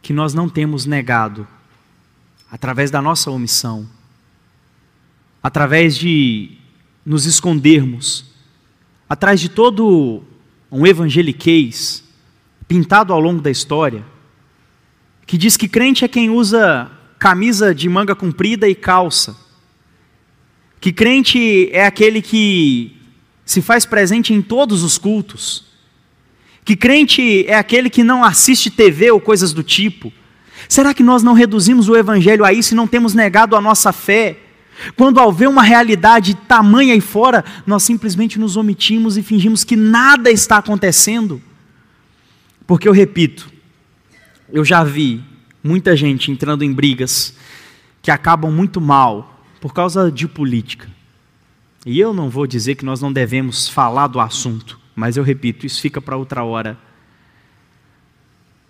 que 0.00 0.12
nós 0.12 0.34
não 0.34 0.48
temos 0.48 0.86
negado, 0.86 1.44
através 2.48 2.92
da 2.92 3.02
nossa 3.02 3.32
omissão, 3.32 3.88
através 5.42 5.96
de 5.96 6.56
nos 7.04 7.26
escondermos, 7.26 8.24
atrás 9.08 9.40
de 9.40 9.48
todo 9.48 10.22
um 10.70 10.86
evangeliquez 10.86 12.04
pintado 12.68 13.12
ao 13.12 13.18
longo 13.18 13.42
da 13.42 13.50
história, 13.50 14.04
que 15.28 15.36
diz 15.36 15.58
que 15.58 15.68
crente 15.68 16.06
é 16.06 16.08
quem 16.08 16.30
usa 16.30 16.90
camisa 17.18 17.74
de 17.74 17.86
manga 17.86 18.16
comprida 18.16 18.66
e 18.66 18.74
calça. 18.74 19.36
Que 20.80 20.90
crente 20.90 21.68
é 21.70 21.84
aquele 21.84 22.22
que 22.22 22.96
se 23.44 23.60
faz 23.60 23.84
presente 23.84 24.32
em 24.32 24.40
todos 24.40 24.82
os 24.82 24.96
cultos. 24.96 25.66
Que 26.64 26.74
crente 26.74 27.44
é 27.46 27.56
aquele 27.56 27.90
que 27.90 28.02
não 28.02 28.24
assiste 28.24 28.70
TV 28.70 29.10
ou 29.10 29.20
coisas 29.20 29.52
do 29.52 29.62
tipo. 29.62 30.10
Será 30.66 30.94
que 30.94 31.02
nós 31.02 31.22
não 31.22 31.34
reduzimos 31.34 31.90
o 31.90 31.96
evangelho 31.96 32.42
a 32.42 32.50
isso 32.50 32.72
e 32.72 32.76
não 32.76 32.86
temos 32.86 33.12
negado 33.12 33.54
a 33.54 33.60
nossa 33.60 33.92
fé? 33.92 34.38
Quando 34.96 35.20
ao 35.20 35.30
ver 35.30 35.48
uma 35.48 35.62
realidade 35.62 36.34
tamanha 36.48 36.94
aí 36.94 37.02
fora, 37.02 37.44
nós 37.66 37.82
simplesmente 37.82 38.38
nos 38.38 38.56
omitimos 38.56 39.18
e 39.18 39.22
fingimos 39.22 39.62
que 39.62 39.76
nada 39.76 40.30
está 40.30 40.56
acontecendo. 40.56 41.42
Porque 42.66 42.88
eu 42.88 42.92
repito, 42.92 43.57
eu 44.50 44.64
já 44.64 44.82
vi 44.82 45.22
muita 45.62 45.96
gente 45.96 46.30
entrando 46.30 46.64
em 46.64 46.72
brigas 46.72 47.34
que 48.00 48.10
acabam 48.10 48.50
muito 48.50 48.80
mal 48.80 49.44
por 49.60 49.74
causa 49.74 50.10
de 50.10 50.26
política. 50.26 50.88
E 51.84 51.98
eu 51.98 52.14
não 52.14 52.30
vou 52.30 52.46
dizer 52.46 52.74
que 52.74 52.84
nós 52.84 53.00
não 53.00 53.12
devemos 53.12 53.68
falar 53.68 54.06
do 54.06 54.20
assunto, 54.20 54.78
mas 54.94 55.16
eu 55.16 55.22
repito, 55.22 55.66
isso 55.66 55.80
fica 55.80 56.00
para 56.00 56.16
outra 56.16 56.42
hora. 56.44 56.78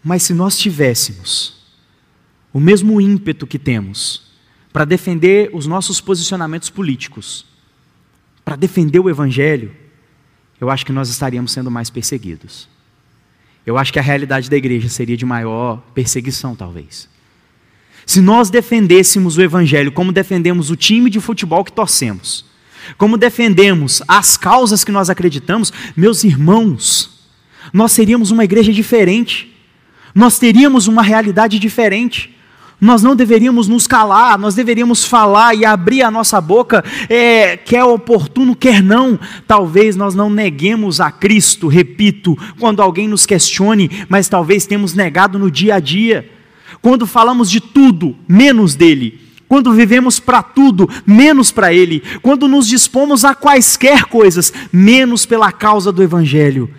Mas 0.03 0.23
se 0.23 0.35
nós 0.35 0.59
tivéssemos 0.59 1.57
o 2.53 2.61
mesmo 2.61 3.01
ímpeto 3.01 3.47
que 3.47 3.59
temos 3.59 4.29
para 4.73 4.85
defender 4.85 5.51
os 5.53 5.67
nossos 5.67 6.01
posicionamentos 6.01 6.71
políticos, 6.71 7.47
para 8.45 8.57
defender 8.57 8.99
o 8.99 9.11
Evangelho, 9.11 9.75
eu 10.61 10.71
acho 10.71 10.85
que 10.85 10.93
nós 10.93 11.09
estaríamos 11.09 11.53
sendo 11.53 11.71
mais 11.71 11.91
perseguidos 11.91 12.69
eu 13.69 13.77
acho 13.77 13.93
que 13.93 13.99
a 13.99 14.03
realidade 14.03 14.49
da 14.49 14.57
igreja 14.57 14.89
seria 14.89 15.15
de 15.15 15.27
maior 15.27 15.83
perseguição, 15.93 16.57
talvez. 16.57 17.07
Se 18.07 18.19
nós 18.19 18.49
defendêssemos 18.49 19.37
o 19.37 19.43
Evangelho 19.43 19.93
como 19.93 20.11
defendemos 20.11 20.71
o 20.71 20.77
time 20.77 21.11
de 21.11 21.21
futebol 21.21 21.63
que 21.63 21.71
torcemos, 21.71 22.47
como 22.97 23.19
defendemos 23.19 24.03
as 24.09 24.39
causas 24.39 24.85
que 24.85 24.91
nós 24.91 25.11
acreditamos, 25.11 25.71
meus 25.95 26.25
irmãos, 26.25 27.29
nós 27.71 27.93
seríamos 27.93 28.31
uma 28.31 28.43
igreja 28.43 28.73
diferente, 28.73 29.55
nós 30.15 30.39
teríamos 30.39 30.89
uma 30.89 31.03
realidade 31.03 31.59
diferente. 31.59 32.35
Nós 32.81 33.03
não 33.03 33.17
deveríamos 33.17 33.67
nos 33.67 33.89
calar, 33.89 34.39
nós 34.39 34.55
deveríamos 34.55 35.05
falar 35.05 35.53
e 35.53 35.65
abrir 35.65 36.03
a 36.03 36.13
nossa 36.13 36.41
boca, 36.41 36.85
é, 37.09 37.57
quer 37.57 37.83
oportuno, 37.83 38.55
quer 38.55 38.83
não. 38.83 39.19
Talvez 39.49 39.97
nós 39.97 40.15
não 40.15 40.31
neguemos 40.31 41.01
a 41.01 41.11
Cristo, 41.11 41.67
repito, 41.67 42.39
quando 42.59 42.81
alguém 42.81 43.09
nos 43.09 43.27
questione, 43.27 43.91
mas 44.09 44.29
talvez 44.29 44.65
temos 44.65 44.95
negado 44.95 45.41
no 45.41 45.51
dia 45.51 45.75
a 45.75 45.81
dia. 45.81 46.31
Quando 46.81 47.05
falamos 47.05 47.51
de 47.51 47.61
tudo, 47.61 48.15
menos 48.29 48.77
dele. 48.77 49.21
Quando 49.49 49.73
vivemos 49.73 50.21
para 50.21 50.41
tudo, 50.41 50.89
menos 51.05 51.51
para 51.51 51.73
ele. 51.73 52.03
Quando 52.23 52.47
nos 52.47 52.69
dispomos 52.69 53.25
a 53.25 53.35
quaisquer 53.35 54.05
coisas, 54.05 54.53
menos 54.73 55.27
pela 55.27 55.51
causa 55.51 55.91
do 55.91 56.03
Evangelho 56.03 56.71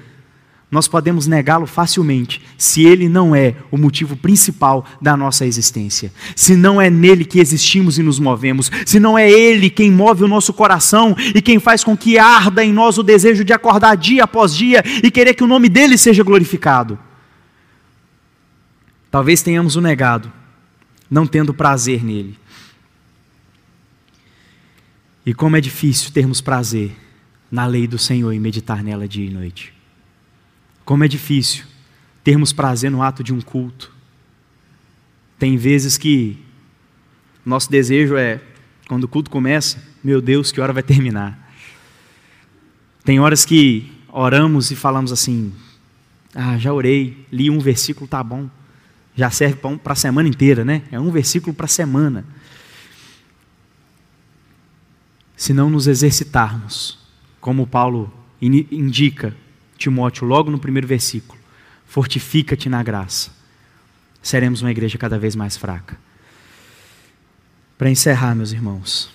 nós 0.72 0.88
podemos 0.88 1.26
negá-lo 1.26 1.66
facilmente 1.66 2.42
se 2.56 2.86
ele 2.86 3.10
não 3.10 3.36
é 3.36 3.56
o 3.72 3.78
motivo 3.78 4.16
principal 4.16 4.86
da 5.02 5.18
nossa 5.18 5.44
existência. 5.46 6.14
Se 6.36 6.56
não 6.56 6.80
é 6.80 6.92
nele 6.92 7.26
que 7.26 7.40
existimos 7.40 7.98
e 7.98 8.04
nos 8.04 8.20
movemos, 8.20 8.70
se 8.86 9.00
não 9.00 9.18
é 9.18 9.30
ele 9.30 9.72
quem 9.72 9.92
move 9.92 10.24
o 10.24 10.28
nosso 10.28 10.54
coração 10.54 11.16
e 11.34 11.42
quem 11.42 11.60
faz 11.60 11.84
com 11.84 11.98
que 11.98 12.20
arda 12.20 12.64
em 12.64 12.72
nós 12.72 13.00
o 13.00 13.04
desejo 13.04 13.44
de 13.44 13.52
acordar 13.52 13.98
dia 13.98 14.26
após 14.26 14.56
dia 14.56 14.84
e 15.04 15.10
querer 15.10 15.34
que 15.34 15.44
o 15.44 15.48
nome 15.48 15.70
dele 15.70 15.98
seja 15.98 16.24
glorificado. 16.24 17.00
Talvez 19.10 19.42
tenhamos 19.42 19.76
o 19.76 19.82
negado, 19.82 20.32
não 21.10 21.26
tendo 21.26 21.52
prazer 21.52 22.04
nele. 22.04 22.38
E 25.26 25.34
como 25.34 25.58
é 25.58 25.62
difícil 25.62 26.12
termos 26.12 26.42
prazer 26.42 26.96
na 27.52 27.66
lei 27.66 27.88
do 27.88 27.98
Senhor 27.98 28.32
e 28.34 28.40
meditar 28.40 28.84
nela 28.84 29.08
dia 29.08 29.26
e 29.26 29.32
noite. 29.32 29.79
Como 30.90 31.04
é 31.04 31.08
difícil 31.08 31.66
termos 32.24 32.52
prazer 32.52 32.90
no 32.90 33.04
ato 33.04 33.24
de 33.24 33.32
um 33.32 33.40
culto. 33.40 33.94
Tem 35.38 35.56
vezes 35.56 36.00
que 36.00 36.44
nosso 37.46 37.70
desejo 37.70 38.18
é, 38.18 38.42
quando 38.88 39.04
o 39.04 39.08
culto 39.08 39.30
começa, 39.30 39.84
meu 40.04 40.20
Deus, 40.20 40.52
que 40.52 40.60
hora 40.60 40.74
vai 40.74 40.82
terminar? 40.82 41.54
Tem 43.04 43.20
horas 43.20 43.46
que 43.46 43.92
oramos 44.08 44.72
e 44.72 44.76
falamos 44.76 45.12
assim: 45.12 45.54
ah, 46.34 46.58
já 46.58 46.74
orei, 46.74 47.24
li 47.32 47.52
um 47.52 47.60
versículo, 47.60 48.08
tá 48.08 48.24
bom. 48.24 48.50
Já 49.16 49.30
serve 49.30 49.60
para 49.84 49.94
a 49.94 49.96
semana 49.96 50.28
inteira, 50.28 50.66
né? 50.66 50.82
É 50.92 51.00
um 51.00 51.12
versículo 51.12 51.54
para 51.54 51.66
a 51.66 51.70
semana. 51.70 52.26
Se 55.38 55.54
não 55.54 55.70
nos 55.70 55.86
exercitarmos, 55.86 56.98
como 57.40 57.68
Paulo 57.68 58.12
indica 58.42 59.36
Timóteo 59.80 60.28
logo 60.28 60.52
no 60.52 60.60
primeiro 60.60 60.86
versículo, 60.86 61.40
fortifica-te 61.86 62.68
na 62.68 62.84
graça, 62.84 63.32
seremos 64.22 64.62
uma 64.62 64.70
igreja 64.70 64.98
cada 64.98 65.18
vez 65.18 65.38
mais 65.38 65.56
fraca. 65.56 65.98
Para 67.78 67.90
encerrar, 67.90 68.36
meus 68.36 68.52
irmãos, 68.52 69.10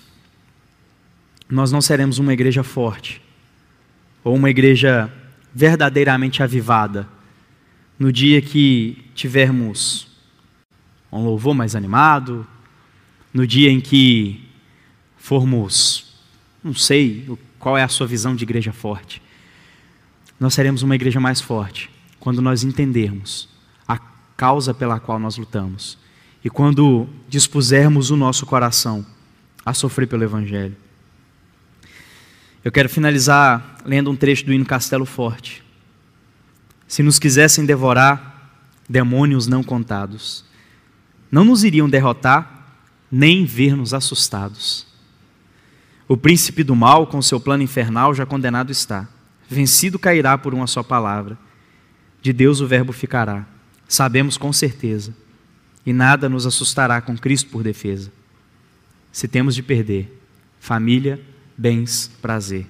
nós 1.50 1.70
não 1.70 1.82
seremos 1.82 2.18
uma 2.18 2.32
igreja 2.32 2.62
forte, 2.62 3.20
ou 4.24 4.34
uma 4.34 4.48
igreja 4.48 5.12
verdadeiramente 5.54 6.42
avivada, 6.42 7.06
no 7.98 8.10
dia 8.10 8.40
que 8.40 9.04
tivermos 9.14 10.08
um 11.12 11.22
louvor 11.22 11.54
mais 11.54 11.76
animado, 11.76 12.46
no 13.32 13.46
dia 13.46 13.70
em 13.70 13.80
que 13.80 14.48
formos, 15.18 16.16
não 16.62 16.74
sei 16.74 17.38
qual 17.58 17.76
é 17.76 17.82
a 17.82 17.88
sua 17.88 18.06
visão 18.06 18.34
de 18.34 18.44
igreja 18.44 18.72
forte, 18.72 19.22
nós 20.38 20.54
seremos 20.54 20.82
uma 20.82 20.94
igreja 20.94 21.20
mais 21.20 21.40
forte 21.40 21.90
quando 22.18 22.42
nós 22.42 22.64
entendermos 22.64 23.48
a 23.86 23.98
causa 24.36 24.74
pela 24.74 24.98
qual 24.98 25.18
nós 25.18 25.36
lutamos 25.36 25.98
e 26.44 26.50
quando 26.50 27.08
dispusermos 27.28 28.10
o 28.10 28.16
nosso 28.16 28.44
coração 28.44 29.04
a 29.64 29.72
sofrer 29.72 30.06
pelo 30.06 30.24
Evangelho. 30.24 30.76
Eu 32.62 32.72
quero 32.72 32.88
finalizar 32.88 33.78
lendo 33.84 34.10
um 34.10 34.16
trecho 34.16 34.44
do 34.44 34.52
hino 34.52 34.64
Castelo 34.64 35.04
Forte. 35.04 35.62
Se 36.86 37.02
nos 37.02 37.18
quisessem 37.18 37.64
devorar, 37.64 38.52
demônios 38.88 39.46
não 39.46 39.62
contados, 39.62 40.44
não 41.30 41.44
nos 41.44 41.64
iriam 41.64 41.88
derrotar, 41.88 42.78
nem 43.10 43.44
ver-nos 43.44 43.94
assustados. 43.94 44.86
O 46.06 46.16
príncipe 46.16 46.62
do 46.62 46.76
mal, 46.76 47.06
com 47.06 47.20
seu 47.22 47.40
plano 47.40 47.62
infernal, 47.62 48.14
já 48.14 48.26
condenado 48.26 48.70
está. 48.70 49.08
Vencido 49.48 49.98
cairá 49.98 50.36
por 50.36 50.54
uma 50.54 50.66
só 50.66 50.82
palavra. 50.82 51.38
De 52.22 52.32
Deus 52.32 52.60
o 52.60 52.66
Verbo 52.66 52.92
ficará. 52.92 53.46
Sabemos 53.86 54.36
com 54.36 54.52
certeza 54.52 55.14
e 55.84 55.92
nada 55.92 56.28
nos 56.28 56.46
assustará 56.46 57.00
com 57.00 57.16
Cristo 57.16 57.50
por 57.50 57.62
defesa. 57.62 58.10
Se 59.12 59.28
temos 59.28 59.54
de 59.54 59.62
perder 59.62 60.20
família, 60.58 61.20
bens, 61.56 62.10
prazer, 62.22 62.66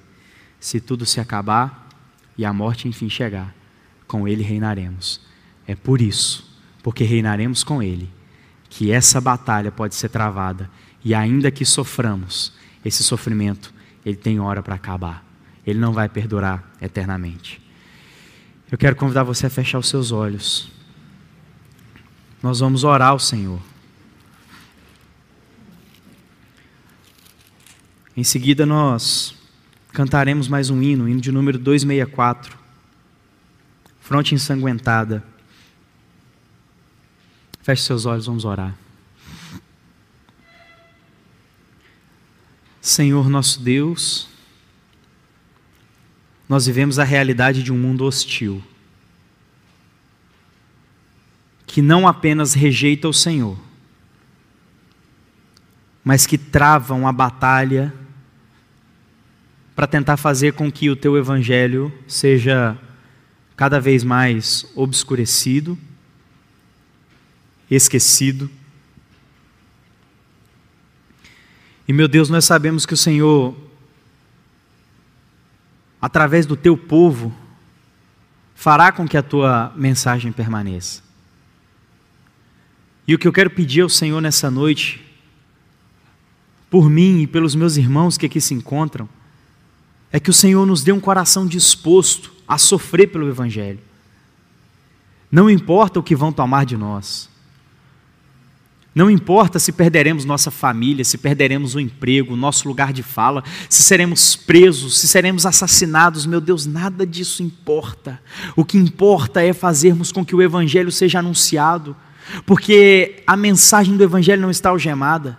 se 0.59 0.79
tudo 0.79 1.05
se 1.05 1.19
acabar 1.19 1.87
e 2.37 2.43
a 2.43 2.51
morte 2.51 2.87
enfim 2.87 3.09
chegar, 3.09 3.55
com 4.05 4.27
Ele 4.27 4.43
reinaremos. 4.43 5.21
É 5.65 5.75
por 5.75 6.01
isso, 6.01 6.59
porque 6.83 7.03
reinaremos 7.03 7.63
com 7.63 7.81
Ele, 7.81 8.09
que 8.69 8.91
essa 8.91 9.21
batalha 9.21 9.71
pode 9.71 9.95
ser 9.95 10.09
travada 10.09 10.69
e 11.03 11.15
ainda 11.15 11.49
que 11.49 11.65
soframos, 11.65 12.53
esse 12.83 13.03
sofrimento, 13.03 13.73
ele 14.05 14.15
tem 14.15 14.39
hora 14.39 14.61
para 14.61 14.75
acabar. 14.75 15.24
Ele 15.65 15.79
não 15.79 15.93
vai 15.93 16.07
perdurar 16.07 16.63
eternamente. 16.81 17.61
Eu 18.71 18.77
quero 18.77 18.95
convidar 18.95 19.23
você 19.23 19.47
a 19.47 19.49
fechar 19.49 19.79
os 19.79 19.87
seus 19.87 20.11
olhos. 20.11 20.69
Nós 22.41 22.59
vamos 22.59 22.83
orar 22.83 23.09
ao 23.09 23.19
Senhor. 23.19 23.59
Em 28.15 28.23
seguida, 28.23 28.65
nós 28.65 29.35
cantaremos 29.91 30.47
mais 30.47 30.69
um 30.69 30.81
hino, 30.81 31.09
hino 31.09 31.19
de 31.19 31.31
número 31.31 31.57
264. 31.57 32.57
Fronte 33.99 34.35
ensanguentada. 34.35 35.23
Feche 37.61 37.81
seus 37.81 38.05
olhos, 38.05 38.27
vamos 38.27 38.45
orar. 38.45 38.77
Senhor 42.79 43.27
nosso 43.27 43.59
Deus, 43.61 44.29
nós 46.47 46.65
vivemos 46.65 46.99
a 46.99 47.03
realidade 47.03 47.63
de 47.63 47.71
um 47.71 47.77
mundo 47.77 48.05
hostil 48.05 48.63
que 51.75 51.81
não 51.81 52.07
apenas 52.07 52.53
rejeita 52.53 53.09
o 53.09 53.13
Senhor, 53.13 53.59
mas 56.03 56.25
que 56.25 56.37
trava 56.37 56.93
uma 56.93 57.11
batalha 57.11 57.93
para 59.75 59.85
tentar 59.85 60.15
fazer 60.15 60.53
com 60.53 60.71
que 60.71 60.89
o 60.89 60.95
teu 60.95 61.17
evangelho 61.17 61.91
seja 62.07 62.77
cada 63.57 63.77
vez 63.77 64.05
mais 64.05 64.65
obscurecido, 64.73 65.77
esquecido. 67.69 68.49
E 71.85 71.91
meu 71.91 72.07
Deus, 72.07 72.29
nós 72.29 72.45
sabemos 72.45 72.85
que 72.85 72.93
o 72.93 72.97
Senhor, 72.97 73.53
através 76.05 76.45
do 76.45 76.55
teu 76.55 76.77
povo, 76.77 77.33
fará 78.53 78.91
com 78.91 79.07
que 79.07 79.17
a 79.17 79.23
tua 79.23 79.73
mensagem 79.75 80.31
permaneça. 80.31 81.01
E 83.07 83.15
o 83.15 83.17
que 83.17 83.27
eu 83.27 83.33
quero 83.33 83.49
pedir 83.49 83.81
ao 83.81 83.89
Senhor 83.89 84.21
nessa 84.21 84.51
noite, 84.51 85.03
por 86.69 86.91
mim 86.91 87.21
e 87.21 87.27
pelos 87.27 87.55
meus 87.55 87.75
irmãos 87.75 88.19
que 88.19 88.27
aqui 88.27 88.39
se 88.39 88.53
encontram, 88.53 89.09
é 90.11 90.19
que 90.19 90.29
o 90.29 90.33
Senhor 90.33 90.63
nos 90.67 90.83
dê 90.83 90.91
um 90.91 90.99
coração 90.99 91.47
disposto 91.47 92.31
a 92.47 92.59
sofrer 92.59 93.07
pelo 93.07 93.27
Evangelho. 93.27 93.79
Não 95.31 95.49
importa 95.49 95.99
o 95.99 96.03
que 96.03 96.15
vão 96.15 96.31
tomar 96.31 96.67
de 96.67 96.77
nós. 96.77 97.31
Não 98.95 99.11
importa 99.11 99.59
se 99.59 99.73
perderemos 99.73 100.23
nossa 100.23 100.49
família, 100.49 101.03
se 101.03 101.17
perderemos 101.17 101.75
o 101.75 101.81
emprego, 101.81 102.33
nosso 102.37 102.65
lugar 102.65 102.93
de 102.93 103.03
fala, 103.03 103.43
se 103.69 103.83
seremos 103.83 104.37
presos, 104.37 104.97
se 104.97 105.05
seremos 105.05 105.45
assassinados, 105.45 106.25
meu 106.25 106.39
Deus, 106.39 106.65
nada 106.65 107.05
disso 107.05 107.43
importa. 107.43 108.21
O 108.55 108.63
que 108.63 108.77
importa 108.77 109.43
é 109.43 109.51
fazermos 109.51 110.13
com 110.13 110.25
que 110.25 110.33
o 110.33 110.41
Evangelho 110.41 110.93
seja 110.93 111.19
anunciado, 111.19 111.93
porque 112.45 113.21
a 113.27 113.35
mensagem 113.35 113.97
do 113.97 114.03
Evangelho 114.03 114.41
não 114.41 114.49
está 114.49 114.69
algemada. 114.69 115.37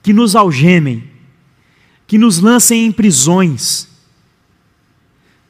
Que 0.00 0.12
nos 0.12 0.36
algemem, 0.36 1.10
que 2.06 2.16
nos 2.16 2.38
lancem 2.38 2.86
em 2.86 2.92
prisões, 2.92 3.88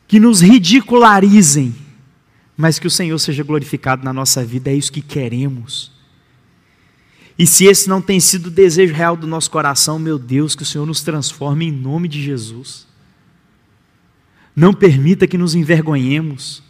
que 0.09 0.19
nos 0.19 0.41
ridicularizem, 0.41 1.75
mas 2.57 2.79
que 2.79 2.87
o 2.87 2.91
Senhor 2.91 3.19
seja 3.19 3.45
glorificado 3.45 4.03
na 4.03 4.13
nossa 4.13 4.43
vida, 4.43 4.71
é 4.71 4.75
isso 4.75 4.91
que 4.91 5.03
queremos. 5.03 6.00
E 7.41 7.47
se 7.47 7.65
esse 7.65 7.89
não 7.89 8.03
tem 8.03 8.21
sido 8.21 8.49
o 8.49 8.51
desejo 8.51 8.93
real 8.93 9.17
do 9.17 9.27
nosso 9.27 9.51
coração, 9.51 9.99
meu 9.99 10.19
Deus, 10.19 10.55
que 10.55 10.63
o 10.63 10.67
Senhor 10.67 10.85
nos 10.85 11.01
transforme 11.01 11.65
em 11.65 11.73
nome 11.73 12.07
de 12.07 12.23
Jesus. 12.23 12.87
Não 14.55 14.75
permita 14.75 15.27
que 15.27 15.39
nos 15.39 15.55
envergonhemos. 15.55 16.63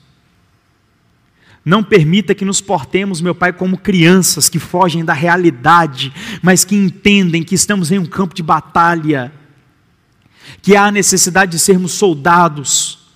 Não 1.64 1.82
permita 1.82 2.36
que 2.36 2.44
nos 2.44 2.60
portemos, 2.60 3.20
meu 3.20 3.34
Pai, 3.34 3.52
como 3.52 3.76
crianças 3.76 4.48
que 4.48 4.60
fogem 4.60 5.04
da 5.04 5.12
realidade, 5.12 6.14
mas 6.40 6.64
que 6.64 6.76
entendem 6.76 7.42
que 7.42 7.56
estamos 7.56 7.90
em 7.90 7.98
um 7.98 8.06
campo 8.06 8.32
de 8.32 8.42
batalha, 8.44 9.32
que 10.62 10.76
há 10.76 10.92
necessidade 10.92 11.50
de 11.50 11.58
sermos 11.58 11.90
soldados. 11.90 13.08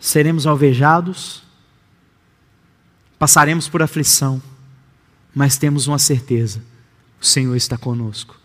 Seremos 0.00 0.46
alvejados, 0.46 1.42
passaremos 3.18 3.68
por 3.68 3.82
aflição, 3.82 4.40
mas 5.36 5.56
temos 5.56 5.86
uma 5.86 6.00
certeza: 6.00 6.60
o 7.20 7.24
Senhor 7.24 7.54
está 7.54 7.78
conosco, 7.78 8.36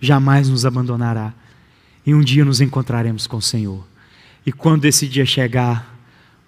jamais 0.00 0.48
nos 0.48 0.64
abandonará, 0.64 1.34
e 2.06 2.14
um 2.14 2.22
dia 2.22 2.46
nos 2.46 2.62
encontraremos 2.62 3.26
com 3.26 3.36
o 3.36 3.42
Senhor. 3.42 3.86
E 4.46 4.52
quando 4.52 4.86
esse 4.86 5.06
dia 5.06 5.26
chegar, 5.26 5.98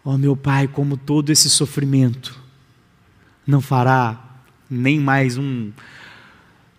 Ó 0.05 0.17
meu 0.17 0.35
Pai, 0.35 0.67
como 0.67 0.97
todo 0.97 1.31
esse 1.31 1.51
sofrimento 1.51 2.39
não 3.47 3.61
fará 3.61 4.43
nem 4.69 4.99
mais 4.99 5.37
um, 5.37 5.73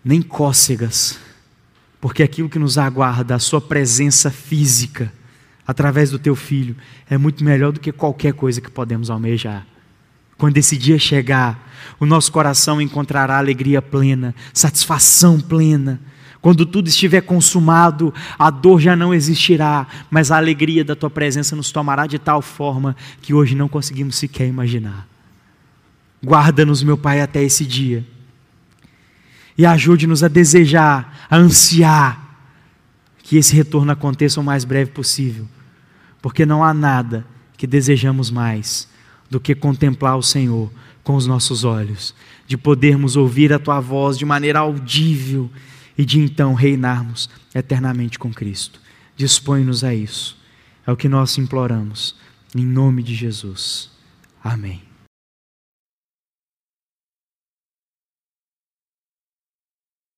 nem 0.04 0.22
cócegas, 0.22 1.20
porque 2.00 2.24
aquilo 2.24 2.50
que 2.50 2.58
nos 2.58 2.78
aguarda, 2.78 3.36
a 3.36 3.40
Sua 3.40 3.60
presença 3.60 4.32
física, 4.32 5.12
através 5.68 6.10
do 6.10 6.18
Teu 6.18 6.36
Filho, 6.36 6.76
é 7.10 7.18
muito 7.18 7.44
melhor 7.44 7.72
do 7.72 7.80
que 7.80 7.92
qualquer 7.92 8.34
coisa 8.34 8.62
que 8.62 8.72
podemos 8.72 9.10
almejar. 9.10 9.68
Quando 10.42 10.58
esse 10.58 10.76
dia 10.76 10.98
chegar, 10.98 11.72
o 12.00 12.06
nosso 12.08 12.32
coração 12.32 12.82
encontrará 12.82 13.38
alegria 13.38 13.80
plena, 13.80 14.34
satisfação 14.52 15.40
plena, 15.40 16.02
Quando 16.42 16.66
tudo 16.66 16.88
estiver 16.88 17.22
consumado, 17.22 18.12
a 18.40 18.50
dor 18.50 18.82
já 18.82 18.96
não 18.96 19.14
existirá, 19.14 19.86
mas 20.10 20.32
a 20.32 20.38
alegria 20.38 20.84
da 20.84 20.96
tua 20.96 21.12
presença 21.12 21.56
nos 21.56 21.72
tomará 21.72 22.08
de 22.08 22.18
tal 22.18 22.42
forma 22.42 22.96
que 23.22 23.36
hoje 23.36 23.54
não 23.54 23.70
conseguimos 23.70 24.16
sequer 24.16 24.48
imaginar. 24.48 25.08
Guarda-nos, 26.26 26.82
meu 26.82 26.98
Pai, 26.98 27.22
até 27.22 27.44
esse 27.44 27.64
dia. 27.64 28.04
E 29.56 29.64
ajude-nos 29.64 30.24
a 30.24 30.28
desejar, 30.28 31.28
a 31.30 31.38
ansiar 31.38 32.20
que 33.22 33.38
esse 33.38 33.56
retorno 33.56 33.92
aconteça 33.92 34.42
o 34.42 34.44
mais 34.44 34.66
breve 34.66 34.90
possível, 34.90 35.48
porque 36.20 36.48
não 36.48 36.64
há 36.64 36.74
nada 36.74 37.24
que 37.56 37.68
desejamos 37.68 38.32
mais 38.32 38.90
do 39.32 39.40
que 39.40 39.56
contemplar 39.56 40.18
o 40.18 40.22
Senhor 40.22 40.70
com 41.04 41.16
os 41.16 41.26
nossos 41.26 41.64
olhos, 41.64 42.14
de 42.46 42.58
podermos 42.58 43.16
ouvir 43.16 43.52
a 43.54 43.58
tua 43.58 43.80
voz 43.80 44.18
de 44.18 44.26
maneira 44.26 44.60
audível 44.60 45.50
e 45.98 46.06
de 46.06 46.20
então 46.20 46.54
reinarmos 46.54 47.30
eternamente 47.56 48.20
com 48.20 48.32
Cristo. 48.32 48.80
Dispõe-nos 49.16 49.84
a 49.84 49.96
isso. 49.96 50.38
É 50.86 50.92
o 50.92 50.98
que 50.98 51.08
nós 51.08 51.38
imploramos, 51.38 52.16
em 52.56 52.66
nome 52.66 53.02
de 53.02 53.16
Jesus. 53.16 53.90
Amém. 54.44 54.91